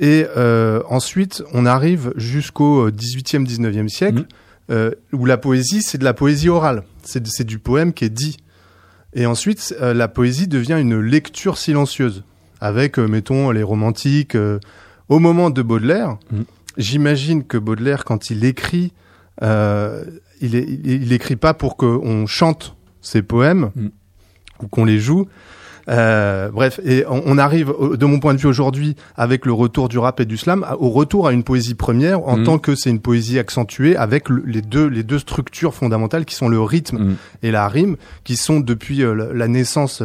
Et 0.00 0.26
euh, 0.36 0.80
ensuite, 0.88 1.42
on 1.52 1.66
arrive 1.66 2.12
jusqu'au 2.16 2.90
18e, 2.90 3.46
19e 3.46 3.88
siècle, 3.88 4.20
Mhm. 4.20 4.26
euh, 4.70 4.90
où 5.12 5.26
la 5.26 5.36
poésie, 5.38 5.82
c'est 5.82 5.98
de 5.98 6.04
la 6.04 6.14
poésie 6.14 6.48
orale. 6.48 6.82
C'est, 7.02 7.26
c'est 7.26 7.44
du 7.44 7.58
poème 7.58 7.92
qui 7.92 8.04
est 8.04 8.10
dit. 8.10 8.38
Et 9.14 9.26
ensuite, 9.26 9.74
euh, 9.80 9.94
la 9.94 10.08
poésie 10.08 10.48
devient 10.48 10.78
une 10.80 11.00
lecture 11.00 11.56
silencieuse, 11.58 12.24
avec, 12.60 12.98
euh, 12.98 13.06
mettons, 13.06 13.50
les 13.50 13.62
romantiques. 13.62 14.34
euh, 14.34 14.58
au 15.08 15.18
moment 15.18 15.48
de 15.50 15.62
Baudelaire, 15.62 16.18
Mhm. 16.30 16.44
j'imagine 16.76 17.44
que 17.44 17.56
Baudelaire, 17.56 18.04
quand 18.04 18.28
il 18.30 18.44
écrit, 18.44 18.92
euh, 19.42 20.04
il, 20.40 20.54
il, 20.54 20.86
il 21.02 21.12
écrit 21.12 21.36
pas 21.36 21.54
pour 21.54 21.76
qu'on 21.76 22.26
chante 22.26 22.76
ses 23.00 23.22
poèmes 23.22 23.70
Mhm. 23.74 23.90
ou 24.62 24.68
qu'on 24.68 24.84
les 24.84 24.98
joue. 24.98 25.26
Euh, 25.88 26.50
bref, 26.52 26.80
et 26.84 27.04
on, 27.08 27.22
on 27.24 27.38
arrive, 27.38 27.72
de 27.94 28.04
mon 28.06 28.20
point 28.20 28.34
de 28.34 28.38
vue 28.38 28.46
aujourd'hui, 28.48 28.94
avec 29.16 29.46
le 29.46 29.52
retour 29.52 29.88
du 29.88 29.98
rap 29.98 30.20
et 30.20 30.26
du 30.26 30.36
slam, 30.36 30.66
au 30.78 30.90
retour 30.90 31.26
à 31.26 31.32
une 31.32 31.44
poésie 31.44 31.74
première, 31.74 32.26
en 32.28 32.36
Mhm. 32.36 32.44
tant 32.44 32.58
que 32.58 32.74
c'est 32.74 32.90
une 32.90 33.00
poésie 33.00 33.38
accentuée 33.38 33.96
avec 33.96 34.28
le- 34.28 34.42
les 34.46 34.60
deux 34.62 34.86
les 34.86 35.02
deux 35.02 35.18
structures 35.18 35.74
fondamentales 35.74 36.24
qui 36.24 36.34
sont 36.34 36.48
le 36.48 36.60
rythme 36.60 36.98
Mhm. 36.98 37.16
et 37.42 37.50
la 37.50 37.68
rime, 37.68 37.96
qui 38.24 38.36
sont 38.36 38.60
depuis 38.60 39.02
euh, 39.02 39.30
la- 39.32 39.48
naissance 39.48 40.02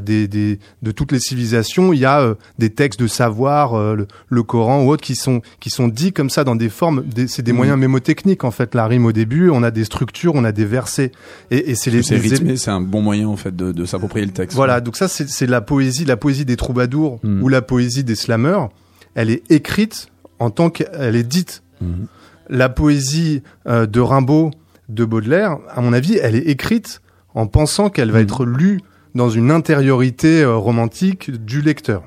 des, 0.00 0.28
des, 0.28 0.58
de 0.82 0.90
toutes 0.90 1.12
les 1.12 1.18
civilisations. 1.20 1.92
Il 1.92 1.98
y 1.98 2.04
a 2.04 2.20
euh, 2.20 2.34
des 2.58 2.70
textes 2.70 3.00
de 3.00 3.06
savoir, 3.06 3.74
euh, 3.74 3.94
le, 3.96 4.06
le 4.28 4.42
Coran 4.42 4.82
ou 4.84 4.90
autres, 4.90 5.02
qui 5.02 5.14
sont 5.16 5.40
qui 5.60 5.70
sont 5.70 5.88
dits 5.88 6.12
comme 6.12 6.30
ça 6.30 6.44
dans 6.44 6.56
des 6.56 6.68
formes. 6.68 7.04
C'est 7.26 7.42
des 7.42 7.52
moyens 7.52 7.78
mémotechniques 7.78 8.44
en 8.44 8.50
fait. 8.50 8.74
La 8.74 8.86
rime 8.86 9.06
au 9.06 9.12
début, 9.12 9.50
on 9.50 9.62
a 9.62 9.70
des 9.70 9.84
structures, 9.84 10.34
on 10.34 10.44
a 10.44 10.52
des 10.52 10.64
versets, 10.64 11.12
et, 11.50 11.70
et 11.70 11.74
c'est 11.74 11.90
les, 11.90 12.02
C'est 12.02 12.16
rythmé, 12.16 12.56
c'est 12.56 12.70
un 12.70 12.80
bon 12.80 13.02
moyen 13.02 13.28
en 13.28 13.36
fait 13.36 13.54
de, 13.56 13.72
de 13.72 13.84
s'approprier 13.84 14.26
le 14.26 14.32
texte. 14.32 14.54
voilà, 14.56 14.80
donc 14.80 14.96
ça 14.96 15.08
c'est 15.08 15.28
c'est 15.28 15.46
la 15.46 15.60
poésie, 15.60 16.04
la 16.04 16.16
poésie 16.16 16.44
des 16.44 16.56
troubadours 16.56 17.18
Mm. 17.22 17.42
ou 17.42 17.48
la 17.48 17.62
poésie 17.62 18.04
des 18.04 18.14
slameurs. 18.14 18.68
Elle 19.14 19.30
est 19.30 19.42
écrite 19.50 20.08
en 20.38 20.50
tant 20.50 20.70
qu'elle 20.70 21.16
est 21.16 21.22
dite. 21.22 21.62
Mhm. 21.80 22.06
La 22.48 22.68
poésie 22.68 23.42
euh, 23.66 23.86
de 23.86 24.00
Rimbaud, 24.00 24.50
de 24.88 25.04
Baudelaire, 25.04 25.58
à 25.74 25.80
mon 25.80 25.92
avis, 25.92 26.16
elle 26.22 26.34
est 26.36 26.46
écrite 26.46 27.00
en 27.34 27.46
pensant 27.46 27.90
qu'elle 27.90 28.10
va 28.10 28.20
Mm. 28.20 28.22
être 28.22 28.44
lue 28.44 28.80
dans 29.14 29.30
une 29.30 29.50
intériorité 29.50 30.42
euh, 30.42 30.56
romantique 30.56 31.30
du 31.30 31.62
lecteur. 31.62 32.02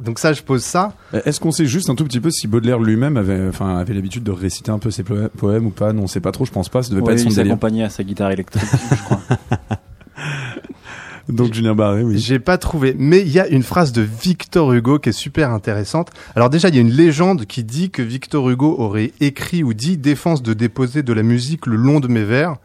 Donc 0.00 0.18
ça, 0.18 0.32
je 0.32 0.42
pose 0.42 0.62
ça. 0.62 0.92
Est-ce 1.12 1.40
qu'on 1.40 1.52
sait 1.52 1.66
juste 1.66 1.88
un 1.88 1.94
tout 1.94 2.04
petit 2.04 2.20
peu 2.20 2.30
si 2.30 2.48
Baudelaire 2.48 2.78
lui-même 2.80 3.16
avait, 3.16 3.46
enfin, 3.48 3.76
avait 3.76 3.94
l'habitude 3.94 4.24
de 4.24 4.32
réciter 4.32 4.70
un 4.70 4.78
peu 4.78 4.90
ses 4.90 5.04
poèmes 5.04 5.66
ou 5.66 5.70
pas? 5.70 5.92
Non, 5.92 6.02
on 6.02 6.06
sait 6.06 6.20
pas 6.20 6.32
trop. 6.32 6.44
Je 6.44 6.50
pense 6.50 6.68
pas. 6.68 6.82
Ça 6.82 6.90
devait 6.90 7.02
pas 7.02 7.12
être 7.12 7.20
son 7.20 7.28
il 7.28 7.34
délire. 7.34 7.52
s'accompagnait 7.52 7.84
à 7.84 7.90
sa 7.90 8.02
guitare 8.02 8.30
électrique, 8.32 8.62
je 8.90 9.02
crois. 9.04 9.20
Donc 11.28 11.54
Julien 11.54 11.74
Barré, 11.74 12.02
oui. 12.02 12.18
J'ai 12.18 12.38
pas 12.38 12.58
trouvé, 12.58 12.94
mais 12.98 13.20
il 13.20 13.30
y 13.30 13.40
a 13.40 13.46
une 13.48 13.62
phrase 13.62 13.92
de 13.92 14.02
Victor 14.02 14.72
Hugo 14.72 14.98
qui 14.98 15.08
est 15.08 15.12
super 15.12 15.50
intéressante. 15.52 16.10
Alors 16.36 16.50
déjà, 16.50 16.68
il 16.68 16.74
y 16.74 16.78
a 16.78 16.82
une 16.82 16.92
légende 16.92 17.46
qui 17.46 17.64
dit 17.64 17.90
que 17.90 18.02
Victor 18.02 18.50
Hugo 18.50 18.76
aurait 18.78 19.12
écrit 19.20 19.62
ou 19.62 19.72
dit 19.72 19.96
défense 19.96 20.42
de 20.42 20.52
déposer 20.52 21.02
de 21.02 21.12
la 21.14 21.22
musique 21.22 21.66
le 21.66 21.76
long 21.76 22.00
de 22.00 22.08
mes 22.08 22.24
vers. 22.24 22.56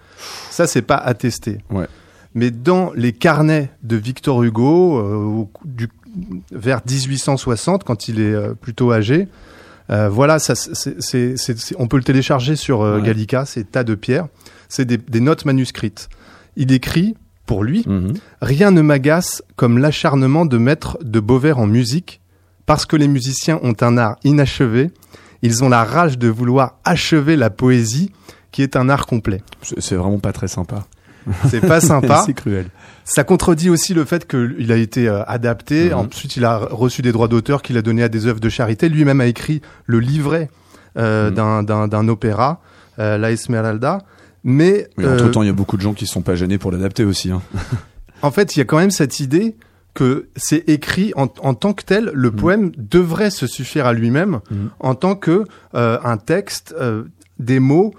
Ça, 0.50 0.68
c'est 0.68 0.82
pas 0.82 0.98
attesté. 0.98 1.60
Ouais. 1.70 1.88
Mais 2.36 2.52
dans 2.52 2.92
les 2.96 3.12
carnets 3.14 3.72
de 3.84 3.96
Victor 3.96 4.44
Hugo, 4.44 4.98
euh, 5.00 5.16
au- 5.16 5.50
du, 5.66 5.90
vers 6.52 6.82
1860, 6.88 7.84
quand 7.84 8.08
il 8.08 8.20
est 8.20 8.34
euh, 8.34 8.54
plutôt 8.54 8.92
âgé, 8.92 9.28
euh, 9.90 10.10
voilà, 10.10 10.38
ça, 10.40 10.54
on 11.78 11.88
peut 11.88 11.98
le 11.98 12.04
télécharger 12.04 12.56
sur 12.56 12.82
Ouais. 12.82 13.02
Gallica, 13.02 13.46
c'est 13.46 13.72
tas 13.72 13.84
de 13.84 13.96
pierres. 13.96 14.28
C'est 14.68 14.86
des, 14.86 14.98
des 14.98 15.20
notes 15.20 15.46
manuscrites. 15.46 16.10
Il 16.56 16.72
écrit 16.72 17.16
pour 17.48 17.64
lui. 17.64 17.84
Mhm. 17.88 18.14
Rien 18.42 18.70
ne 18.70 18.82
m'agace 18.82 19.42
comme 19.56 19.80
l'acharnement 19.80 20.46
de 20.46 20.58
mettre 20.60 21.00
de 21.04 21.20
beaux 21.20 21.40
vers 21.40 21.58
en 21.58 21.66
musique, 21.66 22.22
parce 22.68 22.86
que 22.86 22.96
les 22.96 23.08
musiciens 23.08 23.60
ont 23.64 23.74
un 23.82 23.98
art 23.98 24.18
inachevé, 24.24 24.92
ils 25.42 25.64
ont 25.64 25.70
la 25.70 25.84
rage 25.84 26.20
de 26.20 26.28
vouloir 26.28 26.76
achever 26.84 27.36
la 27.36 27.50
poésie, 27.50 28.12
qui 28.52 28.62
est 28.62 28.76
un 28.76 28.90
art 28.90 29.08
complet. 29.08 29.42
C'est 29.80 29.96
vraiment 29.96 30.20
pas 30.20 30.34
très 30.34 30.48
sympa. 30.48 30.86
C'est 31.50 31.62
pas 31.62 31.82
sympa. 31.82 32.24
c'est 32.26 32.34
cruel. 32.34 32.66
Ça 33.04 33.24
contredit 33.24 33.70
aussi 33.70 33.94
le 33.94 34.06
fait 34.06 34.28
qu'il 34.28 34.72
a 34.72 34.76
été 34.76 35.08
euh, 35.08 35.24
adapté. 35.26 35.90
Mhm. 35.90 35.94
Ensuite, 35.96 36.36
il 36.36 36.46
a 36.46 36.58
reçu 36.58 37.02
des 37.02 37.12
droits 37.12 37.28
d'auteur 37.28 37.62
qu'il 37.62 37.78
a 37.78 37.82
donné 37.82 38.04
à 38.04 38.10
des 38.10 38.28
œuvres 38.28 38.40
de 38.40 38.50
charité. 38.50 38.88
Lui-même 38.90 39.20
a 39.22 39.26
écrit 39.26 39.62
le 39.86 40.00
livret 40.00 40.50
euh, 40.98 41.30
Mhm. 41.32 41.66
d'un- 41.90 42.08
opéra, 42.08 42.62
euh, 43.00 43.18
La 43.18 43.32
Esmeralda. 43.32 44.00
Mais 44.44 44.88
Oui, 44.98 45.06
entre 45.06 45.30
temps, 45.32 45.44
il 45.44 45.48
y 45.48 45.50
a 45.50 45.54
beaucoup 45.54 45.76
de 45.78 45.82
gens 45.82 45.94
qui 45.94 46.06
se 46.08 46.14
sont 46.14 46.22
pas 46.22 46.36
gênés 46.36 46.58
pour 46.58 46.72
l'adapter 46.72 47.04
aussi. 47.06 47.32
Hein. 47.32 47.42
En 48.22 48.32
fait, 48.32 48.56
il 48.56 48.60
y 48.60 48.62
a 48.62 48.66
quand 48.66 48.78
même 48.78 48.92
cette 48.92 49.20
idée 49.22 49.56
que 49.94 50.28
c'est 50.36 50.68
écrit 50.68 51.14
en, 51.16 51.28
en 51.42 51.54
tant 51.54 51.72
que 51.74 51.84
tel, 51.84 52.12
le 52.14 52.32
Mhm. 52.32 52.36
poème 52.36 52.72
devrait 52.78 53.30
se 53.32 53.48
suffire 53.48 53.86
à 53.86 53.94
lui-même 53.94 54.40
en 54.80 54.94
tant 54.96 55.16
que 55.16 55.46
un 55.74 56.18
texte, 56.18 56.76
des 57.40 57.60
mots 57.60 57.94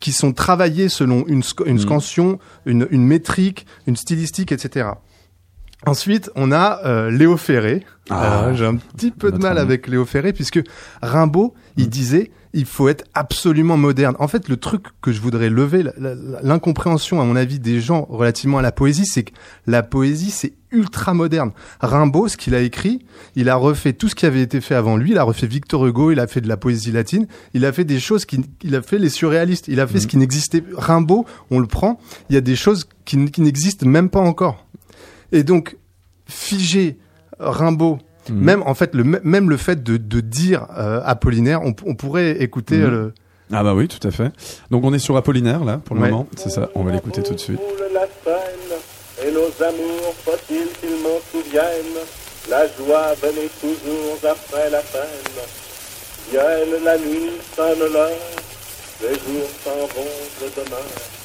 qui 0.00 0.12
sont 0.12 0.32
travaillés 0.32 0.88
selon 0.88 1.26
une, 1.26 1.40
sc- 1.40 1.66
une 1.66 1.74
Mhm. 1.74 1.78
scansion, 1.80 2.38
une, 2.66 2.86
une 2.90 3.04
métrique, 3.04 3.66
une 3.86 3.96
stylistique, 3.96 4.52
etc. 4.52 4.90
Ensuite, 5.86 6.30
on 6.34 6.50
a 6.52 6.80
euh, 6.84 7.10
Léo 7.10 7.36
Ferré. 7.36 7.84
Ah. 8.10 8.46
Euh, 8.48 8.54
J'ai 8.54 8.66
un 8.66 8.76
petit 8.76 9.10
peu 9.10 9.30
de 9.30 9.38
mal 9.38 9.52
ami. 9.58 9.60
avec 9.60 9.86
Léo 9.86 10.04
Ferré 10.04 10.32
puisque 10.32 10.60
Rimbaud, 11.02 11.54
il 11.76 11.84
Mhm. 11.84 11.90
disait 11.90 12.30
il 12.54 12.64
faut 12.64 12.88
être 12.88 13.04
absolument 13.12 13.76
moderne. 13.76 14.16
En 14.18 14.26
fait, 14.26 14.48
le 14.48 14.56
truc 14.56 14.86
que 15.02 15.12
je 15.12 15.20
voudrais 15.20 15.50
lever, 15.50 15.84
l'incompréhension 16.42 17.20
à 17.20 17.24
mon 17.24 17.36
avis 17.36 17.58
des 17.60 17.78
gens 17.80 18.06
relativement 18.08 18.58
à 18.58 18.62
la 18.62 18.72
poésie, 18.72 19.04
c'est 19.04 19.22
que 19.24 19.32
la 19.66 19.82
poésie 19.82 20.30
c'est 20.30 20.54
ultra 20.70 21.12
moderne. 21.14 21.52
Rimbaud, 21.80 22.26
ce 22.28 22.36
qu'il 22.38 22.54
a 22.54 22.60
écrit, 22.60 23.04
il 23.36 23.48
a 23.50 23.54
refait 23.56 23.92
tout 23.92 24.08
ce 24.08 24.14
qui 24.14 24.24
avait 24.26 24.40
été 24.42 24.60
fait 24.62 24.74
avant 24.74 24.96
lui. 24.96 25.10
Il 25.12 25.18
a 25.18 25.22
refait 25.24 25.46
Victor 25.46 25.86
Hugo, 25.86 26.10
il 26.10 26.20
a 26.20 26.26
fait 26.26 26.40
de 26.40 26.48
la 26.48 26.56
poésie 26.56 26.90
latine, 26.90 27.26
il 27.52 27.64
a 27.66 27.72
fait 27.72 27.84
des 27.84 28.00
choses 28.00 28.24
qui, 28.24 28.40
il 28.62 28.74
a 28.74 28.82
fait 28.82 28.98
les 28.98 29.10
surréalistes, 29.10 29.68
il 29.68 29.78
a 29.78 29.86
fait 29.86 30.00
ce 30.00 30.06
qui 30.06 30.16
n'existait. 30.16 30.64
Rimbaud, 30.74 31.26
on 31.50 31.58
le 31.60 31.66
prend, 31.66 32.00
il 32.30 32.34
y 32.34 32.38
a 32.38 32.42
des 32.42 32.56
choses 32.56 32.88
qui 33.04 33.16
n'existent 33.18 33.86
même 33.86 34.08
pas 34.08 34.20
encore. 34.20 34.66
Et 35.32 35.42
donc 35.44 35.76
figer 36.26 36.98
Rimbaud 37.38 37.98
Mhm. 38.30 38.44
même 38.44 38.62
en 38.66 38.74
fait, 38.74 38.94
le, 38.94 39.04
même 39.04 39.48
le 39.48 39.56
fait 39.56 39.82
de, 39.82 39.96
de 39.96 40.20
dire 40.20 40.66
euh, 40.76 41.00
Apollinaire, 41.04 41.62
on, 41.62 41.74
on 41.86 41.94
pourrait 41.94 42.42
écouter 42.42 42.76
euh, 42.80 42.90
le. 42.90 43.14
Ah 43.52 43.62
bah 43.62 43.72
oui, 43.74 43.88
tout 43.88 44.06
à 44.06 44.10
fait. 44.10 44.30
Donc 44.70 44.84
on 44.84 44.92
est 44.92 44.98
sur 44.98 45.16
Apollinaire 45.16 45.64
là 45.64 45.80
pour 45.82 45.96
le 45.96 46.02
Ouais. 46.02 46.10
moment. 46.10 46.26
C'est 46.36 46.50
ça. 46.50 46.68
On 46.74 46.82
va 46.84 46.92
l'écouter 46.92 47.22
tout 47.22 47.32
de 47.32 47.38
suite. 47.40 47.58
La 47.94 48.06
et 49.26 49.32
nos 49.32 49.46
amours, 49.66 50.14
faut-il 50.24 50.68
qu'ils 50.78 51.02
m'en 51.02 51.18
souviennent? 51.32 52.04
La 52.50 52.66
joie 52.66 53.14
venait 53.20 53.48
toujours 53.60 54.18
après 54.30 54.70
la 54.70 54.78
peine. 54.80 55.42
Vienne 56.30 56.84
la 56.84 56.96
nuit, 56.98 57.30
sonne 57.56 57.78
l'heure, 57.92 58.10
les 59.02 59.14
jours 59.14 59.48
s'en 59.64 59.70
vont 59.70 60.46
de 60.46 60.64
demain. 60.64 61.17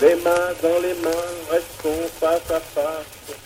Les 0.00 0.14
mains 0.16 0.52
dans 0.62 0.82
les 0.82 0.94
mains, 1.02 1.50
restons 1.50 2.08
face 2.20 2.50
à 2.50 2.60
face. 2.60 3.36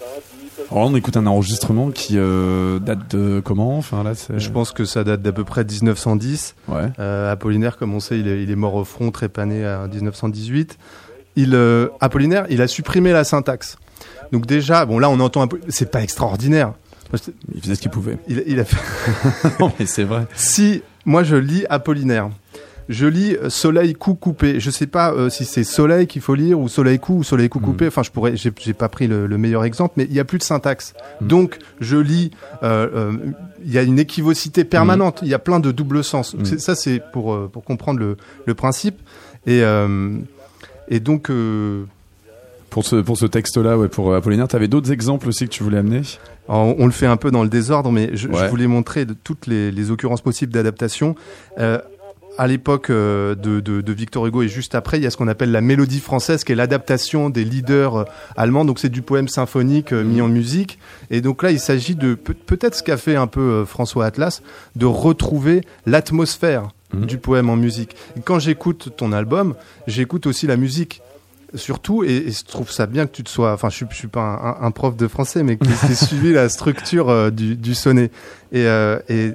tandis 0.00 0.50
que 0.56 0.62
Alors 0.72 0.84
là, 0.84 0.90
on 0.90 0.96
écoute 0.96 1.16
un 1.16 1.26
enregistrement 1.26 1.90
qui 1.92 2.14
euh, 2.18 2.80
date 2.80 3.14
de 3.14 3.40
comment? 3.40 3.78
Enfin 3.78 4.02
là, 4.02 4.14
c'est. 4.14 4.38
Je 4.38 4.50
pense 4.50 4.72
que 4.72 4.84
ça 4.84 5.04
date 5.04 5.22
d'à 5.22 5.32
peu 5.32 5.44
près 5.44 5.64
1910. 5.64 6.56
Ouais. 6.66 6.90
Euh, 6.98 7.30
Apollinaire, 7.30 7.76
comme 7.76 7.94
on 7.94 8.00
sait, 8.00 8.18
il 8.18 8.26
est, 8.26 8.42
il 8.42 8.50
est 8.50 8.56
mort 8.56 8.74
au 8.74 8.84
front, 8.84 9.12
trépané 9.12 9.64
en 9.66 9.86
1918. 9.86 10.76
Il, 11.36 11.54
euh, 11.54 11.88
Apollinaire, 12.00 12.46
il 12.50 12.60
a 12.62 12.66
supprimé 12.66 13.12
la 13.12 13.22
syntaxe. 13.24 13.76
Donc 14.32 14.46
déjà, 14.46 14.84
bon 14.86 14.98
là 14.98 15.08
on 15.08 15.20
entend 15.20 15.42
un 15.42 15.46
peu, 15.46 15.60
c'est 15.68 15.90
pas 15.90 16.02
extraordinaire. 16.02 16.72
Il 17.54 17.60
faisait 17.60 17.74
ce 17.74 17.80
qu'il 17.80 17.90
pouvait. 17.90 18.18
Il, 18.26 18.42
il 18.46 18.58
a 18.58 18.64
fait. 18.64 19.50
non, 19.60 19.70
mais 19.78 19.86
c'est 19.86 20.04
vrai. 20.04 20.26
Si 20.34 20.82
moi 21.04 21.22
je 21.22 21.36
lis 21.36 21.64
Apollinaire, 21.68 22.30
je 22.92 23.06
lis 23.06 23.34
euh, 23.36 23.50
Soleil 23.50 23.94
coup 23.94 24.14
coupé. 24.14 24.60
Je 24.60 24.70
sais 24.70 24.86
pas 24.86 25.12
euh, 25.12 25.28
si 25.30 25.44
c'est 25.44 25.64
Soleil 25.64 26.06
qu'il 26.06 26.22
faut 26.22 26.34
lire 26.34 26.60
ou 26.60 26.68
Soleil 26.68 26.98
coup 26.98 27.18
ou 27.18 27.22
Soleil 27.24 27.48
coup 27.48 27.58
Mm. 27.58 27.64
coupé. 27.64 27.86
Enfin, 27.88 28.02
je 28.02 28.10
pourrais, 28.10 28.36
j'ai 28.36 28.50
pas 28.72 28.88
pris 28.88 29.06
le, 29.08 29.26
le 29.26 29.38
meilleur 29.38 29.64
exemple, 29.64 29.94
mais 29.96 30.04
il 30.04 30.14
y 30.14 30.20
a 30.20 30.24
plus 30.24 30.38
de 30.38 30.44
syntaxe. 30.44 30.94
Mm. 31.20 31.26
Donc 31.26 31.58
je 31.80 31.96
lis. 31.96 32.30
euh, 32.62 32.88
euh, 32.94 33.12
Il 33.64 33.72
y 33.72 33.78
a 33.78 33.82
une 33.82 33.98
équivocité 33.98 34.64
permanente. 34.64 35.20
Il 35.22 35.28
y 35.28 35.34
a 35.34 35.38
plein 35.38 35.60
de 35.60 35.72
double 35.72 36.04
sens. 36.04 36.36
Ça, 36.58 36.74
c'est 36.74 37.02
pour 37.12 37.48
pour 37.50 37.64
comprendre 37.64 37.98
le, 38.00 38.16
le 38.46 38.54
principe. 38.54 39.00
Et 39.46 39.62
et 40.88 41.00
donc. 41.00 41.30
Pour 42.70 42.86
ce, 42.86 42.96
pour 42.96 43.18
ce 43.18 43.26
texte-là, 43.26 43.76
ouais, 43.76 43.88
pour 43.88 44.14
Apollinaire, 44.14 44.48
t'avais 44.48 44.66
d'autres 44.66 44.92
exemples 44.92 45.28
aussi 45.28 45.44
que 45.44 45.50
tu 45.50 45.62
voulais 45.62 45.76
amener? 45.76 46.00
Alors, 46.48 46.68
on, 46.68 46.76
on 46.78 46.86
le 46.86 46.92
fait 46.92 47.04
un 47.04 47.18
peu 47.18 47.30
dans 47.30 47.42
le 47.42 47.50
désordre, 47.50 47.92
mais 47.92 48.08
je, 48.14 48.28
voulais 48.48 48.66
montrer 48.66 49.04
de 49.04 49.12
toutes 49.12 49.46
les, 49.46 49.70
les 49.70 49.90
occurrences 49.90 50.22
possibles 50.22 50.52
d'adaptation. 50.54 51.14
Euh, 51.58 51.78
à 52.38 52.46
l'époque 52.46 52.90
euh, 52.90 53.34
de, 53.34 53.60
de, 53.60 53.80
de 53.80 53.92
Victor 53.92 54.26
Hugo 54.26 54.42
et 54.42 54.48
juste 54.48 54.74
après, 54.74 54.98
il 54.98 55.04
y 55.04 55.06
a 55.06 55.10
ce 55.10 55.16
qu'on 55.16 55.28
appelle 55.28 55.50
la 55.52 55.60
mélodie 55.60 56.00
française, 56.00 56.44
qui 56.44 56.52
est 56.52 56.54
l'adaptation 56.54 57.28
des 57.30 57.44
leaders 57.44 57.96
euh, 57.96 58.04
allemands. 58.36 58.64
Donc 58.64 58.78
c'est 58.78 58.88
du 58.88 59.02
poème 59.02 59.28
symphonique 59.28 59.92
euh, 59.92 60.02
mis 60.02 60.20
en 60.20 60.28
musique. 60.28 60.78
Et 61.10 61.20
donc 61.20 61.42
là, 61.42 61.50
il 61.50 61.60
s'agit 61.60 61.94
de 61.94 62.14
peut- 62.14 62.34
peut-être 62.34 62.74
ce 62.74 62.82
qu'a 62.82 62.96
fait 62.96 63.16
un 63.16 63.26
peu 63.26 63.64
François 63.64 64.06
Atlas, 64.06 64.42
de 64.76 64.86
retrouver 64.86 65.62
l'atmosphère 65.86 66.68
Mhm. 66.94 67.06
du 67.06 67.16
poème 67.16 67.48
en 67.48 67.56
musique. 67.56 67.96
Et 68.18 68.20
quand 68.20 68.38
j'écoute 68.38 68.90
ton 68.98 69.12
album, 69.12 69.54
j'écoute 69.86 70.26
aussi 70.26 70.46
la 70.46 70.58
musique 70.58 71.00
surtout 71.54 72.04
et, 72.04 72.16
et 72.16 72.30
je 72.30 72.44
trouve 72.44 72.70
ça 72.70 72.84
bien 72.86 73.06
que 73.06 73.12
tu 73.12 73.22
te 73.22 73.30
sois 73.30 73.52
enfin 73.54 73.70
je 73.70 73.84
je 73.90 73.94
suis 73.96 74.08
pas 74.08 74.20
un, 74.20 74.34
un- 74.64 74.66
un 74.66 74.70
prof 74.72 74.94
de 74.96 75.06
français 75.08 75.42
mais 75.42 75.56
que 75.56 75.64
tu 75.64 75.70
aies 75.90 75.94
suivi 75.94 76.32
la 76.34 76.48
structure 76.50 77.08
euh, 77.08 77.30
du, 77.30 77.56
du 77.56 77.74
sonnet 77.74 78.10
et, 78.52 78.66
euh, 78.66 78.98
et 79.08 79.32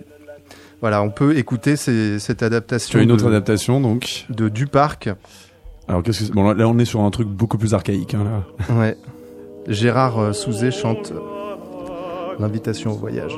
voilà 0.81 1.01
on 1.01 1.09
peut 1.09 1.37
écouter 1.37 1.75
ces- 1.75 2.19
cette 2.19 2.43
adaptation 2.43 2.91
Tu 2.91 2.97
as 2.99 3.03
une 3.03 3.11
autre 3.11 3.23
de, 3.25 3.29
adaptation, 3.29 3.81
donc. 3.81 4.25
de 4.29 4.49
Duparc 4.49 5.09
Alors, 5.87 6.03
qu'est-ce 6.03 6.19
que 6.19 6.25
c'est? 6.25 6.33
Bon, 6.33 6.51
là, 6.53 6.67
on 6.67 6.77
est 6.79 6.85
sur 6.85 7.01
un 7.01 7.09
truc 7.11 7.27
beaucoup 7.27 7.57
plus 7.57 7.73
archaïque, 7.73 8.13
hein, 8.13 8.23
là. 8.69 8.75
ouais 8.75 8.97
Gérard 9.67 10.19
euh, 10.19 10.33
Souzet 10.33 10.71
chante 10.71 11.11
l'invitation 12.39 12.91
au 12.91 12.95
voyage 12.95 13.33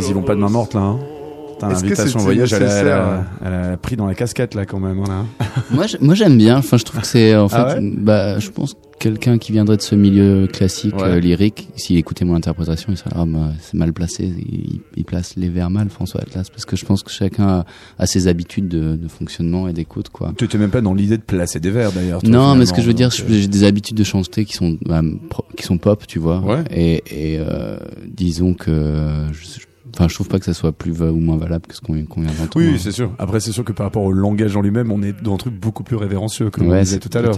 ouais, 0.00 0.06
ils 0.08 0.14
vont 0.14 0.22
pas 0.22 0.34
de 0.34 0.40
main 0.40 0.48
morte, 0.50 0.74
là. 0.74 0.80
Hein. 0.80 0.98
L'invitation 1.62 2.18
voyage, 2.18 2.52
elle 2.52 2.64
a, 2.64 2.78
elle, 2.78 2.88
a, 2.88 3.24
elle 3.44 3.54
a 3.72 3.76
pris 3.78 3.96
dans 3.96 4.06
la 4.06 4.14
casquette, 4.14 4.54
là, 4.54 4.66
quand 4.66 4.80
même. 4.80 5.02
là. 5.04 5.24
Moi, 5.70 5.86
je- 5.86 5.96
moi 6.00 6.14
j'aime 6.14 6.36
bien. 6.36 6.58
Enfin, 6.58 6.76
je 6.76 6.84
trouve 6.84 7.00
que 7.00 7.06
c'est 7.06 7.34
en 7.36 7.48
fait, 7.48 7.56
Ah 7.56 7.74
ouais 7.76 7.92
bah, 7.96 8.38
je 8.38 8.50
pense 8.50 8.74
que 8.74 8.78
quelqu'un 8.98 9.38
qui 9.38 9.52
viendrait 9.52 9.76
de 9.78 9.82
ce 9.82 9.94
milieu 9.94 10.46
classique 10.46 10.94
Ouais. 10.96 11.04
euh, 11.04 11.20
lyrique, 11.20 11.68
s'il 11.76 11.96
écoutait 11.96 12.24
mon 12.26 12.34
interprétation, 12.34 12.88
il 12.92 12.98
serait 12.98 13.10
ah 13.14 13.24
bah, 13.26 13.52
c'est 13.62 13.74
mal 13.78 13.92
placé. 13.94 14.24
Il, 14.24 14.80
il 14.96 15.04
place 15.04 15.36
les 15.36 15.48
vers 15.48 15.70
mal, 15.70 15.88
François 15.88 16.20
Atlas, 16.20 16.50
parce 16.50 16.66
que 16.66 16.76
je 16.76 16.84
pense 16.84 17.02
que 17.02 17.10
chacun 17.10 17.46
a, 17.48 17.64
a 17.98 18.06
ses 18.06 18.26
habitudes 18.28 18.68
de, 18.68 18.96
de 18.96 19.08
fonctionnement 19.08 19.66
et 19.68 19.72
d'écoute, 19.72 20.10
quoi. 20.10 20.32
Tu 20.36 20.44
étais 20.44 20.58
même 20.58 20.70
pas 20.70 20.82
dans 20.82 20.92
l'idée 20.92 21.16
de 21.16 21.22
placer 21.22 21.60
des 21.60 21.70
vers, 21.70 21.92
d'ailleurs. 21.92 22.20
Non, 22.24 22.56
mais 22.56 22.66
ce 22.66 22.74
que 22.74 22.82
je 22.82 22.86
veux 22.88 22.94
dire, 22.94 23.10
j'ai 23.10 23.46
des 23.48 23.64
habitudes 23.64 23.96
de 23.96 24.04
chanter 24.04 24.44
qui 24.44 24.54
sont 24.54 24.76
bah, 24.84 25.00
pro- 25.30 25.44
qui 25.56 25.62
sont 25.62 25.78
pop, 25.78 26.04
tu 26.06 26.18
vois. 26.18 26.40
Ouais. 26.40 26.64
Et, 26.70 27.34
et 27.34 27.38
euh, 27.38 27.78
disons 28.06 28.52
que, 28.54 29.24
je, 29.32 29.44
je- 29.44 29.64
enfin, 29.92 30.08
je 30.08 30.14
trouve 30.14 30.28
pas 30.28 30.38
que 30.38 30.44
ça 30.44 30.54
soit 30.54 30.72
plus 30.72 30.92
va- 30.92 31.10
ou 31.12 31.18
moins 31.18 31.36
valable 31.36 31.66
que 31.66 31.74
ce 31.74 31.80
qu'on 31.80 32.04
qu'on 32.06 32.20
vient 32.22 32.30
d'entendre. 32.30 32.50
Oui, 32.56 32.68
oui, 32.72 32.78
c'est 32.78 32.92
sûr. 32.92 33.12
Après, 33.18 33.40
c'est 33.40 33.52
sûr 33.52 33.64
que 33.64 33.72
par 33.72 33.86
rapport 33.86 34.02
au 34.04 34.12
langage 34.12 34.56
en 34.56 34.62
lui-même, 34.62 34.90
on 34.92 35.02
est 35.02 35.12
dans 35.22 35.34
un 35.34 35.38
truc 35.38 35.54
beaucoup 35.54 35.82
plus 35.84 35.96
révérencieux, 35.96 36.50
comme 36.50 36.66
on 36.66 36.70
Ouais, 36.70 36.80
disait 36.82 36.94
c'est- 37.00 37.08
tout 37.08 37.16
à 37.16 37.22
l'heure. 37.22 37.34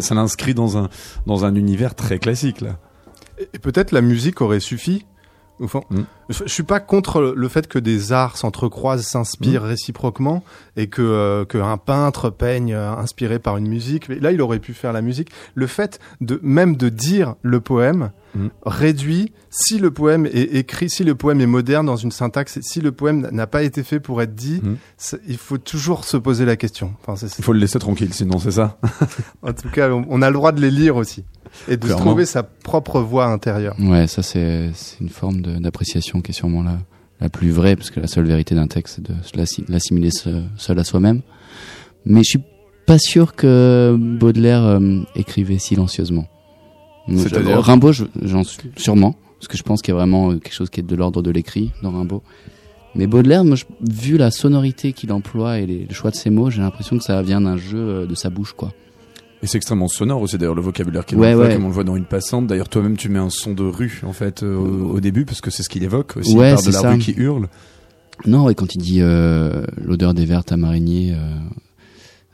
Ça, 0.00 0.14
l'inscrit 0.14 0.54
dans 0.54 0.76
un, 0.78 0.88
dans 1.26 1.44
un 1.44 1.54
univers 1.54 1.94
très 1.94 2.18
classique, 2.18 2.60
là. 2.60 2.78
Et 3.54 3.58
peut-être 3.58 3.92
la 3.92 4.02
musique 4.02 4.40
aurait 4.42 4.60
suffi. 4.60 5.06
Mm. 5.60 6.00
je, 6.30 6.44
je 6.46 6.52
suis 6.52 6.62
pas 6.62 6.80
contre 6.80 7.34
le 7.36 7.48
fait 7.48 7.66
que 7.68 7.78
des 7.78 8.12
arts 8.12 8.36
s'entrecroisent, 8.36 9.06
s'inspirent 9.06 9.62
réciproquement, 9.62 10.42
et 10.76 10.86
que 10.88 11.02
euh, 11.02 11.44
qu'un 11.44 11.76
peintre 11.76 12.30
peigne 12.30 12.72
euh, 12.74 12.92
inspiré 12.96 13.38
par 13.38 13.56
une 13.56 13.68
musique. 13.68 14.08
Mais 14.08 14.18
là, 14.18 14.32
il 14.32 14.40
aurait 14.40 14.58
pu 14.58 14.72
faire 14.74 14.92
la 14.92 15.02
musique. 15.02 15.30
Le 15.54 15.66
fait 15.66 16.00
de 16.20 16.40
même 16.42 16.76
de 16.76 16.88
dire 16.88 17.34
le 17.42 17.60
poème 17.60 18.10
Mm. 18.32 18.46
réduit 18.64 19.32
si 19.50 19.78
le 19.80 19.90
poème 19.90 20.24
est 20.26 20.54
écrit, 20.54 20.88
si 20.88 21.02
le 21.02 21.16
poème 21.16 21.40
est 21.40 21.46
moderne 21.46 21.86
dans 21.86 21.96
une 21.96 22.12
syntaxe, 22.12 22.60
si 22.62 22.80
le 22.80 22.92
poème 22.92 23.28
n'a 23.32 23.48
pas 23.48 23.64
été 23.64 23.82
fait 23.82 23.98
pour 23.98 24.22
être 24.22 24.36
dit, 24.36 24.60
Mm. 24.62 24.76
il 25.26 25.36
faut 25.36 25.58
toujours 25.58 26.04
se 26.04 26.16
poser 26.16 26.44
la 26.44 26.54
question. 26.54 26.94
Enfin, 27.04 27.26
Il 27.38 27.42
faut 27.44 27.52
le 27.52 27.58
laisser 27.58 27.80
tranquille, 27.80 28.14
sinon, 28.14 28.38
c'est 28.38 28.52
ça? 28.52 28.78
en 29.42 29.52
tout 29.52 29.68
cas, 29.70 29.90
on, 29.90 30.04
on 30.08 30.22
a 30.22 30.28
le 30.28 30.34
droit 30.34 30.52
de 30.52 30.60
les 30.60 30.70
lire 30.70 30.94
aussi 30.94 31.24
et 31.68 31.76
de 31.76 31.86
se 31.86 31.92
trouver 31.98 32.24
sa 32.26 32.42
propre 32.42 33.00
voix 33.00 33.26
intérieure. 33.26 33.74
Ouais, 33.78 34.06
ça 34.06 34.22
c'est 34.22 34.70
c'est 34.74 35.00
une 35.00 35.08
forme 35.08 35.40
d'appréciation 35.42 36.20
qui 36.20 36.30
est 36.30 36.34
sûrement 36.34 36.62
la, 36.62 36.78
la 37.20 37.28
plus 37.28 37.50
vraie, 37.50 37.76
parce 37.76 37.90
que 37.90 38.00
la 38.00 38.06
seule 38.06 38.26
vérité 38.26 38.54
d'un 38.54 38.66
texte, 38.66 39.00
c'est 39.00 39.04
de 39.04 39.72
l'assimiler 39.72 40.10
se- 40.10 40.42
seul 40.56 40.78
à 40.78 40.84
soi-même. 40.84 41.20
Mais 42.04 42.20
je 42.22 42.30
suis 42.30 42.42
pas 42.86 42.98
sûr 42.98 43.34
que 43.34 43.94
Baudelaire 43.98 44.64
euh, 44.64 45.00
écrivait 45.14 45.58
silencieusement. 45.58 46.26
Je- 47.08 47.34
Rimbaud, 47.60 47.92
je- 47.92 48.04
j'en 48.22 48.44
suis 48.44 48.58
sûrement, 48.76 49.14
parce 49.38 49.48
que 49.48 49.56
je 49.56 49.62
pense 49.62 49.82
qu'il 49.82 49.92
y 49.92 49.96
a 49.96 50.00
vraiment 50.00 50.30
euh, 50.30 50.38
quelque 50.38 50.54
chose 50.54 50.70
qui 50.70 50.80
est 50.80 50.84
de 50.84 50.96
l'ordre 50.96 51.22
de 51.22 51.30
l'écrit 51.30 51.72
dans 51.82 51.90
Rimbaud. 51.90 52.22
Mais 52.94 53.06
Baudelaire, 53.06 53.44
moi, 53.44 53.56
je- 53.56 53.64
vu 53.80 54.16
la 54.16 54.30
sonorité 54.30 54.92
qu'il 54.92 55.12
emploie 55.12 55.58
et 55.60 55.66
les, 55.66 55.84
le 55.88 55.94
choix 55.94 56.10
de 56.10 56.16
ses 56.16 56.30
mots, 56.30 56.50
j'ai 56.50 56.60
l'impression 56.62 56.98
que 56.98 57.04
ça 57.04 57.20
vient 57.22 57.40
d'un 57.40 57.56
jeu 57.56 57.78
euh, 57.78 58.06
de 58.06 58.14
sa 58.14 58.30
bouche, 58.30 58.52
quoi. 58.52 58.72
Et 59.42 59.46
c'est 59.46 59.56
extrêmement 59.56 59.88
sonore 59.88 60.20
aussi, 60.20 60.36
d'ailleurs, 60.36 60.54
le 60.54 60.60
vocabulaire 60.62 61.06
qu'il 61.06 61.16
Ouais, 61.18 61.34
ouais. 61.34 61.54
comme 61.54 61.64
on 61.64 61.68
le 61.68 61.74
voit 61.74 61.84
dans 61.84 61.96
une 61.96 62.04
passante. 62.04 62.46
D'ailleurs, 62.46 62.68
toi-même, 62.68 62.96
tu 62.96 63.08
mets 63.08 63.18
un 63.18 63.30
son 63.30 63.54
de 63.54 63.62
rue, 63.62 64.02
en 64.04 64.12
fait, 64.12 64.42
euh, 64.42 64.54
au, 64.56 64.96
au 64.96 65.00
début, 65.00 65.24
parce 65.24 65.40
que 65.40 65.50
c'est 65.50 65.62
ce 65.62 65.68
qu'il 65.70 65.82
évoque 65.82 66.16
aussi. 66.18 66.34
Ouais, 66.36 66.50
il 66.50 66.54
parle 66.54 66.66
de 66.66 66.72
la 66.72 66.78
ça. 66.80 66.90
rue 66.92 66.98
qui 66.98 67.12
hurle. 67.12 67.48
Non, 68.26 68.50
et 68.50 68.54
quand 68.54 68.74
il 68.74 68.78
dit 68.82 68.98
euh, 69.00 69.62
l'odeur 69.82 70.12
des 70.12 70.26
vertes 70.26 70.52
à 70.52 70.58
marinier 70.58 71.14
euh, 71.14 71.34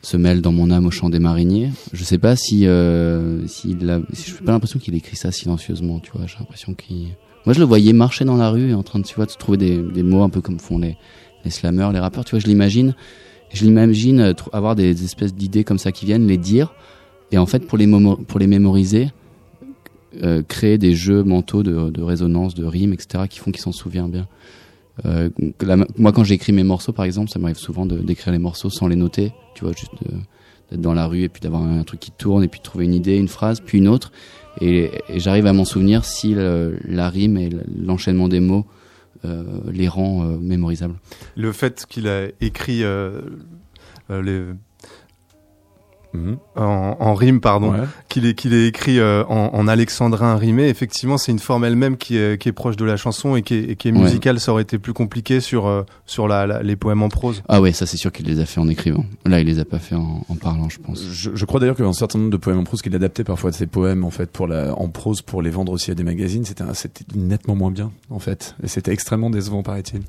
se 0.03 0.17
mêle 0.17 0.41
dans 0.43 0.51
mon 0.51 0.73
âme 0.73 0.87
au 0.87 0.91
chant 0.91 1.11
des 1.11 1.21
mariniers, 1.21 1.71
je 1.93 2.03
sais 2.03 2.19
pas 2.19 2.35
si 2.35 2.67
euh, 2.67 3.47
s'il 3.47 3.89
a, 3.89 4.01
si 4.13 4.31
je 4.33 4.37
pas 4.43 4.51
l'impression 4.51 4.81
qu'il 4.81 4.97
écrit 4.97 5.15
ça 5.17 5.31
silencieusement, 5.31 6.01
tu 6.01 6.11
vois. 6.13 6.27
J'ai 6.27 6.39
l'impression 6.41 6.75
qu'il, 6.75 7.11
moi 7.45 7.53
je 7.55 7.61
le 7.61 7.67
voyais 7.67 7.93
marcher 7.93 8.25
dans 8.25 8.37
la 8.37 8.51
rue 8.51 8.71
et 8.71 8.75
en 8.75 8.83
train 8.83 8.99
de, 8.99 9.05
tu 9.05 9.15
vois, 9.15 9.27
de 9.27 9.31
se 9.31 9.37
trouver 9.37 9.59
des, 9.59 9.77
des 9.81 10.03
mots 10.03 10.23
un 10.25 10.29
peu 10.29 10.41
comme 10.41 10.59
font 10.59 10.79
les 10.79 10.97
les 11.45 11.51
slammers, 11.53 11.91
les 11.93 12.01
rappeurs, 12.01 12.25
tu 12.25 12.33
vois. 12.33 12.41
Je 12.41 12.49
l'imagine, 12.49 12.97
je 13.53 13.63
l'imagine 13.65 14.19
euh, 14.19 14.33
avoir 14.53 14.75
des 14.75 15.05
espèces 15.05 15.35
d'idées 15.37 15.63
comme 15.63 15.79
ça 15.79 15.93
qui 15.93 16.05
viennent, 16.05 16.27
les 16.27 16.37
dire, 16.39 16.75
et 17.33 17.39
en 17.39 17.47
fait 17.47 17.67
pour 17.67 17.79
les 17.79 17.87
mémoriser. 18.47 19.09
euh, 20.23 20.43
créer 20.43 20.79
des 20.79 20.95
jeux 20.95 21.23
mentaux 21.25 21.63
de, 21.63 22.03
résonance, 22.03 22.55
de 22.55 22.65
rimes, 22.65 22.95
etc., 22.95 23.25
qui 23.29 23.39
font 23.39 23.51
qu'il 23.51 23.61
s'en 23.61 23.73
souvient 23.73 24.09
bien. 24.09 24.27
Euh, 25.05 25.29
moi, 25.99 26.11
quand 26.13 26.25
j'écris 26.25 26.53
mes 26.53 26.63
morceaux, 26.65 26.93
par 26.93 27.05
exemple, 27.05 27.31
ça 27.31 27.39
m'arrive 27.39 27.59
souvent 27.59 27.85
d'écrire 27.85 28.33
les 28.33 28.39
morceaux 28.39 28.71
sans 28.71 28.89
les 28.89 28.97
noter, 28.97 29.33
tu 29.55 29.65
vois, 29.65 29.75
juste 29.75 29.93
de- 30.03 30.17
d'être 30.71 30.81
dans 30.81 30.95
la 30.95 31.07
rue 31.07 31.23
et 31.25 31.29
puis 31.29 31.43
d'avoir 31.43 31.63
un 31.63 31.83
truc 31.85 32.01
qui 32.01 32.13
tourne 32.13 32.43
et 32.43 32.49
puis 32.49 32.61
de 32.61 32.65
trouver 32.65 32.87
une 32.87 32.95
idée, 32.95 33.19
une 33.19 33.29
phrase, 33.29 33.61
puis 33.61 33.77
une 33.77 33.89
autre, 33.89 34.11
et, 34.63 34.91
j'arrive 35.17 35.45
à 35.47 35.53
m'en 35.53 35.67
souvenir 35.67 36.07
si 36.07 36.35
la 36.35 37.11
rime 37.11 37.37
et 37.37 37.51
l'enchaînement 37.79 38.29
des 38.29 38.41
mots 38.41 38.65
euh, 39.27 39.43
les 39.71 39.89
rend 39.89 40.25
euh, 40.25 40.39
mémorisables. 40.39 40.95
le 41.37 41.53
fait 41.53 41.85
qu'il 41.87 42.09
a 42.09 42.29
écrit 42.41 42.83
euh, 42.85 43.21
euh, 44.11 44.23
les, 44.23 44.43
Mhm. 46.17 46.37
en, 46.57 46.97
en 46.99 47.15
rime, 47.15 47.41
pardon, 47.41 47.73
Ouais. 47.73 47.81
qu'il 48.09 48.27
ait, 48.27 48.35
qu'il 48.35 48.55
ait 48.55 48.67
écrit 48.69 48.99
euh, 48.99 49.25
en, 49.29 49.51
en 49.53 49.69
alexandrin 49.69 50.37
rimé, 50.37 50.69
effectivement, 50.69 51.19
c'est 51.19 51.33
une 51.33 51.39
forme 51.39 51.65
elle-même 51.65 51.97
qui 51.97 52.17
est, 52.17 52.41
qui 52.41 52.49
est 52.49 52.53
proche 52.53 52.77
de 52.77 52.85
la 52.85 52.97
chanson 52.97 53.37
et 53.37 53.43
qui 53.43 53.55
est, 53.55 53.71
et 53.71 53.77
qui 53.77 53.89
est 53.89 53.93
Ouais. 53.93 53.99
musicale. 54.01 54.41
Ça 54.41 54.53
aurait 54.53 54.63
été 54.63 54.79
plus 54.79 54.93
compliqué 54.93 55.41
sur, 55.41 55.67
euh, 55.67 55.83
sur 56.07 56.29
la, 56.29 56.47
la- 56.47 56.63
les 56.63 56.77
poèmes 56.77 57.03
en 57.03 57.09
prose. 57.09 57.43
Ah 57.49 57.61
ouais, 57.61 57.73
ça 57.73 57.87
c'est 57.87 57.97
sûr 57.97 58.11
qu'il 58.13 58.27
les 58.27 58.41
a 58.41 58.47
fait 58.47 58.61
en 58.61 58.69
écrivant. 58.69 59.05
Là, 59.25 59.41
il 59.41 59.47
les 59.47 59.59
a 59.59 59.65
pas 59.65 59.79
fait 59.79 59.95
en, 59.95 60.25
en 60.29 60.35
parlant, 60.37 60.69
je 60.69 60.79
pense. 60.79 61.03
Je, 61.13 61.31
je 61.35 61.45
crois 61.45 61.61
d'ailleurs 61.61 61.77
qu'il 61.77 61.85
y 61.85 61.87
a 61.87 61.91
un 61.91 61.95
certain 61.95 62.19
nombre 62.19 62.31
de 62.31 62.37
poèmes 62.37 62.59
en 62.59 62.65
prose 62.65 62.83
qu'il 62.83 62.95
adaptait 62.95 63.25
parfois 63.25 63.51
de 63.51 63.57
ses 63.57 63.67
poèmes 63.67 64.05
en 64.05 64.11
fait 64.11 64.31
pour 64.31 64.47
la 64.47 64.75
en 64.75 64.89
prose 64.89 65.23
pour 65.23 65.43
les 65.43 65.51
vendre 65.51 65.73
aussi 65.73 65.91
à 65.91 65.95
des 65.95 66.05
magazines 66.05 66.45
c'était 66.45 66.65
nettement 67.15 67.55
moins 67.55 67.71
bien 67.71 67.91
en 68.11 68.19
fait 68.19 68.55
et 68.63 68.69
c'était 68.69 68.93
extrêmement 68.93 69.31
décevant 69.31 69.63
paraît-il. 69.63 70.03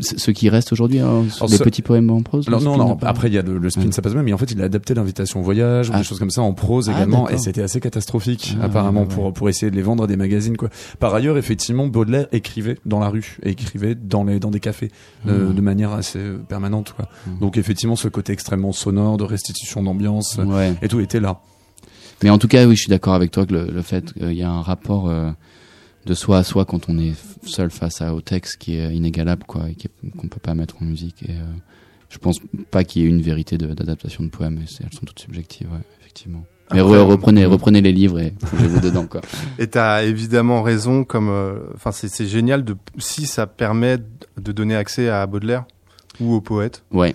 Ce 0.00 0.30
qui 0.30 0.48
reste 0.48 0.72
aujourd'hui, 0.72 1.00
hein, 1.00 1.22
des 1.22 1.56
ce- 1.56 1.62
petits 1.62 1.82
poèmes 1.82 2.10
en 2.10 2.22
prose. 2.22 2.46
Alors 2.48 2.60
non, 2.62 2.76
non, 2.76 2.96
pas- 2.96 3.08
après 3.08 3.28
il 3.28 3.34
y 3.34 3.38
a 3.38 3.42
le, 3.42 3.58
le 3.58 3.70
spin, 3.70 3.82
Ouais. 3.86 3.92
ça 3.92 4.02
passe 4.02 4.14
même, 4.14 4.24
mais 4.24 4.32
en 4.32 4.38
fait 4.38 4.50
il 4.52 4.60
a 4.62 4.64
adapté 4.64 4.94
l'invitation 4.94 5.40
au 5.40 5.42
voyage, 5.42 5.90
ou 5.90 5.92
Ah. 5.94 5.98
des 5.98 6.04
choses 6.04 6.18
comme 6.18 6.30
ça 6.30 6.42
en 6.42 6.52
prose 6.52 6.88
Ah, 6.88 6.92
également, 6.96 7.28
et 7.28 7.38
c'était 7.38 7.62
assez 7.62 7.80
catastrophique 7.80 8.56
Ah, 8.60 8.66
apparemment 8.66 9.02
ouais, 9.02 9.06
ouais. 9.08 9.14
pour 9.14 9.32
pour 9.32 9.48
essayer 9.48 9.70
de 9.70 9.76
les 9.76 9.82
vendre 9.82 10.04
à 10.04 10.06
des 10.06 10.16
magazines 10.16 10.56
quoi. 10.56 10.68
Par 11.00 11.14
ailleurs, 11.14 11.36
effectivement, 11.38 11.86
Baudelaire 11.86 12.26
écrivait 12.32 12.78
dans 12.86 13.00
la 13.00 13.08
rue, 13.08 13.38
et 13.42 13.50
écrivait 13.50 13.94
dans 13.94 14.24
les 14.24 14.38
dans 14.40 14.50
des 14.50 14.60
cafés 14.60 14.90
de, 15.24 15.52
de 15.52 15.60
manière 15.60 15.92
assez 15.92 16.18
euh, 16.18 16.38
permanente 16.48 16.94
quoi. 16.96 17.08
Mhm. 17.26 17.38
Donc 17.40 17.56
effectivement, 17.56 17.96
ce 17.96 18.08
côté 18.08 18.32
extrêmement 18.32 18.72
sonore, 18.72 19.16
de 19.16 19.24
restitution 19.24 19.82
d'ambiance 19.82 20.38
et 20.82 20.88
tout 20.88 21.00
était 21.00 21.20
là. 21.20 21.40
Mais 22.22 22.30
en 22.30 22.38
tout 22.38 22.48
cas, 22.48 22.64
oui, 22.66 22.74
je 22.76 22.80
suis 22.82 22.88
d'accord 22.90 23.12
avec 23.14 23.30
toi 23.30 23.44
que 23.44 23.52
le, 23.52 23.70
le 23.70 23.82
fait 23.82 24.12
qu'il 24.14 24.32
y 24.32 24.42
a 24.42 24.50
un 24.50 24.62
rapport 24.62 25.10
euh, 25.10 25.30
de 26.06 26.14
soi 26.14 26.38
à 26.38 26.44
soi 26.44 26.64
quand 26.64 26.88
on 26.88 26.98
est 26.98 27.14
seul 27.44 27.70
face 27.70 28.00
à, 28.00 28.14
au 28.14 28.20
texte 28.20 28.56
qui 28.58 28.76
est 28.76 28.94
inégalable, 28.94 29.44
quoi, 29.44 29.64
et 29.68 29.76
qu'on 30.16 30.28
peut 30.28 30.40
pas 30.40 30.54
mettre 30.54 30.76
en 30.80 30.84
musique. 30.84 31.22
Et 31.24 31.32
euh, 31.32 31.44
je 32.08 32.18
pense 32.18 32.38
pas 32.70 32.84
qu'il 32.84 33.02
y 33.02 33.04
ait 33.04 33.08
une 33.08 33.20
vérité 33.22 33.58
de- 33.58 33.74
d'adaptation 33.74 34.24
de, 34.24 34.28
poèmes. 34.30 34.58
et 34.62 34.66
c'est- 34.66 34.84
elles 34.84 34.92
sont 34.92 35.04
toutes 35.04 35.18
subjectives, 35.20 35.68
ouais, 35.72 35.80
effectivement. 36.00 36.44
Mais 36.72 36.80
Après, 36.80 36.98
reprenez, 37.00 37.44
reprenez 37.44 37.80
les 37.80 37.92
livres 37.92 38.18
et 38.20 38.30
plongez-vous 38.32 38.80
dedans, 38.80 39.06
quoi. 39.06 39.20
Et 39.60 39.68
t'as 39.68 40.02
évidemment 40.02 40.62
raison, 40.62 41.04
comme, 41.04 41.28
euh, 41.28 41.60
enfin, 41.76 41.92
c'est 41.92 42.08
c'est 42.08 42.26
génial 42.26 42.64
de 42.64 42.76
si 42.98 43.26
ça 43.26 43.46
permet 43.46 43.98
de 44.36 44.52
donner 44.52 44.74
accès 44.74 45.08
à 45.08 45.24
Baudelaire 45.28 45.64
ou 46.20 46.34
au 46.34 46.40
poète. 46.40 46.82
Ouais. 46.90 47.14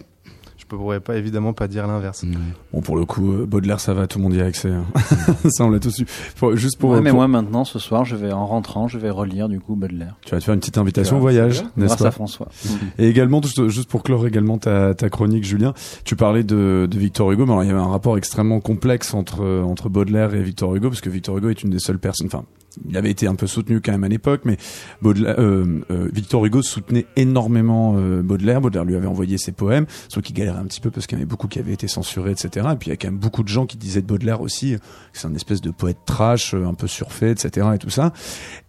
Je 0.57 0.65
pourrais 0.65 1.01
pas 1.01 1.17
évidemment 1.17 1.51
pas 1.51 1.67
dire 1.67 1.85
l'inverse. 1.85 2.23
Ouais. 2.23 2.29
Bon 2.73 2.81
pour 2.81 2.95
le 2.95 3.03
coup, 3.05 3.31
euh, 3.33 3.45
Baudelaire 3.45 3.79
ça 3.79 3.93
va, 3.93 4.07
tout 4.07 4.17
le 4.17 4.23
monde 4.23 4.33
y 4.33 4.41
a 4.41 4.45
accès. 4.45 4.69
hein. 4.69 4.85
ça 5.49 5.65
on 5.65 5.69
l'a 5.69 5.79
tous 5.79 5.91
su. 5.91 6.05
Pour- 6.37 6.55
juste 6.55 6.77
pour, 6.79 6.91
Ouais, 6.91 7.01
mais 7.01 7.09
pour- 7.09 7.17
moi 7.19 7.27
maintenant, 7.27 7.65
ce 7.65 7.79
soir, 7.79 8.05
je 8.05 8.15
vais 8.15 8.31
en 8.31 8.45
rentrant, 8.45 8.87
je 8.87 8.97
vais 8.97 9.09
relire 9.09 9.49
du 9.49 9.59
coup 9.59 9.75
Baudelaire. 9.75 10.15
tu 10.25 10.31
vas 10.31 10.39
te 10.39 10.45
faire 10.45 10.53
une 10.53 10.59
petite 10.61 10.77
invitation 10.77 11.17
au 11.17 11.19
voyage, 11.19 11.63
n'est-ce 11.75 11.87
Grâce 11.87 12.01
pas 12.01 12.07
à 12.07 12.11
François. 12.11 12.47
Et 12.97 13.07
également, 13.09 13.41
juste, 13.41 13.67
juste 13.67 13.89
pour 13.89 14.03
clore 14.03 14.25
également 14.25 14.57
ta, 14.57 14.93
ta 14.93 15.09
chronique, 15.09 15.43
Julien, 15.43 15.73
tu 16.05 16.15
parlais 16.15 16.43
de, 16.43 16.87
de 16.89 16.97
Victor 16.97 17.31
Hugo, 17.31 17.45
mais 17.45 17.51
alors 17.51 17.63
il 17.63 17.67
y 17.67 17.71
avait 17.71 17.79
un 17.79 17.87
rapport 17.89 18.17
extrêmement 18.17 18.59
complexe 18.61 19.13
entre, 19.13 19.43
entre 19.63 19.89
Baudelaire 19.89 20.33
et 20.33 20.41
Victor 20.41 20.73
Hugo, 20.75 20.89
parce 20.89 21.01
que 21.01 21.09
Victor 21.09 21.37
Hugo 21.37 21.49
est 21.49 21.63
une 21.63 21.69
des 21.71 21.79
seules 21.79 21.99
personnes, 21.99 22.27
enfin, 22.27 22.43
il 22.87 22.95
avait 22.95 23.11
été 23.11 23.27
un 23.27 23.35
peu 23.35 23.47
soutenu 23.47 23.81
quand 23.81 23.91
même 23.91 24.05
à 24.05 24.07
l'époque, 24.07 24.41
mais 24.45 24.55
Baudelaire, 25.01 25.35
euh, 25.39 25.81
euh, 25.91 26.07
Victor 26.13 26.45
Hugo 26.45 26.61
soutenait 26.61 27.05
énormément 27.17 27.95
euh, 27.97 28.21
Baudelaire. 28.21 28.61
Baudelaire 28.61 28.85
lui 28.85 28.95
avait 28.95 29.07
envoyé 29.07 29.37
ses 29.37 29.51
poèmes, 29.51 29.85
sauf 30.07 30.23
qu'il 30.23 30.33
galérait 30.35 30.57
un 30.59 30.63
petit 30.63 30.79
peu 30.79 30.89
parce 30.89 31.05
qu'il 31.05 31.17
y 31.17 31.19
en 31.19 31.23
avait 31.23 31.29
beaucoup 31.29 31.49
qui 31.49 31.59
avaient 31.59 31.73
été 31.73 31.89
censurés, 31.89 32.31
etc. 32.31 32.60
Et 32.71 32.75
puis 32.75 32.89
il 32.89 32.91
y 32.91 32.93
a 32.93 32.97
quand 32.97 33.07
même 33.07 33.17
beaucoup 33.19 33.43
de 33.43 33.47
gens 33.47 33.65
qui 33.65 33.77
disaient 33.77 34.01
de 34.01 34.07
Baudelaire 34.07 34.41
aussi 34.41 34.75
que 35.13 35.19
c'est 35.19 35.27
un 35.27 35.33
espèce 35.35 35.61
de 35.61 35.71
poète 35.71 35.97
trash, 36.05 36.53
euh, 36.53 36.65
un 36.65 36.73
peu 36.73 36.87
surfait, 36.87 37.31
etc. 37.31 37.67
et 37.75 37.77
tout 37.77 37.89
ça. 37.89 38.13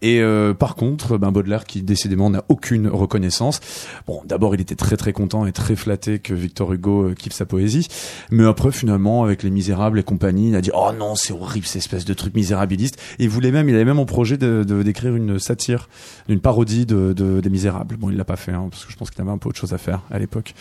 Et 0.00 0.20
euh, 0.20 0.54
par 0.54 0.74
contre, 0.74 1.18
ben 1.18 1.30
Baudelaire 1.32 1.64
qui 1.64 1.82
décidément 1.82 2.30
n'a 2.30 2.44
aucune 2.48 2.88
reconnaissance. 2.88 3.60
Bon, 4.06 4.22
d'abord 4.24 4.54
il 4.54 4.60
était 4.60 4.74
très 4.76 4.96
très 4.96 5.12
content 5.12 5.46
et 5.46 5.52
très 5.52 5.76
flatté 5.76 6.18
que 6.18 6.34
Victor 6.34 6.72
Hugo 6.72 7.02
euh, 7.10 7.14
kiffe 7.14 7.32
sa 7.34 7.44
poésie, 7.46 7.86
mais 8.30 8.44
après 8.46 8.72
finalement 8.72 9.24
avec 9.24 9.42
les 9.42 9.50
Misérables 9.50 9.98
et 9.98 10.02
compagnie, 10.02 10.48
il 10.48 10.56
a 10.56 10.60
dit 10.60 10.70
oh 10.74 10.90
non 10.98 11.14
c'est 11.14 11.32
horrible 11.32 11.66
cette 11.66 11.82
espèce 11.82 12.04
de 12.04 12.14
truc 12.14 12.34
misérabiliste. 12.34 12.96
Et 13.18 13.24
il 13.24 13.28
voulait 13.28 13.52
même, 13.52 13.68
il 13.68 13.74
avait 13.74 13.84
même 13.84 13.98
en 13.98 14.06
projet 14.06 14.36
de 14.36 14.64
de- 14.66 14.82
d'écrire 14.82 15.14
une 15.14 15.38
satire, 15.38 15.88
une 16.28 16.40
parodie 16.40 16.86
de, 16.86 17.12
de 17.12 17.40
des 17.40 17.50
Misérables. 17.50 17.96
Bon 17.96 18.10
il 18.10 18.16
l'a 18.16 18.24
pas 18.24 18.36
fait 18.36 18.52
hein, 18.52 18.68
parce 18.70 18.84
que 18.84 18.92
je 18.92 18.96
pense 18.96 19.10
qu'il 19.10 19.20
avait 19.20 19.30
un 19.30 19.38
peu 19.38 19.48
autre 19.48 19.58
chose 19.58 19.72
à 19.74 19.78
faire 19.78 20.02
à 20.10 20.18
l'époque. 20.18 20.54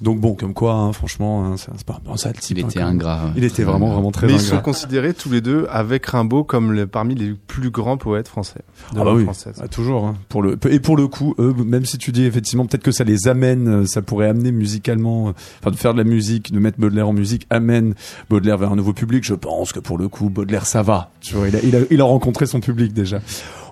Donc 0.00 0.20
bon 0.20 0.34
comme 0.34 0.54
quoi 0.54 0.74
hein, 0.74 0.92
franchement 0.92 1.44
hein, 1.46 1.56
c'est 1.56 1.84
pas 1.84 2.00
bon, 2.04 2.16
ça 2.16 2.28
le 2.28 2.34
type. 2.34 2.58
Il 2.58 2.75
était 2.76 2.84
ingrat. 2.84 3.30
Il 3.36 3.44
était 3.44 3.62
vraiment 3.64 3.88
vraiment 3.92 4.10
très 4.10 4.26
Mais 4.26 4.34
ils 4.34 4.40
sont 4.40 4.60
considérés 4.60 5.14
tous 5.14 5.30
les 5.30 5.40
deux 5.40 5.66
avec 5.70 6.06
Rimbaud 6.06 6.44
comme 6.44 6.72
le- 6.72 6.86
parmi 6.86 7.14
les 7.14 7.34
plus 7.46 7.70
grands 7.70 7.96
poètes 7.96 8.28
français. 8.28 8.60
de 8.92 8.98
Ah 8.98 8.98
bah 8.98 9.04
langue 9.04 9.16
oui, 9.18 9.24
française. 9.24 9.54
Ah, 9.60 9.68
toujours. 9.68 10.06
hein. 10.06 10.16
Pour 10.28 10.42
le 10.42 10.58
et 10.70 10.80
pour 10.80 10.96
le 10.96 11.08
coup, 11.08 11.34
eux, 11.38 11.54
même 11.64 11.84
si 11.84 11.98
tu 11.98 12.12
dis 12.12 12.24
effectivement 12.24 12.66
peut-être 12.66 12.82
que 12.82 12.92
ça 12.92 13.04
les 13.04 13.28
amène, 13.28 13.68
euh, 13.68 13.86
ça 13.86 14.02
pourrait 14.02 14.28
amener 14.28 14.52
musicalement, 14.52 15.28
euh, 15.28 15.32
enfin 15.60 15.70
de 15.70 15.76
faire 15.76 15.92
de 15.92 15.98
la 15.98 16.04
musique, 16.04 16.52
de 16.52 16.58
mettre 16.58 16.78
Baudelaire 16.78 17.08
en 17.08 17.12
musique, 17.12 17.46
amène 17.50 17.94
Baudelaire 18.30 18.58
vers 18.58 18.72
un 18.72 18.76
nouveau 18.76 18.92
public. 18.92 19.24
Je 19.24 19.34
pense 19.34 19.72
que 19.72 19.80
pour 19.80 19.98
le 19.98 20.08
coup, 20.08 20.28
Baudelaire 20.30 20.66
ça 20.66 20.82
va. 20.82 21.10
Tu 21.20 21.34
vois, 21.34 21.48
il 21.48 21.56
a, 21.56 21.60
il 21.62 21.74
a, 21.76 21.78
il 21.90 22.00
a 22.00 22.04
rencontré 22.04 22.46
son 22.46 22.60
public 22.60 22.92
déjà. 22.92 23.20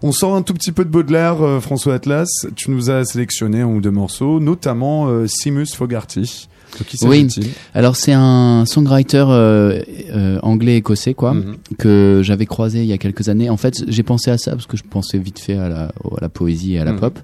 On 0.03 0.13
sort 0.13 0.35
un 0.37 0.43
tout 0.43 0.53
petit 0.55 0.73
peu 0.73 0.85
de 0.85 0.91
Baudelaire, 0.91 1.43
euh, 1.43 1.61
François 1.61 1.95
Atlas. 1.95 2.29
Tu 2.57 2.71
nous 2.71 2.91
as 2.91 3.05
sélectionné 3.05 3.63
un 3.63 3.67
ou 3.67 3.81
deux 3.81 3.91
morceaux, 3.91 4.41
notamment 4.41 5.07
euh, 5.09 5.27
Simus 5.27 5.69
Fogarty. 5.75 6.49
De 6.79 6.85
qui 6.85 6.99
Oui. 7.07 7.29
Alors 7.75 7.97
c'est 7.97 8.13
un 8.13 8.65
songwriter 8.67 9.25
euh, 9.29 9.83
euh, 10.13 10.39
anglais 10.43 10.77
écossais 10.77 11.15
quoi 11.15 11.35
Mhm. 11.35 11.57
que 11.79 12.21
j'avais 12.23 12.47
croisé 12.47 12.81
il 12.81 12.87
y 12.87 12.93
a 12.93 12.99
quelques 12.99 13.29
années. 13.29 13.51
En 13.51 13.57
fait 13.57 13.85
j'ai 13.89 14.03
pensé 14.03 14.31
à 14.31 14.39
ça 14.39 14.53
parce 14.53 14.67
que 14.67 14.77
je 14.77 14.83
pensais 14.83 15.19
vite 15.19 15.39
fait 15.39 15.57
à 15.57 15.69
la, 15.69 15.83
à 15.85 16.21
la 16.21 16.29
poésie 16.29 16.75
et 16.75 16.79
à 16.81 16.85
la 16.85 16.93
Mhm. 16.93 17.01
pop. 17.01 17.19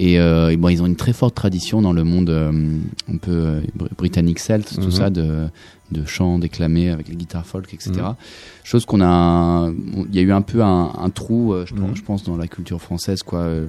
Et, 0.00 0.18
euh, 0.20 0.50
et 0.50 0.56
bon 0.56 0.68
ils 0.68 0.80
ont 0.82 0.86
une 0.86 0.96
très 0.96 1.12
forte 1.12 1.34
tradition 1.34 1.82
dans 1.82 1.92
le 1.92 2.04
monde 2.04 2.30
euh, 2.30 2.50
un 3.12 3.16
peu 3.16 3.30
euh, 3.32 3.60
br- 3.78 3.88
britannique 3.96 4.38
celte 4.38 4.74
tout 4.74 4.80
Mhm. 4.86 4.90
ça 4.90 5.10
de 5.10 5.26
de 5.90 6.04
chants 6.04 6.38
déclamés 6.38 6.90
avec 6.90 7.08
les 7.08 7.16
guitares 7.16 7.46
folk 7.46 7.72
etc. 7.72 7.92
Mhm. 7.96 8.14
Chose 8.64 8.84
qu'on 8.84 9.00
a 9.00 9.70
il 10.10 10.14
y 10.14 10.18
a 10.18 10.22
eu 10.22 10.32
un 10.32 10.42
peu 10.42 10.62
un, 10.62 10.92
un 10.98 11.10
trou 11.10 11.52
euh, 11.54 11.64
je, 11.66 11.74
pense, 11.74 11.88
Mhm. 11.90 11.96
je 11.96 12.02
pense 12.02 12.22
dans 12.24 12.36
la 12.36 12.46
culture 12.46 12.80
française 12.80 13.22
quoi 13.22 13.40
euh, 13.40 13.66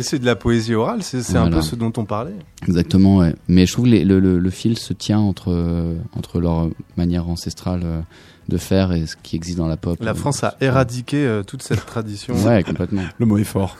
c'est 0.00 0.18
de 0.20 0.24
la 0.26 0.36
poésie 0.36 0.74
orale, 0.74 1.02
c'est 1.02 1.36
un 1.36 1.50
peu 1.50 1.60
ce 1.60 1.74
dont 1.74 1.92
on 1.96 2.04
parlait. 2.04 2.36
Exactement, 2.68 3.16
ouais. 3.16 3.34
Mais 3.48 3.66
je 3.66 3.72
trouve 3.72 3.86
que 3.86 3.90
les- 3.90 4.04
le, 4.04 4.20
le, 4.20 4.38
le 4.38 4.50
fil 4.50 4.78
se 4.78 4.92
tient 4.92 5.18
entre, 5.18 5.50
euh, 5.50 5.96
entre 6.16 6.38
leur 6.40 6.68
manière 6.96 7.28
ancestrale 7.28 7.80
euh, 7.82 8.00
de 8.48 8.58
faire 8.58 8.92
et 8.92 9.06
ce 9.06 9.16
qui 9.22 9.36
existe 9.36 9.58
dans 9.58 9.66
la 9.66 9.76
pop. 9.76 9.98
La 10.00 10.14
France 10.14 10.44
a 10.44 10.56
éradiqué 10.60 11.26
euh, 11.26 11.42
toute 11.42 11.62
cette 11.62 11.84
tradition. 11.86 12.34
Ouais, 12.44 12.62
complètement. 12.62 13.02
Le 13.18 13.26
mot 13.26 13.38
est 13.38 13.44
fort. 13.44 13.76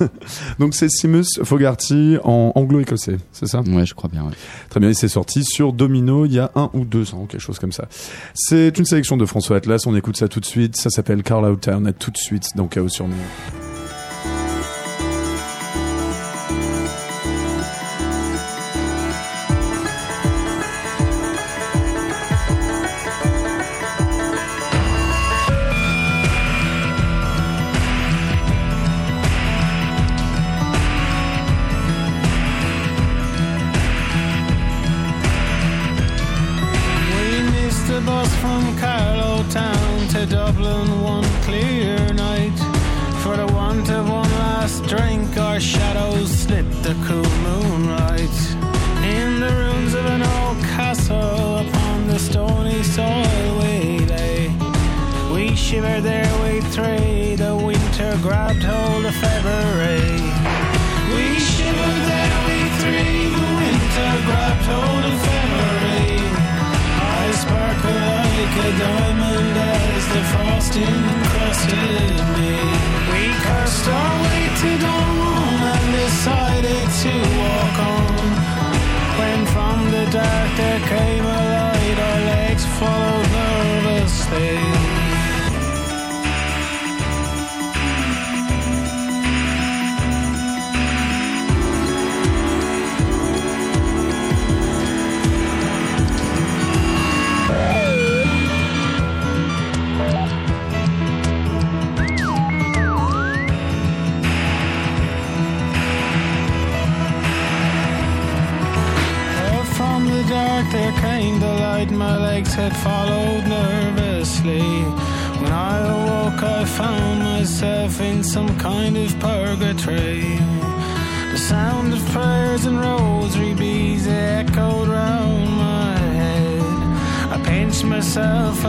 Donc 0.58 0.74
c'est 0.74 0.88
Simus 0.88 1.24
Fogarty 1.42 2.16
en 2.24 2.52
anglo-écossais, 2.54 3.18
c'est 3.32 3.46
ça? 3.46 3.60
Ouais, 3.60 3.86
je 3.86 3.94
crois 3.94 4.10
bien, 4.10 4.24
ouais. 4.24 4.32
Très 4.68 4.80
bien, 4.80 4.90
et 4.90 4.94
c'est 4.94 5.08
sorti 5.08 5.44
sur 5.44 5.72
Domino 5.72 6.26
il 6.26 6.32
y 6.32 6.38
a 6.38 6.50
un 6.54 6.70
ou 6.74 6.84
deux 6.84 7.14
ans, 7.14 7.26
quelque 7.26 7.40
chose 7.40 7.58
comme 7.58 7.72
ça. 7.72 7.86
C'est 8.34 8.78
une 8.78 8.84
sélection 8.84 9.16
de 9.16 9.26
François 9.26 9.56
Atlas, 9.56 9.86
on 9.86 9.94
écoute 9.96 10.16
ça 10.16 10.28
tout 10.28 10.40
de 10.40 10.46
suite, 10.46 10.76
ça 10.76 10.90
s'appelle 10.90 11.22
Carl 11.22 11.44
Out 11.44 11.60
Town, 11.60 11.86
à 11.86 11.92
tout 11.92 12.10
de 12.10 12.18
suite 12.18 12.56
dans 12.56 12.66
Chaos 12.66 12.88
sur. 12.88 13.06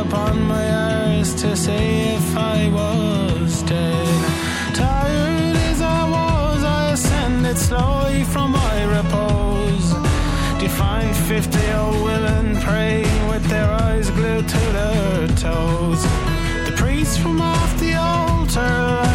Upon 0.02 0.42
my 0.42 0.64
ears 0.64 1.34
to 1.36 1.56
see 1.56 2.16
if 2.20 2.36
I 2.36 2.70
was 2.70 3.62
dead. 3.64 4.76
Tired 4.76 5.56
as 5.70 5.82
I 5.82 6.02
was, 6.10 6.64
I 6.64 6.92
ascended 6.92 7.58
slowly 7.58 8.24
from 8.24 8.52
my 8.52 8.78
repose. 8.98 9.88
Defined 10.60 11.16
fifty 11.16 11.66
oh, 11.72 11.92
old 11.94 12.04
women 12.04 12.60
praying 12.62 13.28
with 13.28 13.44
their 13.46 13.70
eyes 13.86 14.10
glued 14.10 14.48
to 14.48 14.64
their 14.78 15.28
toes. 15.46 16.02
The 16.68 16.74
priest 16.76 17.20
from 17.20 17.42
off 17.42 17.72
the 17.80 17.94
altar, 17.96 19.11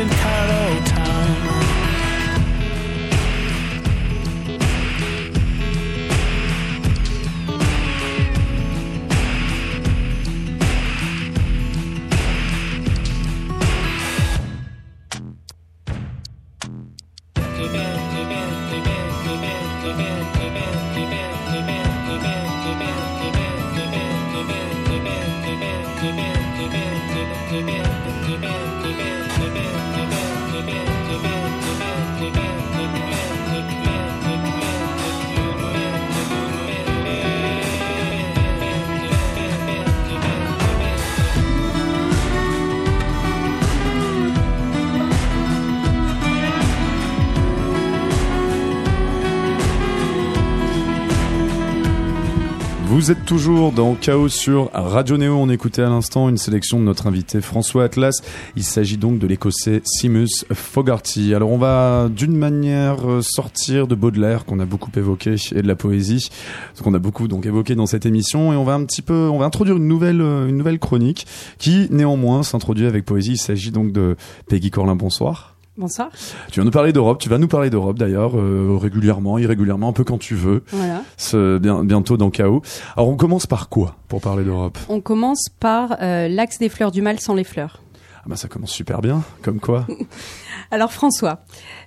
and 0.00 0.10
kind 0.12 0.77
Vous 53.08 53.12
êtes 53.12 53.24
toujours 53.24 53.72
dans 53.72 53.94
Chaos 53.94 54.28
sur 54.28 54.70
Radio 54.74 55.16
Néo. 55.16 55.34
On 55.36 55.48
écoutait 55.48 55.80
à 55.80 55.88
l'instant 55.88 56.28
une 56.28 56.36
sélection 56.36 56.78
de 56.78 56.84
notre 56.84 57.06
invité 57.06 57.40
François 57.40 57.84
Atlas. 57.84 58.20
Il 58.54 58.64
s'agit 58.64 58.98
donc 58.98 59.18
de 59.18 59.26
l'écossais 59.26 59.80
Seamus 59.82 60.44
Fogarty. 60.52 61.32
Alors 61.32 61.50
on 61.50 61.56
va 61.56 62.10
d'une 62.14 62.36
manière 62.36 63.08
euh, 63.08 63.22
sortir 63.22 63.86
de 63.86 63.94
Baudelaire 63.94 64.44
qu'on 64.44 64.60
a 64.60 64.66
beaucoup 64.66 64.90
évoqué 64.94 65.36
et 65.52 65.62
de 65.62 65.66
la 65.66 65.74
poésie 65.74 66.28
qu'on 66.84 66.92
a 66.92 66.98
beaucoup 66.98 67.28
donc 67.28 67.46
évoqué 67.46 67.74
dans 67.74 67.86
cette 67.86 68.04
émission 68.04 68.52
et 68.52 68.56
on 68.56 68.64
va 68.64 68.74
un 68.74 68.84
petit 68.84 69.00
peu 69.00 69.30
on 69.32 69.38
va 69.38 69.46
introduire 69.46 69.78
une 69.78 69.88
nouvelle 69.88 70.20
euh, 70.20 70.46
une 70.46 70.58
nouvelle 70.58 70.78
chronique 70.78 71.26
qui 71.56 71.88
néanmoins 71.90 72.42
s'introduit 72.42 72.84
avec 72.84 73.06
poésie. 73.06 73.32
Il 73.32 73.38
s'agit 73.38 73.70
donc 73.70 73.90
de 73.90 74.18
Peggy 74.50 74.70
Corlin. 74.70 74.96
Bonsoir. 74.96 75.57
Bonsoir. 75.78 76.10
Tu 76.50 76.58
vas 76.58 76.64
nous 76.64 76.72
parler 76.72 76.92
d'Europe. 76.92 77.18
Tu 77.20 77.28
vas 77.28 77.38
nous 77.38 77.46
parler 77.46 77.70
d'Europe 77.70 77.98
d'ailleurs 77.98 78.36
euh, 78.36 78.76
régulièrement, 78.80 79.38
irrégulièrement, 79.38 79.88
un 79.88 79.92
peu 79.92 80.02
quand 80.02 80.18
tu 80.18 80.34
veux. 80.34 80.64
Voilà. 80.72 81.02
Ce- 81.16 81.58
bien- 81.58 81.84
bientôt 81.84 82.16
dans 82.16 82.30
Chaos. 82.30 82.62
Alors 82.96 83.08
on 83.08 83.16
commence 83.16 83.46
par 83.46 83.68
quoi 83.68 83.94
pour 84.08 84.20
parler 84.20 84.42
d'Europe? 84.44 84.76
On 84.88 85.00
commence 85.00 85.48
par 85.60 85.96
euh, 86.02 86.26
l'axe 86.28 86.58
des 86.58 86.68
fleurs 86.68 86.90
du 86.90 87.00
mal 87.00 87.20
sans 87.20 87.34
les 87.34 87.44
fleurs. 87.44 87.80
Ah 88.28 88.32
bah 88.32 88.36
ça 88.36 88.46
commence 88.48 88.72
super 88.72 89.00
bien. 89.00 89.22
Comme 89.40 89.58
quoi 89.58 89.86
Alors 90.70 90.92
François, 90.92 91.44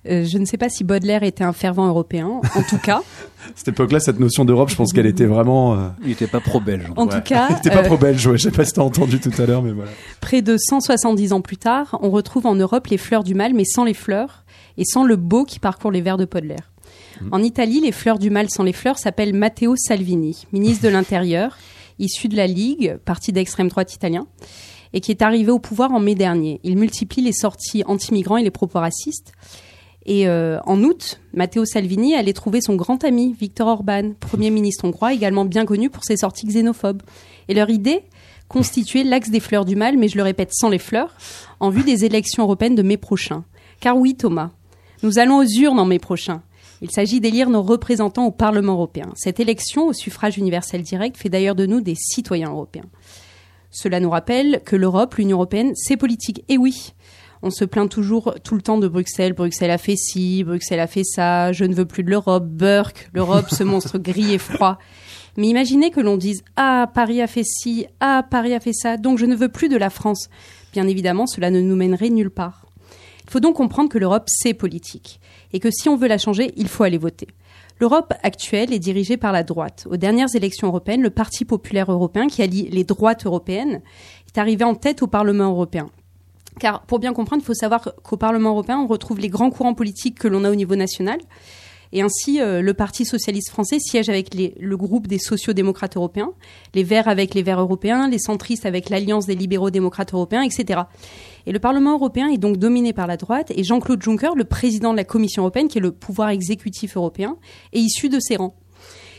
euh, 0.09 0.25
je 0.25 0.39
ne 0.39 0.45
sais 0.45 0.57
pas 0.57 0.69
si 0.69 0.83
Baudelaire 0.83 1.21
était 1.21 1.43
un 1.43 1.53
fervent 1.53 1.87
européen. 1.87 2.41
En 2.55 2.63
tout 2.63 2.79
cas, 2.79 3.03
cette 3.55 3.67
époque-là, 3.67 3.99
cette 3.99 4.19
notion 4.19 4.43
d'Europe, 4.43 4.69
je 4.71 4.75
pense 4.75 4.91
qu'elle 4.91 5.05
était 5.05 5.27
vraiment. 5.27 5.75
euh, 5.75 5.89
Il 6.03 6.09
était 6.09 6.25
pas 6.25 6.39
pro-belge. 6.39 6.85
en 6.95 7.05
tout 7.05 7.21
cas, 7.21 7.45
Elle 7.51 7.57
était 7.59 7.69
pas 7.69 7.83
euh, 7.83 7.87
pro-belge. 7.87 8.25
Ouais. 8.25 8.39
Je 8.39 8.43
sais 8.45 8.51
pas 8.51 8.65
si 8.65 8.73
t'as 8.73 8.81
entendu 8.81 9.19
tout 9.19 9.31
à 9.39 9.45
l'heure, 9.45 9.61
mais 9.61 9.71
voilà. 9.71 9.91
près 10.19 10.41
de 10.41 10.57
170 10.57 11.31
ans 11.33 11.41
plus 11.41 11.57
tard, 11.57 11.99
on 12.01 12.09
retrouve 12.09 12.47
en 12.47 12.55
Europe 12.55 12.87
les 12.87 12.97
fleurs 12.97 13.23
du 13.23 13.35
mal, 13.35 13.53
mais 13.53 13.65
sans 13.65 13.83
les 13.83 13.93
fleurs 13.93 14.43
et 14.79 14.83
sans 14.83 15.03
le 15.03 15.17
beau 15.17 15.45
qui 15.45 15.59
parcourt 15.59 15.91
les 15.91 16.01
vers 16.01 16.17
de 16.17 16.25
Baudelaire. 16.25 16.71
En 17.31 17.43
Italie, 17.43 17.81
les 17.81 17.91
fleurs 17.91 18.17
du 18.17 18.31
mal 18.31 18.49
sans 18.49 18.63
les 18.63 18.73
fleurs 18.73 18.97
s'appellent 18.97 19.35
Matteo 19.35 19.75
Salvini, 19.75 20.47
ministre 20.53 20.83
de 20.83 20.89
l'Intérieur, 20.89 21.55
issu 21.99 22.27
de 22.29 22.35
la 22.35 22.47
Ligue, 22.47 22.97
parti 23.05 23.31
d'extrême 23.31 23.67
droite 23.67 23.93
italien, 23.93 24.25
et 24.93 25.01
qui 25.01 25.11
est 25.11 25.21
arrivé 25.21 25.51
au 25.51 25.59
pouvoir 25.59 25.91
en 25.91 25.99
mai 25.99 26.15
dernier. 26.15 26.59
Il 26.63 26.77
multiplie 26.77 27.21
les 27.21 27.33
sorties 27.33 27.83
anti-migrants 27.85 28.37
et 28.37 28.43
les 28.43 28.51
propos 28.51 28.79
racistes. 28.79 29.31
Et 30.05 30.27
euh, 30.27 30.59
en 30.65 30.81
août, 30.83 31.21
Matteo 31.33 31.63
Salvini 31.65 32.15
allait 32.15 32.33
trouver 32.33 32.59
son 32.61 32.75
grand 32.75 33.03
ami 33.03 33.35
Viktor 33.39 33.67
Orban, 33.67 34.13
Premier 34.19 34.49
ministre 34.51 34.85
hongrois, 34.85 35.13
également 35.13 35.45
bien 35.45 35.65
connu 35.65 35.89
pour 35.89 36.03
ses 36.03 36.17
sorties 36.17 36.47
xénophobes. 36.47 37.03
Et 37.47 37.53
leur 37.53 37.69
idée 37.69 38.03
constituer 38.47 39.05
l'axe 39.05 39.29
des 39.29 39.39
fleurs 39.39 39.63
du 39.63 39.77
mal, 39.77 39.97
mais 39.97 40.09
je 40.09 40.17
le 40.17 40.23
répète, 40.23 40.49
sans 40.51 40.67
les 40.67 40.77
fleurs, 40.77 41.15
en 41.61 41.69
vue 41.69 41.83
des 41.83 42.03
élections 42.03 42.43
européennes 42.43 42.75
de 42.75 42.81
mai 42.81 42.97
prochain. 42.97 43.45
Car 43.79 43.95
oui, 43.95 44.15
Thomas, 44.15 44.51
nous 45.03 45.19
allons 45.19 45.37
aux 45.37 45.45
urnes 45.45 45.79
en 45.79 45.85
mai 45.85 45.99
prochain. 45.99 46.41
Il 46.81 46.91
s'agit 46.91 47.21
d'élire 47.21 47.49
nos 47.49 47.61
représentants 47.61 48.25
au 48.25 48.31
Parlement 48.31 48.73
européen. 48.73 49.09
Cette 49.15 49.39
élection 49.39 49.87
au 49.87 49.93
suffrage 49.93 50.37
universel 50.37 50.81
direct 50.81 51.15
fait 51.15 51.29
d'ailleurs 51.29 51.55
de 51.55 51.65
nous 51.65 51.79
des 51.79 51.95
citoyens 51.95 52.49
européens. 52.49 52.89
Cela 53.71 53.99
nous 53.99 54.09
rappelle 54.09 54.61
que 54.65 54.75
l'Europe, 54.75 55.15
l'Union 55.15 55.37
européenne, 55.37 55.71
c'est 55.75 55.97
politique. 55.97 56.43
Et 56.49 56.57
oui, 56.57 56.93
on 57.41 57.49
se 57.49 57.65
plaint 57.65 57.89
toujours 57.89 58.35
tout 58.43 58.55
le 58.55 58.61
temps 58.61 58.77
de 58.77 58.87
Bruxelles. 58.87 59.33
Bruxelles 59.33 59.71
a 59.71 59.77
fait 59.77 59.95
ci, 59.95 60.43
Bruxelles 60.43 60.79
a 60.79 60.87
fait 60.87 61.03
ça, 61.03 61.51
je 61.53 61.63
ne 61.63 61.73
veux 61.73 61.85
plus 61.85 62.03
de 62.03 62.09
l'Europe, 62.09 62.45
Burke, 62.45 63.09
l'Europe, 63.13 63.49
ce 63.49 63.63
monstre 63.65 63.97
gris 63.97 64.33
et 64.33 64.37
froid. 64.37 64.77
Mais 65.37 65.47
imaginez 65.47 65.91
que 65.91 66.01
l'on 66.01 66.17
dise 66.17 66.43
Ah, 66.57 66.91
Paris 66.93 67.21
a 67.21 67.27
fait 67.27 67.45
ci, 67.45 67.87
Ah, 67.99 68.25
Paris 68.29 68.53
a 68.53 68.59
fait 68.59 68.73
ça, 68.73 68.97
donc 68.97 69.17
je 69.17 69.25
ne 69.25 69.35
veux 69.35 69.49
plus 69.49 69.69
de 69.69 69.77
la 69.77 69.89
France. 69.89 70.29
Bien 70.73 70.87
évidemment, 70.87 71.25
cela 71.25 71.49
ne 71.49 71.61
nous 71.61 71.75
mènerait 71.75 72.09
nulle 72.09 72.29
part. 72.29 72.65
Il 73.25 73.31
faut 73.31 73.39
donc 73.39 73.55
comprendre 73.55 73.89
que 73.89 73.97
l'Europe, 73.97 74.25
c'est 74.27 74.53
politique. 74.53 75.21
Et 75.53 75.59
que 75.59 75.71
si 75.71 75.87
on 75.89 75.95
veut 75.95 76.07
la 76.07 76.17
changer, 76.17 76.51
il 76.57 76.67
faut 76.67 76.83
aller 76.83 76.97
voter. 76.97 77.27
L'Europe 77.81 78.13
actuelle 78.21 78.73
est 78.73 78.79
dirigée 78.79 79.17
par 79.17 79.31
la 79.31 79.41
droite. 79.41 79.87
Aux 79.89 79.97
dernières 79.97 80.35
élections 80.35 80.67
européennes, 80.67 81.01
le 81.01 81.09
Parti 81.09 81.45
populaire 81.45 81.91
européen, 81.91 82.27
qui 82.27 82.43
allie 82.43 82.69
les 82.69 82.83
droites 82.83 83.25
européennes, 83.25 83.81
est 84.27 84.37
arrivé 84.37 84.63
en 84.63 84.75
tête 84.75 85.01
au 85.01 85.07
Parlement 85.07 85.49
européen. 85.49 85.89
Car 86.59 86.83
pour 86.83 86.99
bien 86.99 87.11
comprendre, 87.11 87.41
il 87.41 87.45
faut 87.45 87.55
savoir 87.55 87.81
qu'au 88.03 88.17
Parlement 88.17 88.51
européen, 88.51 88.77
on 88.77 88.85
retrouve 88.85 89.19
les 89.19 89.29
grands 89.29 89.49
courants 89.49 89.73
politiques 89.73 90.19
que 90.19 90.27
l'on 90.27 90.43
a 90.43 90.51
au 90.51 90.55
niveau 90.55 90.75
national. 90.75 91.17
Et 91.93 92.01
ainsi, 92.01 92.39
euh, 92.39 92.61
le 92.61 92.73
Parti 92.73 93.05
socialiste 93.05 93.49
français 93.49 93.79
siège 93.79 94.07
avec 94.09 94.33
les- 94.33 94.55
le 94.59 94.77
groupe 94.77 95.07
des 95.07 95.19
sociaux-démocrates 95.19 95.97
européens, 95.97 96.31
les 96.73 96.83
Verts 96.83 97.07
avec 97.07 97.33
les 97.33 97.43
Verts 97.43 97.59
européens, 97.59 98.07
les 98.07 98.19
centristes 98.19 98.65
avec 98.65 98.89
l'Alliance 98.89 99.25
des 99.25 99.35
libéraux-démocrates 99.35 100.13
européens, 100.13 100.41
etc. 100.41 100.81
Et 101.45 101.51
le 101.51 101.59
Parlement 101.59 101.93
européen 101.93 102.29
est 102.29 102.37
donc 102.37 102.57
dominé 102.57 102.93
par 102.93 103.07
la 103.07 103.17
droite, 103.17 103.51
et 103.55 103.63
Jean-Claude 103.63 104.01
Juncker, 104.01 104.35
le 104.35 104.45
président 104.45 104.91
de 104.91 104.97
la 104.97 105.03
Commission 105.03 105.43
européenne, 105.43 105.67
qui 105.67 105.79
est 105.79 105.81
le 105.81 105.91
pouvoir 105.91 106.29
exécutif 106.29 106.95
européen, 106.95 107.35
est 107.73 107.79
issu 107.79 108.07
de 108.09 108.19
ces 108.19 108.37
rangs. 108.37 108.55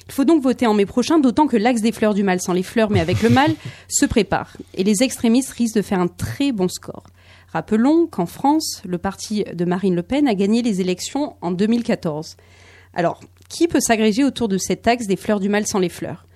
Il 0.09 0.13
faut 0.13 0.25
donc 0.25 0.43
voter 0.43 0.67
en 0.67 0.75
mai 0.75 0.87
prochain, 0.87 1.19
d'autant 1.19 1.47
que 1.47 1.57
l'axe 1.57 1.81
des 1.81 1.93
fleurs 1.93 2.15
du 2.15 2.23
mal, 2.23 2.41
sans 2.41 2.53
les 2.53 2.63
fleurs 2.63 2.91
mais 2.91 3.01
avec 3.01 3.23
le 3.23 3.29
mal, 3.31 3.55
se 3.89 4.07
prépare. 4.07 4.57
Et 4.75 4.83
les 4.85 5.03
extrémistes 5.03 5.51
risquent 5.51 5.77
de 5.77 5.83
faire 5.83 6.01
un 6.01 6.09
très 6.09 6.53
bon 6.53 6.69
score. 6.69 7.05
Rappelons 7.53 8.07
qu'en 8.07 8.27
France, 8.27 8.81
le 8.87 8.99
parti 8.99 9.45
de 9.53 9.65
Marine 9.65 9.95
Le 9.95 10.03
Pen 10.03 10.27
a 10.27 10.35
gagné 10.35 10.63
les 10.63 10.81
élections 10.81 11.37
en 11.43 11.51
2014. 11.51 12.37
Alors, 12.95 13.21
qui 13.49 13.69
peut 13.69 13.81
s'agréger 13.81 14.25
autour 14.25 14.49
de 14.49 14.59
cet 14.59 14.87
axe 14.87 15.07
des 15.07 15.17
fleurs 15.17 15.41
du 15.41 15.49
mal 15.49 15.67
sans 15.67 15.79
les 15.79 15.89
fleurs? 15.89 16.27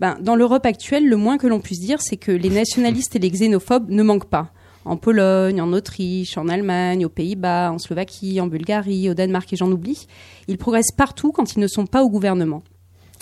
Ben, 0.00 0.16
Dans 0.20 0.36
l'Europe 0.36 0.66
actuelle, 0.66 1.08
le 1.08 1.16
moins 1.16 1.38
que 1.38 1.46
l'on 1.46 1.60
puisse 1.60 1.80
dire, 1.80 2.00
c'est 2.00 2.16
que 2.16 2.32
les 2.32 2.50
nationalistes 2.50 3.14
et 3.16 3.18
les 3.18 3.30
xénophobes 3.30 3.90
ne 3.90 4.02
manquent 4.02 4.28
pas. 4.28 4.50
En 4.84 4.96
Pologne, 4.96 5.60
en 5.62 5.72
Autriche, 5.72 6.36
en 6.36 6.48
Allemagne, 6.48 7.06
aux 7.06 7.10
Pays-Bas, 7.10 7.70
en 7.72 7.78
Slovaquie, 7.78 8.40
en 8.40 8.48
Bulgarie, 8.48 9.08
au 9.08 9.14
Danemark 9.14 9.50
et 9.52 9.56
j'en 9.56 9.70
oublie. 9.70 10.06
Ils 10.46 10.58
progressent 10.58 10.92
partout 10.92 11.32
quand 11.32 11.54
ils 11.54 11.60
ne 11.60 11.68
sont 11.68 11.86
pas 11.86 12.02
au 12.02 12.10
gouvernement. 12.10 12.62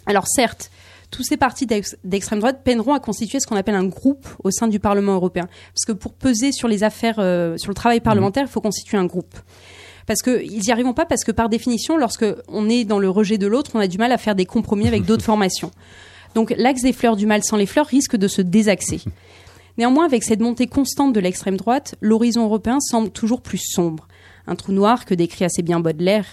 Alors 0.07 0.27
certes, 0.27 0.71
tous 1.13 1.23
ces 1.23 1.37
partis 1.37 1.67
d'ex- 1.67 1.97
d'extrême 2.03 2.41
droite 2.41 2.63
peineront 2.65 2.95
à 2.95 3.01
constituer 3.01 3.39
ce 3.39 3.47
qu'on 3.47 3.55
appelle 3.55 3.77
un 3.77 3.87
groupe 3.87 4.27
au 4.43 4.51
sein 4.51 4.67
du 4.67 4.81
Parlement 4.81 5.13
européen. 5.15 5.47
Parce 5.75 5.85
que 5.87 5.93
pour 5.93 6.15
peser 6.15 6.51
sur 6.51 6.67
les 6.67 6.83
affaires, 6.83 7.17
euh, 7.19 7.57
sur 7.59 7.71
le 7.71 7.75
travail 7.75 8.01
parlementaire, 8.01 8.45
il 8.45 8.51
faut 8.51 8.63
constituer 8.63 8.97
un 8.97 9.05
groupe. 9.05 9.37
Parce 10.07 10.23
que 10.23 10.43
ils 10.43 10.65
y 10.65 10.71
arriveront 10.73 10.95
pas 10.95 11.07
parce 11.07 11.25
que 11.25 11.33
par 11.33 11.49
définition, 11.49 11.97
lorsque 11.97 12.27
on 12.49 12.69
est 12.69 12.85
dans 12.85 12.99
le 12.99 13.09
rejet 13.09 13.39
de 13.39 13.47
l'autre, 13.47 13.73
on 13.75 13.81
a 13.81 13.87
du 13.87 13.99
mal 13.99 14.13
à 14.13 14.19
faire 14.19 14.35
des 14.35 14.47
compromis 14.47 14.89
avec 14.89 15.05
d'autres 15.05 15.25
formations. 15.33 15.71
Donc 16.35 16.55
l'axe 16.57 16.83
des 16.83 16.93
fleurs 16.93 17.17
du 17.17 17.27
mal 17.27 17.43
sans 17.45 17.57
les 17.57 17.67
fleurs 17.67 17.87
risque 17.87 18.17
de 18.17 18.29
se 18.29 18.43
désaxer. 18.43 19.01
Néanmoins, 19.79 20.05
avec 20.05 20.23
cette 20.23 20.41
montée 20.41 20.67
constante 20.67 21.15
de 21.15 21.21
l'extrême 21.21 21.57
droite, 21.57 21.95
l'horizon 22.03 22.45
européen 22.45 22.79
semble 22.81 23.11
toujours 23.11 23.41
plus 23.41 23.63
sombre. 23.65 24.07
Un 24.47 24.55
trou 24.55 24.73
noir 24.73 25.07
que 25.07 25.15
décrit 25.15 25.45
assez 25.45 25.63
bien 25.63 25.81
Baudelaire, 25.81 26.27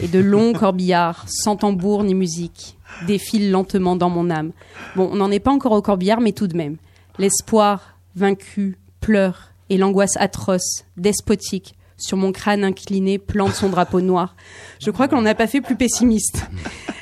et 0.00 0.06
de 0.06 0.20
longs 0.20 0.52
corbillards, 0.58 1.24
sans 1.28 1.56
tambour 1.56 2.04
ni 2.04 2.14
musique, 2.14 2.76
défilent 3.06 3.50
lentement 3.50 3.96
dans 3.96 4.10
mon 4.10 4.30
âme. 4.30 4.52
Bon, 4.94 5.08
on 5.10 5.16
n'en 5.16 5.30
est 5.32 5.40
pas 5.40 5.50
encore 5.50 5.72
au 5.72 5.82
corbillard, 5.82 6.20
mais 6.20 6.32
tout 6.32 6.46
de 6.46 6.56
même. 6.56 6.76
L'espoir, 7.18 7.98
vaincu, 8.14 8.78
pleure, 9.00 9.50
et 9.70 9.78
l'angoisse 9.78 10.16
atroce, 10.16 10.84
despotique, 10.96 11.74
sur 11.96 12.16
mon 12.16 12.32
crâne 12.32 12.64
incliné, 12.64 13.18
plante 13.18 13.54
son 13.54 13.68
drapeau 13.68 14.00
noir. 14.00 14.34
Je 14.80 14.90
crois 14.90 15.08
qu'on 15.08 15.22
n'a 15.22 15.34
pas 15.34 15.46
fait 15.46 15.60
plus 15.60 15.76
pessimiste. 15.76 16.46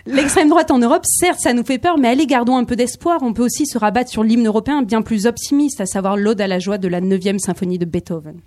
L'extrême 0.06 0.48
droite 0.48 0.70
en 0.70 0.78
Europe, 0.78 1.04
certes, 1.06 1.40
ça 1.40 1.52
nous 1.52 1.64
fait 1.64 1.78
peur, 1.78 1.96
mais 1.98 2.08
allez, 2.08 2.26
gardons 2.26 2.56
un 2.56 2.64
peu 2.64 2.76
d'espoir. 2.76 3.22
On 3.22 3.32
peut 3.32 3.44
aussi 3.44 3.66
se 3.66 3.78
rabattre 3.78 4.10
sur 4.10 4.24
l'hymne 4.24 4.46
européen 4.46 4.82
bien 4.82 5.02
plus 5.02 5.26
optimiste, 5.26 5.80
à 5.80 5.86
savoir 5.86 6.16
l'Ode 6.16 6.40
à 6.40 6.46
la 6.46 6.58
joie 6.58 6.78
de 6.78 6.88
la 6.88 7.00
9e 7.00 7.38
symphonie 7.38 7.78
de 7.78 7.84
Beethoven. 7.84 8.40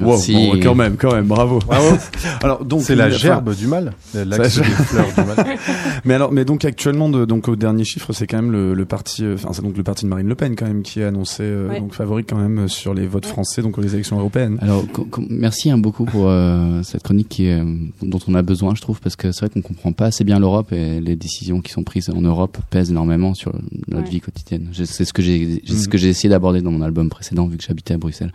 Wow, 0.00 0.16
bon, 0.32 0.60
quand 0.62 0.74
même, 0.74 0.96
quand 0.96 1.12
même, 1.14 1.26
bravo. 1.26 1.58
Bravo. 1.66 1.96
alors 2.42 2.64
donc 2.64 2.82
C'est 2.82 2.94
la 2.94 3.10
gerbe 3.10 3.54
du 3.54 3.66
mal. 3.66 3.92
L'axe 4.14 4.58
des 4.58 4.64
fleurs 4.64 5.06
du 5.16 5.24
mal. 5.24 5.56
Mais 6.04 6.14
alors, 6.14 6.32
mais 6.32 6.44
donc 6.44 6.64
actuellement, 6.64 7.08
de, 7.08 7.24
donc 7.24 7.48
au 7.48 7.56
dernier 7.56 7.84
chiffre, 7.84 8.12
c'est 8.12 8.26
quand 8.26 8.36
même 8.40 8.52
le, 8.52 8.74
le 8.74 8.84
parti, 8.84 9.24
euh, 9.24 9.34
enfin 9.34 9.50
c'est 9.52 9.62
donc 9.62 9.76
le 9.76 9.82
parti 9.82 10.04
de 10.04 10.10
Marine 10.10 10.28
Le 10.28 10.34
Pen 10.34 10.54
quand 10.56 10.66
même 10.66 10.82
qui 10.82 11.00
est 11.00 11.04
annoncé 11.04 11.42
euh, 11.42 11.68
Ouais. 11.68 11.80
donc 11.80 11.92
favori 11.94 12.24
quand 12.24 12.36
même 12.36 12.60
euh, 12.60 12.68
sur 12.68 12.94
les 12.94 13.06
votes 13.06 13.26
français, 13.26 13.62
donc 13.62 13.76
aux 13.78 13.82
élections 13.82 14.18
européennes. 14.18 14.58
Alors, 14.60 14.84
merci 15.28 15.70
hein, 15.70 15.78
beaucoup 15.78 16.04
pour 16.04 16.28
euh, 16.28 16.82
cette 16.82 17.02
chronique 17.02 17.28
qui 17.28 17.46
est, 17.46 17.60
euh, 17.60 17.64
dont 18.02 18.20
on 18.28 18.34
a 18.34 18.42
besoin, 18.42 18.74
je 18.74 18.80
trouve, 18.80 19.00
parce 19.00 19.16
que 19.16 19.32
c'est 19.32 19.40
vrai 19.46 19.48
qu'on 19.50 19.62
comprend 19.62 19.92
pas 19.92 20.06
assez 20.06 20.24
bien 20.24 20.38
l'Europe 20.38 20.72
et 20.72 21.00
les 21.00 21.16
décisions 21.16 21.60
qui 21.60 21.72
sont 21.72 21.82
prises 21.82 22.08
en 22.10 22.20
Europe 22.20 22.58
pèsent 22.70 22.90
énormément 22.90 23.34
sur 23.34 23.52
notre 23.88 24.04
Ouais. 24.04 24.10
vie 24.10 24.20
quotidienne. 24.20 24.68
C'est 24.72 25.04
ce 25.04 25.12
que 25.12 25.22
j'ai, 25.22 25.62
c'est 25.66 25.74
ce 25.76 25.88
que 25.88 25.98
j'ai 25.98 26.08
essayé 26.08 26.28
d'aborder 26.28 26.60
dans 26.62 26.70
mon 26.70 26.82
album 26.82 27.08
précédent, 27.08 27.46
vu 27.46 27.56
que 27.56 27.64
j'habitais 27.64 27.94
à 27.94 27.98
Bruxelles. 27.98 28.32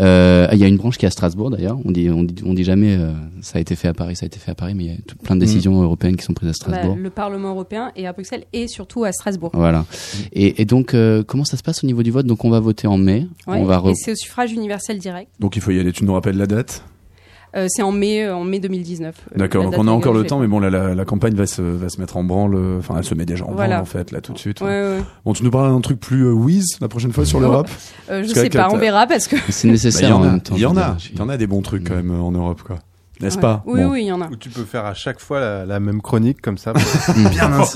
Euh, 0.00 0.48
Il 0.52 0.58
y 0.58 0.64
a 0.64 0.66
une 0.68 0.76
branche 0.76 0.98
qui 0.98 1.04
est 1.04 1.08
à 1.08 1.10
Strasbourg 1.10 1.50
d'ailleurs. 1.50 1.78
On 1.84 1.90
dit, 1.90 2.10
on 2.10 2.22
dit, 2.22 2.42
on 2.44 2.54
dit 2.54 2.64
jamais 2.64 2.96
euh, 2.96 3.12
ça 3.42 3.58
a 3.58 3.60
été 3.60 3.76
fait 3.76 3.88
à 3.88 3.94
Paris, 3.94 4.16
ça 4.16 4.24
a 4.24 4.26
été 4.26 4.38
fait 4.38 4.50
à 4.50 4.54
Paris, 4.54 4.74
mais 4.74 4.84
il 4.84 4.90
y 4.90 4.94
a 4.94 4.96
tout- 5.06 5.16
plein 5.16 5.36
de 5.36 5.40
décisions 5.40 5.80
européennes 5.82 6.16
qui 6.16 6.24
sont 6.24 6.34
prises 6.34 6.48
à 6.50 6.52
Strasbourg. 6.52 6.94
Bah, 6.96 7.00
le 7.00 7.10
Parlement 7.10 7.50
européen 7.50 7.92
est 7.96 8.06
à 8.06 8.12
Bruxelles 8.12 8.44
et 8.52 8.66
surtout 8.68 9.04
à 9.04 9.12
Strasbourg. 9.12 9.50
Voilà. 9.54 9.84
Et, 10.32 10.60
et 10.60 10.64
donc, 10.64 10.94
euh, 10.94 11.22
comment 11.24 11.44
ça 11.44 11.56
se 11.56 11.62
passe 11.62 11.84
au 11.84 11.86
niveau 11.86 12.02
du 12.02 12.10
vote? 12.10 12.26
Donc, 12.26 12.44
on 12.44 12.50
va 12.50 12.60
voter 12.60 12.86
en 12.86 12.96
mai. 12.98 13.26
Ouais, 13.46 13.56
on 13.58 13.64
va 13.64 13.78
re- 13.78 13.90
Et 13.90 13.94
c'est 13.94 14.12
au 14.12 14.16
suffrage 14.16 14.52
universel 14.52 14.98
direct. 14.98 15.30
Donc 15.40 15.56
il 15.56 15.62
faut 15.62 15.70
y 15.70 15.78
aller. 15.80 15.92
Tu 15.92 16.04
nous 16.04 16.12
rappelles 16.12 16.36
la 16.36 16.46
date? 16.46 16.82
Euh, 17.56 17.66
c'est 17.68 17.82
en 17.82 17.92
mai, 17.92 18.24
euh, 18.24 18.34
en 18.34 18.42
mai 18.42 18.58
2019. 18.58 19.14
Euh, 19.32 19.38
D'accord. 19.38 19.62
Donc 19.64 19.74
on 19.78 19.86
a 19.86 19.90
encore 19.92 20.12
le 20.12 20.24
temps, 20.24 20.36
pas. 20.38 20.42
mais 20.42 20.48
bon, 20.48 20.58
là, 20.58 20.70
la, 20.70 20.94
la 20.94 21.04
campagne 21.04 21.34
va 21.34 21.46
se 21.46 21.62
va 21.62 21.88
se 21.88 22.00
mettre 22.00 22.16
en 22.16 22.24
branle. 22.24 22.54
euh, 22.56 22.78
Enfin, 22.78 22.96
elle 22.98 23.04
se 23.04 23.14
met 23.14 23.26
déjà 23.26 23.44
en 23.44 23.52
Voilà. 23.52 23.76
branle 23.76 23.82
en 23.82 23.84
fait 23.84 24.10
là 24.10 24.20
tout 24.20 24.32
de 24.32 24.38
suite. 24.38 24.60
Ouais, 24.60 24.66
ouais. 24.68 24.98
Bon, 25.24 25.32
tu 25.34 25.44
nous 25.44 25.50
parles 25.50 25.72
d'un 25.72 25.80
truc 25.80 26.00
plus 26.00 26.22
euh, 26.26 26.32
whiz 26.32 26.78
la 26.80 26.88
prochaine 26.88 27.12
fois 27.12 27.24
sur 27.24 27.38
l'Europe? 27.40 27.68
Euh, 28.10 28.22
je 28.24 28.28
sais 28.34 28.50
pas, 28.50 28.68
on 28.72 28.76
verra 28.76 29.06
parce 29.06 29.28
que. 29.28 29.36
C'est 29.50 29.68
Bah, 29.68 29.72
nécessaire 29.72 30.08
Il 30.08 30.10
y 30.10 30.12
en 30.14 30.18
même 30.20 30.40
temps. 30.40 30.54
Il 30.56 30.62
y 30.62 30.66
en 30.66 30.76
a. 30.76 30.96
Il 31.12 31.18
y 31.18 31.22
en 31.22 31.28
a 31.28 31.36
des 31.36 31.46
bons 31.46 31.62
trucs 31.62 31.86
quand 31.88 31.94
même 31.94 32.10
euh, 32.10 32.20
en 32.20 32.32
Europe, 32.32 32.62
quoi. 32.66 32.78
N'est-ce 33.24 33.36
Ouais. 33.36 33.40
pas 33.42 33.62
Oui, 33.66 33.80
Bon. 33.82 33.90
oui, 33.90 34.02
il 34.02 34.06
y 34.06 34.12
en 34.12 34.20
a. 34.20 34.28
Où 34.28 34.36
tu 34.36 34.48
peux 34.50 34.64
faire 34.64 34.84
à 34.84 34.94
chaque 34.94 35.18
fois 35.20 35.40
la, 35.40 35.66
la 35.66 35.80
même 35.80 36.00
chronique 36.00 36.40
comme 36.40 36.58
ça. 36.58 36.72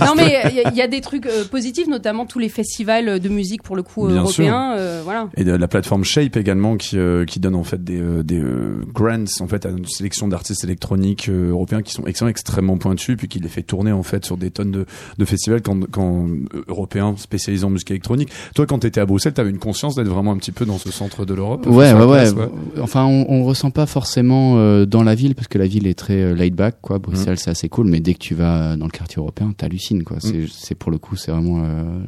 Non 0.01 0.15
mais 0.17 0.41
il 0.51 0.57
y, 0.57 0.61
a- 0.61 0.71
il 0.71 0.77
y 0.77 0.83
a 0.83 0.87
des 0.89 1.01
trucs 1.01 1.27
euh, 1.27 1.45
positifs, 1.45 1.87
notamment 1.89 2.27
tous 2.27 2.39
les 2.39 2.49
festivals 2.49 3.21
de 3.21 3.29
musique 3.29 3.63
pour 3.63 3.77
le 3.77 3.83
coup 3.83 4.07
Bien 4.07 4.19
européens. 4.23 4.75
euh, 4.77 5.01
voilà. 5.05 5.29
Et 5.37 5.45
de 5.45 5.53
la 5.53 5.69
plateforme 5.69 6.05
Shape 6.05 6.37
également 6.37 6.77
qui 6.77 6.99
euh, 6.99 7.25
qui 7.25 7.41
donne 7.41 7.55
en 7.55 7.65
fait 7.65 7.83
des 7.83 8.01
euh, 8.01 8.23
des 8.23 8.39
euh, 8.41 8.81
grants 8.93 9.09
en 9.41 9.47
fait 9.47 9.67
à 9.67 9.71
une 9.71 9.87
sélection 9.87 10.29
d'artistes 10.29 10.65
électroniques 10.65 11.29
euh, 11.29 11.51
européens 11.51 11.83
qui 11.83 11.93
sont 11.93 12.05
excellents, 12.07 12.29
extrêmement 12.31 12.77
pointus 12.79 13.17
puis 13.17 13.29
qui 13.29 13.39
les 13.41 13.49
fait 13.49 13.63
tourner 13.63 13.93
en 13.93 14.03
fait 14.03 14.25
sur 14.25 14.37
des 14.37 14.51
tonnes 14.51 14.71
de 14.71 14.87
de 15.19 15.25
festivals 15.25 15.63
quand 15.63 15.89
quand 15.91 16.27
euh, 16.29 16.65
européens 16.69 17.15
spécialisés 17.17 17.65
en 17.65 17.71
musique 17.71 17.91
électronique. 17.91 18.31
Toi 18.55 18.67
quand 18.67 18.81
t'étais 18.81 19.01
à 19.01 19.07
Bruxelles, 19.07 19.33
t'avais 19.35 19.51
une 19.51 19.59
conscience 19.59 19.95
d'être 19.95 20.09
vraiment 20.09 20.33
un 20.33 20.37
petit 20.39 20.53
peu 20.53 20.65
dans 20.67 20.79
ce 20.79 20.91
centre 20.91 21.25
de 21.25 21.35
l'Europe. 21.35 21.67
Ouais, 21.67 21.77
ouais, 21.77 21.93
la 21.95 22.07
ouais, 22.07 22.33
place, 22.33 22.35
Enfin, 22.81 23.05
on, 23.05 23.27
on 23.29 23.45
ressent 23.45 23.71
pas 23.71 23.87
forcément 23.87 24.55
euh, 24.59 24.87
dans 24.87 25.03
la 25.03 25.15
ville 25.15 25.35
parce 25.39 25.47
que 25.49 25.57
la 25.59 25.69
ville 25.69 25.87
est 25.87 25.95
très 25.97 26.15
euh, 26.21 26.35
laid 26.35 26.51
back, 26.51 26.79
quoi. 26.83 26.99
Bruxelles, 26.99 27.35
Mm. 27.35 27.37
c'est 27.37 27.51
assez 27.51 27.69
cool, 27.69 27.87
mais 27.87 28.01
dès 28.01 28.15
que 28.15 28.19
tu 28.19 28.35
vas 28.35 28.77
dans 28.77 28.87
le 28.87 28.91
quartier 28.91 29.19
européen, 29.21 29.53
t'hallucines, 29.57 30.03
quoi. 30.03 30.17
C'est, 30.21 30.47
c'est 30.51 30.75
pour 30.75 30.91
le 30.91 30.99
coup, 30.99 31.15
c'est 31.15 31.31
vraiment 31.31 31.63
euh, 31.65 32.01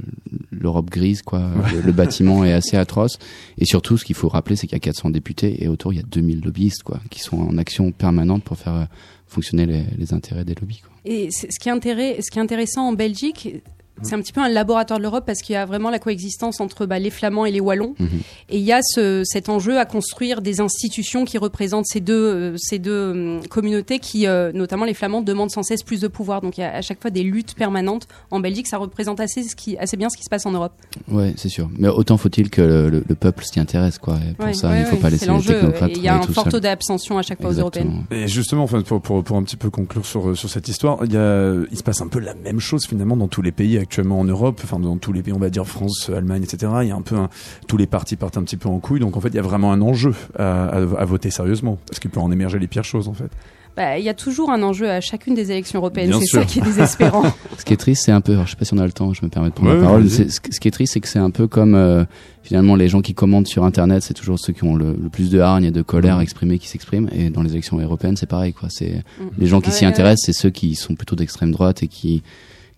l'Europe 0.50 0.90
grise, 0.90 1.22
quoi. 1.22 1.50
Le, 1.72 1.80
le 1.80 1.92
bâtiment 1.92 2.44
est 2.44 2.52
assez 2.52 2.76
atroce. 2.76 3.18
Et 3.56 3.64
surtout, 3.64 3.96
ce 3.96 4.04
qu'il 4.04 4.16
faut 4.16 4.28
rappeler, 4.28 4.56
c'est 4.56 4.66
qu'il 4.66 4.74
y 4.74 4.76
a 4.76 4.80
400 4.80 5.10
députés 5.10 5.62
et 5.62 5.68
autour, 5.68 5.92
il 5.92 5.96
y 5.96 6.00
a 6.00 6.04
2000 6.04 6.40
lobbyistes, 6.42 6.82
quoi, 6.82 7.00
qui 7.08 7.20
sont 7.20 7.38
en 7.38 7.56
action 7.56 7.92
permanente 7.92 8.42
pour 8.42 8.58
faire 8.58 8.74
euh, 8.74 8.84
fonctionner 9.28 9.64
les, 9.66 9.84
les 9.96 10.12
intérêts 10.12 10.44
des 10.44 10.54
lobbies, 10.60 10.80
quoi. 10.80 10.90
Et 11.04 11.28
c'est- 11.30 11.52
ce 11.52 11.58
qui, 11.60 11.68
est 11.68 11.72
intérêt- 11.72 12.16
ce 12.20 12.30
qui 12.30 12.38
est 12.38 12.42
intéressant 12.42 12.88
en 12.88 12.92
Belgique, 12.92 13.62
c'est 14.02 14.14
un 14.14 14.20
petit 14.20 14.32
peu 14.32 14.40
un 14.40 14.48
laboratoire 14.48 14.98
de 14.98 15.02
l'Europe 15.02 15.24
parce 15.26 15.40
qu'il 15.40 15.52
y 15.54 15.56
a 15.56 15.64
vraiment 15.66 15.90
la 15.90 15.98
coexistence 15.98 16.60
entre 16.60 16.86
bah, 16.86 16.98
les 16.98 17.10
Flamands 17.10 17.44
et 17.46 17.50
les 17.50 17.60
Wallons. 17.60 17.94
Mhm. 17.98 18.08
Et 18.48 18.58
il 18.58 18.64
y 18.64 18.72
a 18.72 18.80
ce, 18.82 19.22
cet 19.24 19.48
enjeu 19.48 19.78
à 19.78 19.84
construire 19.84 20.40
des 20.42 20.60
institutions 20.60 21.24
qui 21.24 21.38
représentent 21.38 21.86
ces 21.86 22.00
deux, 22.00 22.14
euh, 22.14 22.54
ces 22.56 22.78
deux 22.78 23.10
hum, 23.10 23.40
communautés 23.48 23.98
qui, 23.98 24.26
euh, 24.26 24.52
notamment 24.52 24.84
les 24.84 24.94
Flamands, 24.94 25.22
demandent 25.22 25.50
sans 25.50 25.62
cesse 25.62 25.82
plus 25.82 26.00
de 26.00 26.08
pouvoir. 26.08 26.40
Donc 26.40 26.58
il 26.58 26.62
y 26.62 26.64
a 26.64 26.74
à 26.74 26.82
chaque 26.82 27.00
fois 27.00 27.10
des 27.10 27.22
luttes 27.22 27.54
permanentes. 27.54 28.06
En 28.30 28.40
Belgique, 28.40 28.66
ça 28.66 28.78
représente 28.78 29.20
assez, 29.20 29.42
ce 29.42 29.54
qui, 29.56 29.76
assez 29.78 29.96
bien 29.96 30.08
ce 30.10 30.16
qui 30.16 30.24
se 30.24 30.30
passe 30.30 30.46
en 30.46 30.52
Europe. 30.52 30.72
Ouais, 31.08 31.34
c'est 31.36 31.48
sûr. 31.48 31.68
Mais 31.78 31.88
autant 31.88 32.16
faut-il 32.16 32.50
que 32.50 32.62
le, 32.62 32.90
le- 32.90 33.04
le 33.08 33.14
peuple 33.14 33.44
s'y 33.44 33.58
intéresse, 33.60 33.98
quoi. 33.98 34.16
Et 34.28 34.34
pour 34.34 34.46
Ouais, 34.46 34.52
ça, 34.54 34.68
ouais, 34.70 34.80
il 34.80 34.84
faut 34.86 34.96
ouais, 34.96 35.00
pas 35.02 35.08
c'est 35.08 35.12
laisser 35.12 35.26
les 35.26 35.32
l'enjeu. 35.32 35.54
technocrates 35.54 35.90
Il 35.96 36.02
y 36.02 36.08
a 36.08 36.16
un 36.16 36.22
fort 36.22 36.48
taux 36.48 36.60
d'abstention 36.60 37.18
à 37.18 37.22
chaque 37.22 37.40
fois 37.40 37.50
aux 37.50 37.52
Exactement. 37.54 37.90
européennes. 37.92 38.24
Et 38.24 38.28
justement, 38.28 38.62
enfin, 38.64 38.82
pour, 38.82 39.00
pour, 39.00 39.22
pour 39.24 39.36
un 39.36 39.42
petit 39.42 39.56
peu 39.56 39.70
conclure 39.70 40.04
sur, 40.06 40.36
sur 40.36 40.48
cette 40.48 40.68
histoire, 40.68 40.98
il, 41.04 41.12
y 41.12 41.16
a, 41.16 41.54
il 41.70 41.76
se 41.76 41.82
passe 41.82 42.00
un 42.00 42.08
peu 42.08 42.18
la 42.20 42.34
même 42.34 42.60
chose 42.60 42.86
finalement 42.86 43.16
dans 43.16 43.28
tous 43.28 43.42
les 43.42 43.52
pays 43.52 43.76
actuellement 43.90 44.20
en 44.20 44.24
Europe, 44.24 44.60
enfin 44.62 44.78
dans 44.78 44.96
tous 44.98 45.12
les 45.12 45.20
pays, 45.20 45.32
on 45.34 45.38
va 45.40 45.50
dire 45.50 45.66
France, 45.66 46.10
Allemagne, 46.16 46.44
etc. 46.44 46.70
Il 46.82 46.88
y 46.88 46.90
a 46.92 46.94
un 46.94 47.02
peu 47.02 47.16
un, 47.16 47.28
tous 47.66 47.76
les 47.76 47.88
partis 47.88 48.14
partent 48.14 48.36
un 48.36 48.44
petit 48.44 48.56
peu 48.56 48.68
en 48.68 48.78
couille, 48.78 49.00
donc 49.00 49.16
en 49.16 49.20
fait 49.20 49.30
il 49.30 49.34
y 49.34 49.38
a 49.40 49.42
vraiment 49.42 49.72
un 49.72 49.80
enjeu 49.82 50.14
à, 50.38 50.66
à, 50.66 50.76
à 50.76 51.04
voter 51.04 51.30
sérieusement, 51.30 51.76
parce 51.88 51.98
qu'il 51.98 52.08
peut 52.12 52.20
en 52.20 52.30
émerger 52.30 52.60
les 52.60 52.68
pires 52.68 52.84
choses 52.84 53.08
en 53.08 53.14
fait. 53.14 53.30
Bah, 53.76 53.98
Il 53.98 54.04
y 54.04 54.08
a 54.08 54.14
toujours 54.14 54.50
un 54.52 54.62
enjeu 54.62 54.88
à 54.88 55.00
chacune 55.00 55.34
des 55.34 55.50
élections 55.50 55.80
européennes. 55.80 56.12
C'est 56.20 56.26
ça 56.38 56.44
qui 56.44 56.60
est 56.60 56.62
désespérant. 56.62 57.24
Ce 57.58 57.64
qui 57.64 57.72
est 57.72 57.76
triste, 57.76 58.04
c'est 58.04 58.12
un 58.12 58.20
peu, 58.20 58.32
alors, 58.32 58.46
je 58.46 58.50
sais 58.52 58.56
pas 58.56 58.64
si 58.64 58.74
on 58.74 58.78
a 58.78 58.86
le 58.86 58.92
temps, 58.92 59.12
je 59.12 59.24
me 59.24 59.28
permets 59.30 59.48
de 59.48 59.54
prendre 59.54 59.70
Ouais, 59.72 59.76
la 59.78 59.82
parole. 59.84 60.08
C'est- 60.08 60.28
Ce 60.30 60.40
qui 60.60 60.68
est 60.68 60.72
triste, 60.72 60.92
c'est 60.92 61.00
que 61.00 61.06
c'est 61.08 61.18
un 61.20 61.30
peu 61.30 61.46
comme 61.48 61.74
euh, 61.74 62.04
finalement 62.44 62.74
les 62.76 62.88
gens 62.88 63.00
qui 63.00 63.14
commentent 63.14 63.46
sur 63.48 63.64
Internet, 63.64 64.02
c'est 64.04 64.14
toujours 64.14 64.38
ceux 64.38 64.52
qui 64.52 64.62
ont 64.64 64.74
le, 64.76 64.92
le 65.00 65.08
plus 65.08 65.30
de 65.30 65.38
hargne 65.40 65.64
et 65.64 65.70
de 65.72 65.82
colère 65.82 66.20
exprimée 66.20 66.58
qui 66.58 66.66
s'expriment. 66.68 67.08
Et 67.12 67.30
dans 67.30 67.42
les 67.42 67.50
élections 67.52 67.78
européennes, 67.80 68.16
c'est 68.16 68.26
pareil, 68.28 68.52
quoi. 68.52 68.68
C'est 68.70 69.02
Mm. 69.20 69.24
les 69.38 69.46
gens 69.46 69.60
qui 69.60 69.70
Ouais, 69.70 69.74
s'y 69.74 69.84
ouais, 69.84 69.90
intéressent, 69.90 70.26
c'est 70.26 70.32
ceux 70.40 70.50
qui 70.50 70.74
sont 70.76 70.94
plutôt 70.94 71.16
d'extrême 71.16 71.50
droite 71.52 71.82
et 71.82 71.88
qui 71.88 72.22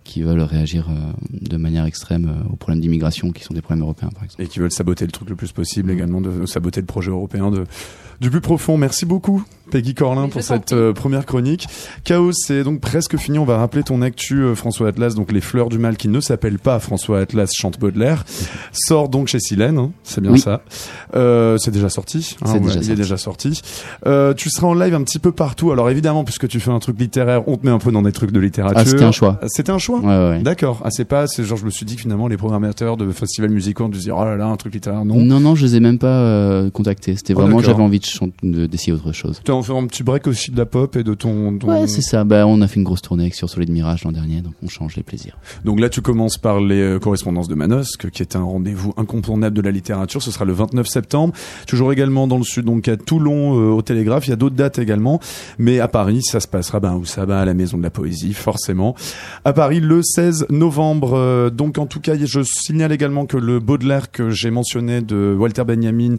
qui 0.04 0.22
veulent 0.22 0.40
réagir 0.40 0.88
euh, 0.90 1.12
de 1.30 1.56
manière 1.56 1.84
extrême 1.84 2.28
euh, 2.28 2.52
aux 2.52 2.56
problèmes 2.56 2.80
d'immigration 2.80 3.30
qui 3.30 3.44
sont 3.44 3.54
des 3.54 3.62
problèmes 3.62 3.82
européens, 3.82 4.10
par 4.14 4.24
exemple. 4.24 4.42
Et 4.42 4.46
qui 4.46 4.58
veulent 4.58 4.72
saboter 4.72 5.06
le 5.06 5.12
truc 5.12 5.28
le 5.28 5.36
plus 5.36 5.52
possible 5.52 5.90
également, 5.90 6.20
de 6.20 6.46
saboter 6.46 6.80
le 6.80 6.86
projet 6.86 7.10
européen 7.10 7.50
de, 7.50 7.64
du 8.20 8.30
plus 8.30 8.40
profond. 8.40 8.76
Merci 8.76 9.06
beaucoup, 9.06 9.44
Peggy 9.72 9.94
Corlin, 9.94 10.28
pour 10.28 10.42
cette 10.42 10.72
euh, 10.74 10.92
première 10.92 11.24
chronique. 11.26 11.66
Chaos, 12.04 12.32
c'est 12.32 12.62
donc 12.62 12.80
presque 12.80 13.16
fini. 13.16 13.38
On 13.38 13.44
va 13.46 13.56
rappeler 13.56 13.82
ton 13.82 14.02
actu, 14.02 14.42
euh, 14.42 14.54
François 14.54 14.88
Atlas. 14.88 15.14
Donc, 15.14 15.32
Les 15.32 15.40
Fleurs 15.40 15.70
du 15.70 15.78
Mal, 15.78 15.96
qui 15.96 16.08
ne 16.08 16.20
s'appelle 16.20 16.58
pas 16.58 16.78
François 16.78 17.20
Atlas, 17.20 17.50
chante 17.56 17.80
Baudelaire, 17.80 18.24
sort 18.72 19.08
donc 19.08 19.28
chez 19.28 19.40
Silène. 19.40 19.78
hein, 19.78 19.90
c'est 20.04 20.20
bien 20.20 20.32
Oui. 20.32 20.38
ça. 20.38 20.60
Euh, 21.14 21.56
c'est 21.58 21.70
déjà 21.70 21.88
sorti. 21.88 22.36
hein, 22.42 22.46
C'est 22.52 22.60
déjà 22.60 22.80
il 22.80 22.90
est 22.90 22.94
déjà 22.96 23.16
sorti. 23.16 23.62
Euh, 24.06 24.34
tu 24.34 24.50
seras 24.50 24.66
en 24.66 24.74
live 24.74 24.94
un 24.94 25.02
petit 25.02 25.18
peu 25.18 25.32
partout. 25.32 25.72
Alors, 25.72 25.88
évidemment, 25.90 26.22
puisque 26.24 26.46
tu 26.48 26.60
fais 26.60 26.70
un 26.70 26.78
truc 26.78 27.00
littéraire, 27.00 27.48
on 27.48 27.56
te 27.56 27.64
met 27.64 27.72
un 27.72 27.78
peu 27.78 27.90
dans 27.90 28.02
des 28.02 28.12
trucs 28.12 28.30
de 28.32 28.40
littérature. 28.40 28.76
Ah, 28.78 28.84
c'était 28.84 29.04
un 29.04 29.12
choix. 29.12 29.40
C'était 29.46 29.72
un 29.72 29.78
choix. 29.78 30.00
Ouais, 30.00 30.06
ouais, 30.06 30.28
ouais. 30.36 30.42
D'accord. 30.42 30.80
Ah, 30.84 30.90
c'est 30.90 31.06
pas, 31.06 31.26
c'est 31.26 31.44
genre, 31.44 31.56
je 31.58 31.64
me 31.64 31.70
suis 31.70 31.86
dit 31.86 31.96
que 31.96 32.02
finalement, 32.02 32.28
les 32.28 32.36
programmateurs 32.36 32.96
de 32.98 33.10
festivals 33.10 33.50
musicaux 33.50 33.84
ont 33.84 33.88
dû 33.88 33.98
se 33.98 34.04
dire, 34.04 34.16
oh 34.18 34.24
là 34.24 34.36
là, 34.36 34.46
un 34.46 34.56
truc 34.56 34.74
littéraire, 34.74 35.04
non. 35.04 35.16
Non, 35.22 35.40
non, 35.40 35.54
je 35.54 35.64
les 35.64 35.76
ai 35.76 35.80
même 35.80 35.98
pas 35.98 36.06
euh, 36.20 36.70
contactés. 36.70 37.16
C'était 37.16 37.32
Oh, 37.34 37.40
vraiment, 37.40 37.60
j'avais 37.60 37.82
envie 37.82 38.00
de- 38.42 38.66
d'essayer 38.66 38.92
autre 38.92 39.12
chose. 39.12 39.40
En 39.62 39.64
faire 39.64 39.76
un 39.76 39.86
petit 39.86 40.02
break 40.02 40.26
aussi 40.26 40.50
de 40.50 40.56
la 40.56 40.66
pop 40.66 40.96
et 40.96 41.04
de 41.04 41.14
ton. 41.14 41.56
ton- 41.56 41.68
Ouais, 41.68 41.86
c'est 41.86 42.02
ça. 42.02 42.24
Bah, 42.24 42.46
on 42.48 42.60
a 42.62 42.66
fait 42.68 42.76
une 42.76 42.82
grosse 42.84 43.00
tournée 43.02 43.22
avec 43.22 43.34
Sur 43.36 43.48
Soleil 43.48 43.66
de 43.68 43.72
Mirage 43.72 44.02
l'an 44.04 44.10
dernier, 44.12 44.40
donc 44.40 44.54
on 44.62 44.68
change 44.68 44.96
les 44.96 45.02
plaisirs. 45.04 45.38
Donc 45.64 45.78
là, 45.78 45.88
tu 45.88 46.00
commences 46.02 46.36
par 46.36 46.60
les 46.60 46.80
euh, 46.80 46.98
correspondances 46.98 47.46
de 47.48 47.54
Manosque, 47.54 48.10
qui 48.10 48.22
est 48.22 48.34
un 48.36 48.42
rendez-vous 48.42 48.92
incontournable 48.96 49.56
de 49.56 49.62
la 49.62 49.70
littérature. 49.70 50.20
Ce 50.22 50.30
sera 50.30 50.44
le 50.44 50.52
29 50.52 50.86
septembre. 50.86 51.32
Toujours 51.66 51.92
également 51.92 52.26
dans 52.26 52.38
le 52.38 52.44
sud, 52.44 52.64
donc 52.64 52.88
à 52.88 52.96
Toulon, 52.96 53.56
euh, 53.58 53.70
au 53.72 53.82
Télégraphe. 53.82 54.26
Il 54.26 54.30
y 54.30 54.32
a 54.32 54.36
d'autres 54.36 54.56
dates 54.56 54.78
également. 54.78 55.20
Mais 55.58 55.78
à 55.80 55.88
Paris, 55.88 56.22
ça 56.22 56.40
se 56.40 56.48
passera 56.48 56.80
ben, 56.80 56.94
où 56.94 57.04
ça 57.04 57.24
va, 57.24 57.40
à 57.40 57.44
la 57.44 57.54
Maison 57.54 57.78
de 57.78 57.82
la 57.82 57.90
Poésie, 57.90 58.32
forcément. 58.34 58.94
À 59.44 59.52
Paris, 59.52 59.80
le 59.80 60.02
16 60.02 60.46
novembre. 60.50 61.12
Euh, 61.14 61.50
donc 61.50 61.78
en 61.78 61.86
tout 61.86 62.00
cas, 62.00 62.14
je 62.18 62.40
signale 62.42 62.92
également 62.92 63.26
que 63.26 63.36
le 63.36 63.60
Baudelaire 63.60 64.10
que 64.10 64.30
j'ai 64.30 64.50
mentionné 64.50 65.00
de 65.02 65.36
Walter 65.38 65.64
Benjamin, 65.64 66.16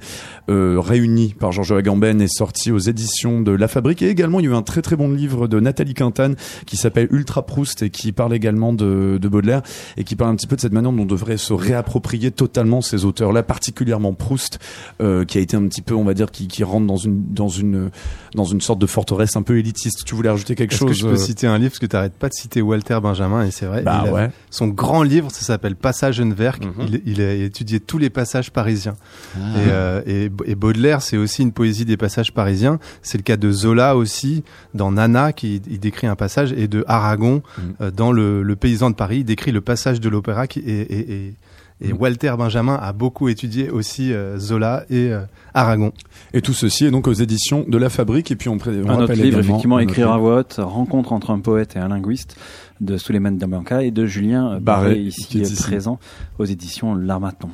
euh, 0.50 0.80
réuni 0.80 1.34
par 1.38 1.52
Georges 1.52 1.72
Agamben, 1.74 2.22
est 2.22 2.28
sorti 2.34 2.72
aux 2.72 2.78
éditions 2.80 3.23
éditions 3.24 3.42
de 3.42 3.52
La 3.52 3.68
Fabrique. 3.68 4.02
Et 4.02 4.10
également, 4.10 4.40
il 4.40 4.46
y 4.46 4.50
a 4.50 4.52
eu 4.52 4.56
un 4.56 4.62
très 4.62 4.82
très 4.82 4.96
bon 4.96 5.10
livre 5.12 5.48
de 5.48 5.60
Nathalie 5.60 5.94
Quintane 5.94 6.36
qui 6.66 6.78
s'appelle 6.78 7.08
Ultra 7.12 7.46
Proust 7.46 7.82
et 7.84 7.90
qui 7.90 8.12
parle 8.12 8.34
également 8.34 8.74
de, 8.74 9.18
de 9.22 9.28
Baudelaire 9.28 9.62
et 9.98 10.04
qui 10.04 10.16
parle 10.16 10.32
un 10.32 10.36
petit 10.36 10.48
peu 10.48 10.56
de 10.56 10.62
cette 10.62 10.74
manière 10.74 10.92
dont 10.92 11.04
on 11.04 11.06
devrait 11.06 11.38
se 11.38 11.54
réapproprier 11.54 12.32
totalement 12.32 12.82
ces 12.82 13.06
auteurs-là, 13.06 13.44
particulièrement 13.44 14.14
Proust, 14.14 14.60
euh, 15.02 15.26
qui 15.26 15.38
a 15.38 15.42
été 15.42 15.56
un 15.56 15.68
petit 15.68 15.82
peu, 15.82 15.96
on 15.96 16.04
va 16.04 16.14
dire, 16.14 16.32
qui, 16.32 16.48
qui 16.48 16.64
rentre 16.64 16.88
dans 16.88 16.98
une 16.98 17.34
dans 17.34 17.48
une 17.48 17.90
dans 18.36 18.46
une 18.46 18.62
sorte 18.62 18.80
de 18.80 18.86
forteresse 18.86 19.36
un 19.36 19.42
peu 19.42 19.58
élitiste. 19.58 20.04
Tu 20.06 20.16
voulais 20.16 20.30
rajouter 20.30 20.56
quelque 20.56 20.74
chose 20.76 20.90
que 20.90 20.98
je 20.98 21.06
peux 21.06 21.14
euh, 21.14 21.18
citer 21.18 21.48
un 21.48 21.58
livre? 21.58 21.72
Parce 21.72 21.80
que 21.80 21.86
tu 21.86 21.96
n'arrêtes 21.96 22.14
pas 22.18 22.30
de 22.30 22.34
citer 22.34 22.62
Walter 22.62 23.00
Benjamin 23.02 23.46
et 23.46 23.52
c'est 23.52 23.66
vrai. 23.66 23.82
Bah 23.82 24.06
ouais. 24.12 24.30
Son 24.50 24.68
grand 24.68 25.04
livre, 25.04 25.32
ça 25.32 25.42
s'appelle 25.42 25.76
Passagenwerk. 25.76 26.64
Mhm. 26.64 26.88
il, 26.88 27.02
il 27.06 27.22
a 27.22 27.34
étudié 27.34 27.80
tous 27.80 27.98
les 27.98 28.10
passages 28.10 28.52
parisiens. 28.52 28.96
Ah. 29.36 29.40
Et, 29.40 29.70
euh, 29.70 30.02
et, 30.06 30.32
et 30.46 30.56
Baudelaire, 30.56 31.02
c'est 31.02 31.18
aussi 31.18 31.42
une 31.42 31.52
poésie 31.52 31.86
des 31.86 31.98
passages 31.98 32.34
parisiens. 32.34 32.80
C'est 33.14 33.20
le 33.20 33.24
cas 33.24 33.38
de 33.38 33.52
Zola 33.52 33.96
aussi, 33.96 34.44
dans 34.74 34.92
Nana, 34.92 35.34
qui 35.34 35.62
il 35.70 35.80
décrit 35.80 36.08
un 36.08 36.16
passage, 36.16 36.52
et 36.52 36.68
de 36.68 36.84
Aragon, 36.88 37.44
Mhm. 37.60 37.74
euh, 37.82 37.92
dans 37.92 38.12
le, 38.12 38.42
le 38.42 38.56
Paysan 38.56 38.90
de 38.90 38.96
Paris, 38.96 39.18
il 39.20 39.24
décrit 39.24 39.52
le 39.52 39.62
passage 39.62 40.00
de 40.00 40.10
l'opéra. 40.10 40.48
qui- 40.48 40.62
et, 40.62 41.36
et 41.84 41.94
Mhm. 41.94 41.98
Walter 42.00 42.34
Benjamin 42.38 42.76
a 42.82 42.94
beaucoup 42.94 43.28
étudié 43.30 43.70
aussi 43.70 44.14
euh, 44.14 44.38
Zola 44.40 44.86
et 44.90 45.12
euh, 45.12 45.22
Aragon. 45.54 45.92
Et 46.34 46.42
tout 46.42 46.54
ceci 46.54 46.86
est 46.86 46.92
donc 46.92 47.08
aux 47.08 47.14
éditions 47.14 47.66
de 47.68 47.78
La 47.78 47.90
Fabrique. 47.90 48.32
Et 48.32 48.36
puis 48.36 48.50
on, 48.50 48.58
pré- 48.58 48.72
on 48.84 48.90
Un 48.90 49.02
autre 49.02 49.14
livre, 49.14 49.26
également 49.28 49.40
effectivement, 49.40 49.80
Écrire 49.80 50.10
à 50.12 50.16
livre. 50.16 50.28
voix 50.30 50.38
haute, 50.40 50.56
rencontre 50.60 51.14
entre 51.14 51.32
un 51.32 51.40
poète 51.40 51.76
et 51.76 51.80
un 51.80 51.90
linguiste 51.90 52.36
de 52.82 52.98
Suleiman 52.98 53.32
Dabanka 53.38 53.84
et 53.84 53.92
de 53.92 54.06
Julien 54.06 54.60
Barré, 54.60 54.60
Barré, 54.60 54.96
qui 54.96 55.08
ici, 55.08 55.38
est 55.40 55.42
ici. 55.52 55.64
présent 55.64 56.00
aux 56.40 56.46
éditions 56.46 56.96
L'Armatan. 56.96 57.50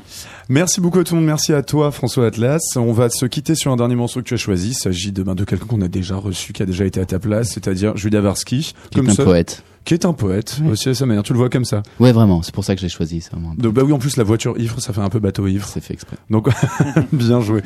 Merci 0.48 0.82
beaucoup 0.82 1.00
à 1.00 1.04
tout 1.04 1.14
le 1.16 1.20
monde. 1.22 1.28
Merci 1.28 1.54
à 1.54 1.62
toi, 1.62 1.92
François 1.92 2.26
Atlas. 2.28 2.62
On 2.78 2.94
va 2.94 3.10
se 3.10 3.26
quitter 3.26 3.54
sur 3.54 3.72
un 3.72 3.76
dernier 3.76 3.96
morceau 3.96 4.22
que 4.22 4.26
tu 4.26 4.34
as 4.34 4.38
choisi. 4.38 4.70
Il 4.70 4.74
s'agit 4.76 5.12
de, 5.12 5.22
ben, 5.22 5.36
de 5.36 5.44
quelqu'un 5.44 5.66
qu'on 5.66 5.82
a 5.82 5.88
déjà 5.88 6.16
reçu, 6.16 6.54
qui 6.54 6.64
a 6.64 6.66
déjà 6.66 6.86
été 6.86 7.00
à 7.00 7.06
ta 7.06 7.20
place, 7.20 7.50
c'est-à-dire 7.52 7.96
Julia 7.98 8.22
Varsky. 8.22 8.74
Qui 8.92 9.00
est 9.00 9.10
un 9.10 9.16
poète. 9.24 9.64
Qui 9.90 9.96
est 9.96 10.06
un 10.06 10.14
poète, 10.14 10.60
aussi 10.72 10.90
à 10.90 10.94
sa 10.94 11.08
manière. 11.08 11.24
Tu 11.24 11.34
le 11.34 11.40
vois 11.40 11.50
comme 11.50 11.66
ça. 11.66 11.82
Ouais, 12.00 12.12
vraiment. 12.12 12.44
C'est 12.44 12.54
pour 12.54 12.64
ça 12.64 12.76
que 12.76 12.82
j'ai 12.82 12.90
choisi. 12.90 13.28
Donc, 13.58 13.74
bah 13.74 13.82
oui, 13.84 13.92
en 13.92 13.98
plus, 13.98 14.18
la 14.18 14.24
voiture 14.24 14.56
ivre, 14.60 14.80
ça 14.80 14.94
fait 14.94 15.02
un 15.02 15.10
peu 15.10 15.18
bateau 15.18 15.48
ivre. 15.48 15.68
C'est 15.68 15.82
fait 15.82 15.96
exprès. 15.96 16.18
Donc, 16.30 16.48
bien 17.12 17.42
joué. 17.42 17.64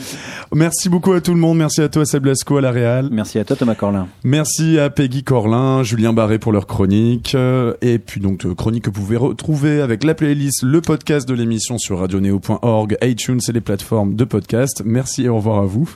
Merci 0.56 0.88
beaucoup 0.88 1.12
à 1.12 1.20
tout 1.20 1.34
le 1.34 1.42
monde. 1.42 1.58
Merci 1.58 1.82
à 1.82 1.90
toi, 1.90 2.06
Seb 2.06 2.24
Blasco, 2.24 2.56
à 2.56 2.62
la 2.62 2.72
Réal. 2.72 3.10
Merci 3.12 3.40
à 3.40 3.44
toi, 3.44 3.58
Thomas 3.58 3.76
Corlin. 3.76 4.08
Merci 4.24 4.80
à 4.80 4.90
Peggy 4.90 5.26
Corlin, 5.26 5.84
Julien 5.84 6.14
Barré 6.14 6.40
pour 6.40 6.54
leur 6.54 6.66
chronique. 6.66 7.36
Et 7.82 8.00
puis 8.00 8.22
donc 8.22 8.46
euh, 8.46 8.56
chronique 8.56 8.86
que 8.86 8.90
vous 8.90 9.02
pouvez 9.02 9.18
retrouver 9.18 9.82
avec 9.82 10.06
la 10.06 10.16
playlist, 10.16 10.64
le 10.64 10.80
podcast 10.80 11.28
de 11.28 11.34
l'émission 11.34 11.78
sur 11.78 12.00
radioneo.org, 12.00 12.98
iTunes 13.02 13.42
et 13.46 13.52
les 13.52 13.60
plateformes 13.60 14.16
de 14.16 14.24
podcast. 14.24 14.82
Merci 14.86 15.24
et 15.26 15.28
au 15.28 15.36
revoir 15.36 15.62
à 15.62 15.66
vous. 15.66 15.94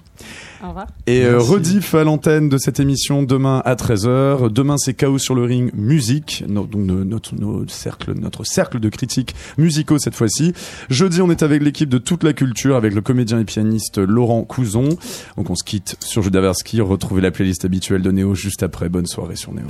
Au 0.63 0.69
revoir. 0.69 0.87
Et 1.05 1.23
euh, 1.23 1.37
rediff 1.39 1.93
à 1.93 2.03
l'antenne 2.03 2.49
de 2.49 2.57
cette 2.57 2.79
émission 2.79 3.21
demain 3.23 3.61
à 3.63 3.75
13h. 3.75 4.49
Demain 4.51 4.75
c'est 4.77 4.93
Chaos 4.95 5.19
sur 5.19 5.35
le 5.35 5.43
ring 5.43 5.71
musique, 5.75 6.43
no- 6.47 6.65
donc 6.65 6.81
no- 6.85 7.03
notre, 7.03 7.35
nos 7.35 7.67
cercles- 7.67 8.13
notre 8.19 8.43
cercle 8.43 8.79
de 8.79 8.89
critiques 8.89 9.35
musicaux 9.57 9.99
cette 9.99 10.15
fois-ci. 10.15 10.53
Jeudi 10.89 11.21
on 11.21 11.29
est 11.29 11.43
avec 11.43 11.61
l'équipe 11.61 11.89
de 11.89 11.99
toute 11.99 12.23
la 12.23 12.33
culture 12.33 12.75
avec 12.75 12.93
le 12.95 13.01
comédien 13.01 13.39
et 13.39 13.45
pianiste 13.45 13.99
Laurent 13.99 14.43
Couzon. 14.43 14.89
Donc 15.37 15.49
on 15.49 15.55
se 15.55 15.63
quitte 15.63 15.95
sur 15.99 16.23
Judas 16.23 16.41
Versky. 16.41 16.81
Retrouvez 16.81 17.21
la 17.21 17.31
playlist 17.31 17.63
habituelle 17.65 18.01
de 18.01 18.11
Néo 18.11 18.33
juste 18.33 18.63
après. 18.63 18.89
Bonne 18.89 19.05
soirée 19.07 19.35
sur 19.35 19.53
Néo. 19.53 19.65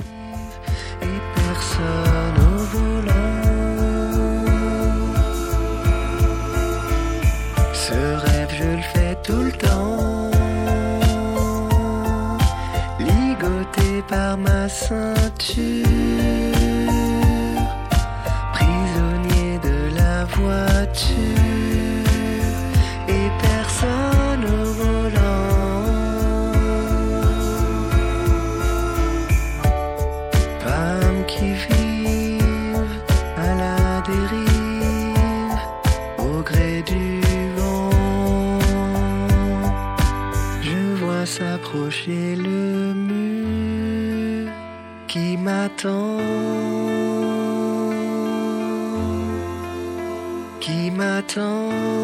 Par 14.08 14.38
ma 14.38 14.70
ceinture, 14.70 15.84
prisonnier 18.54 19.60
de 19.64 19.96
la 19.96 20.26
voiture 20.26 21.18
et 23.08 23.30
personne 23.42 24.07
m'attend. 45.68 46.18
Qui 50.62 50.92
m'attend? 50.92 51.97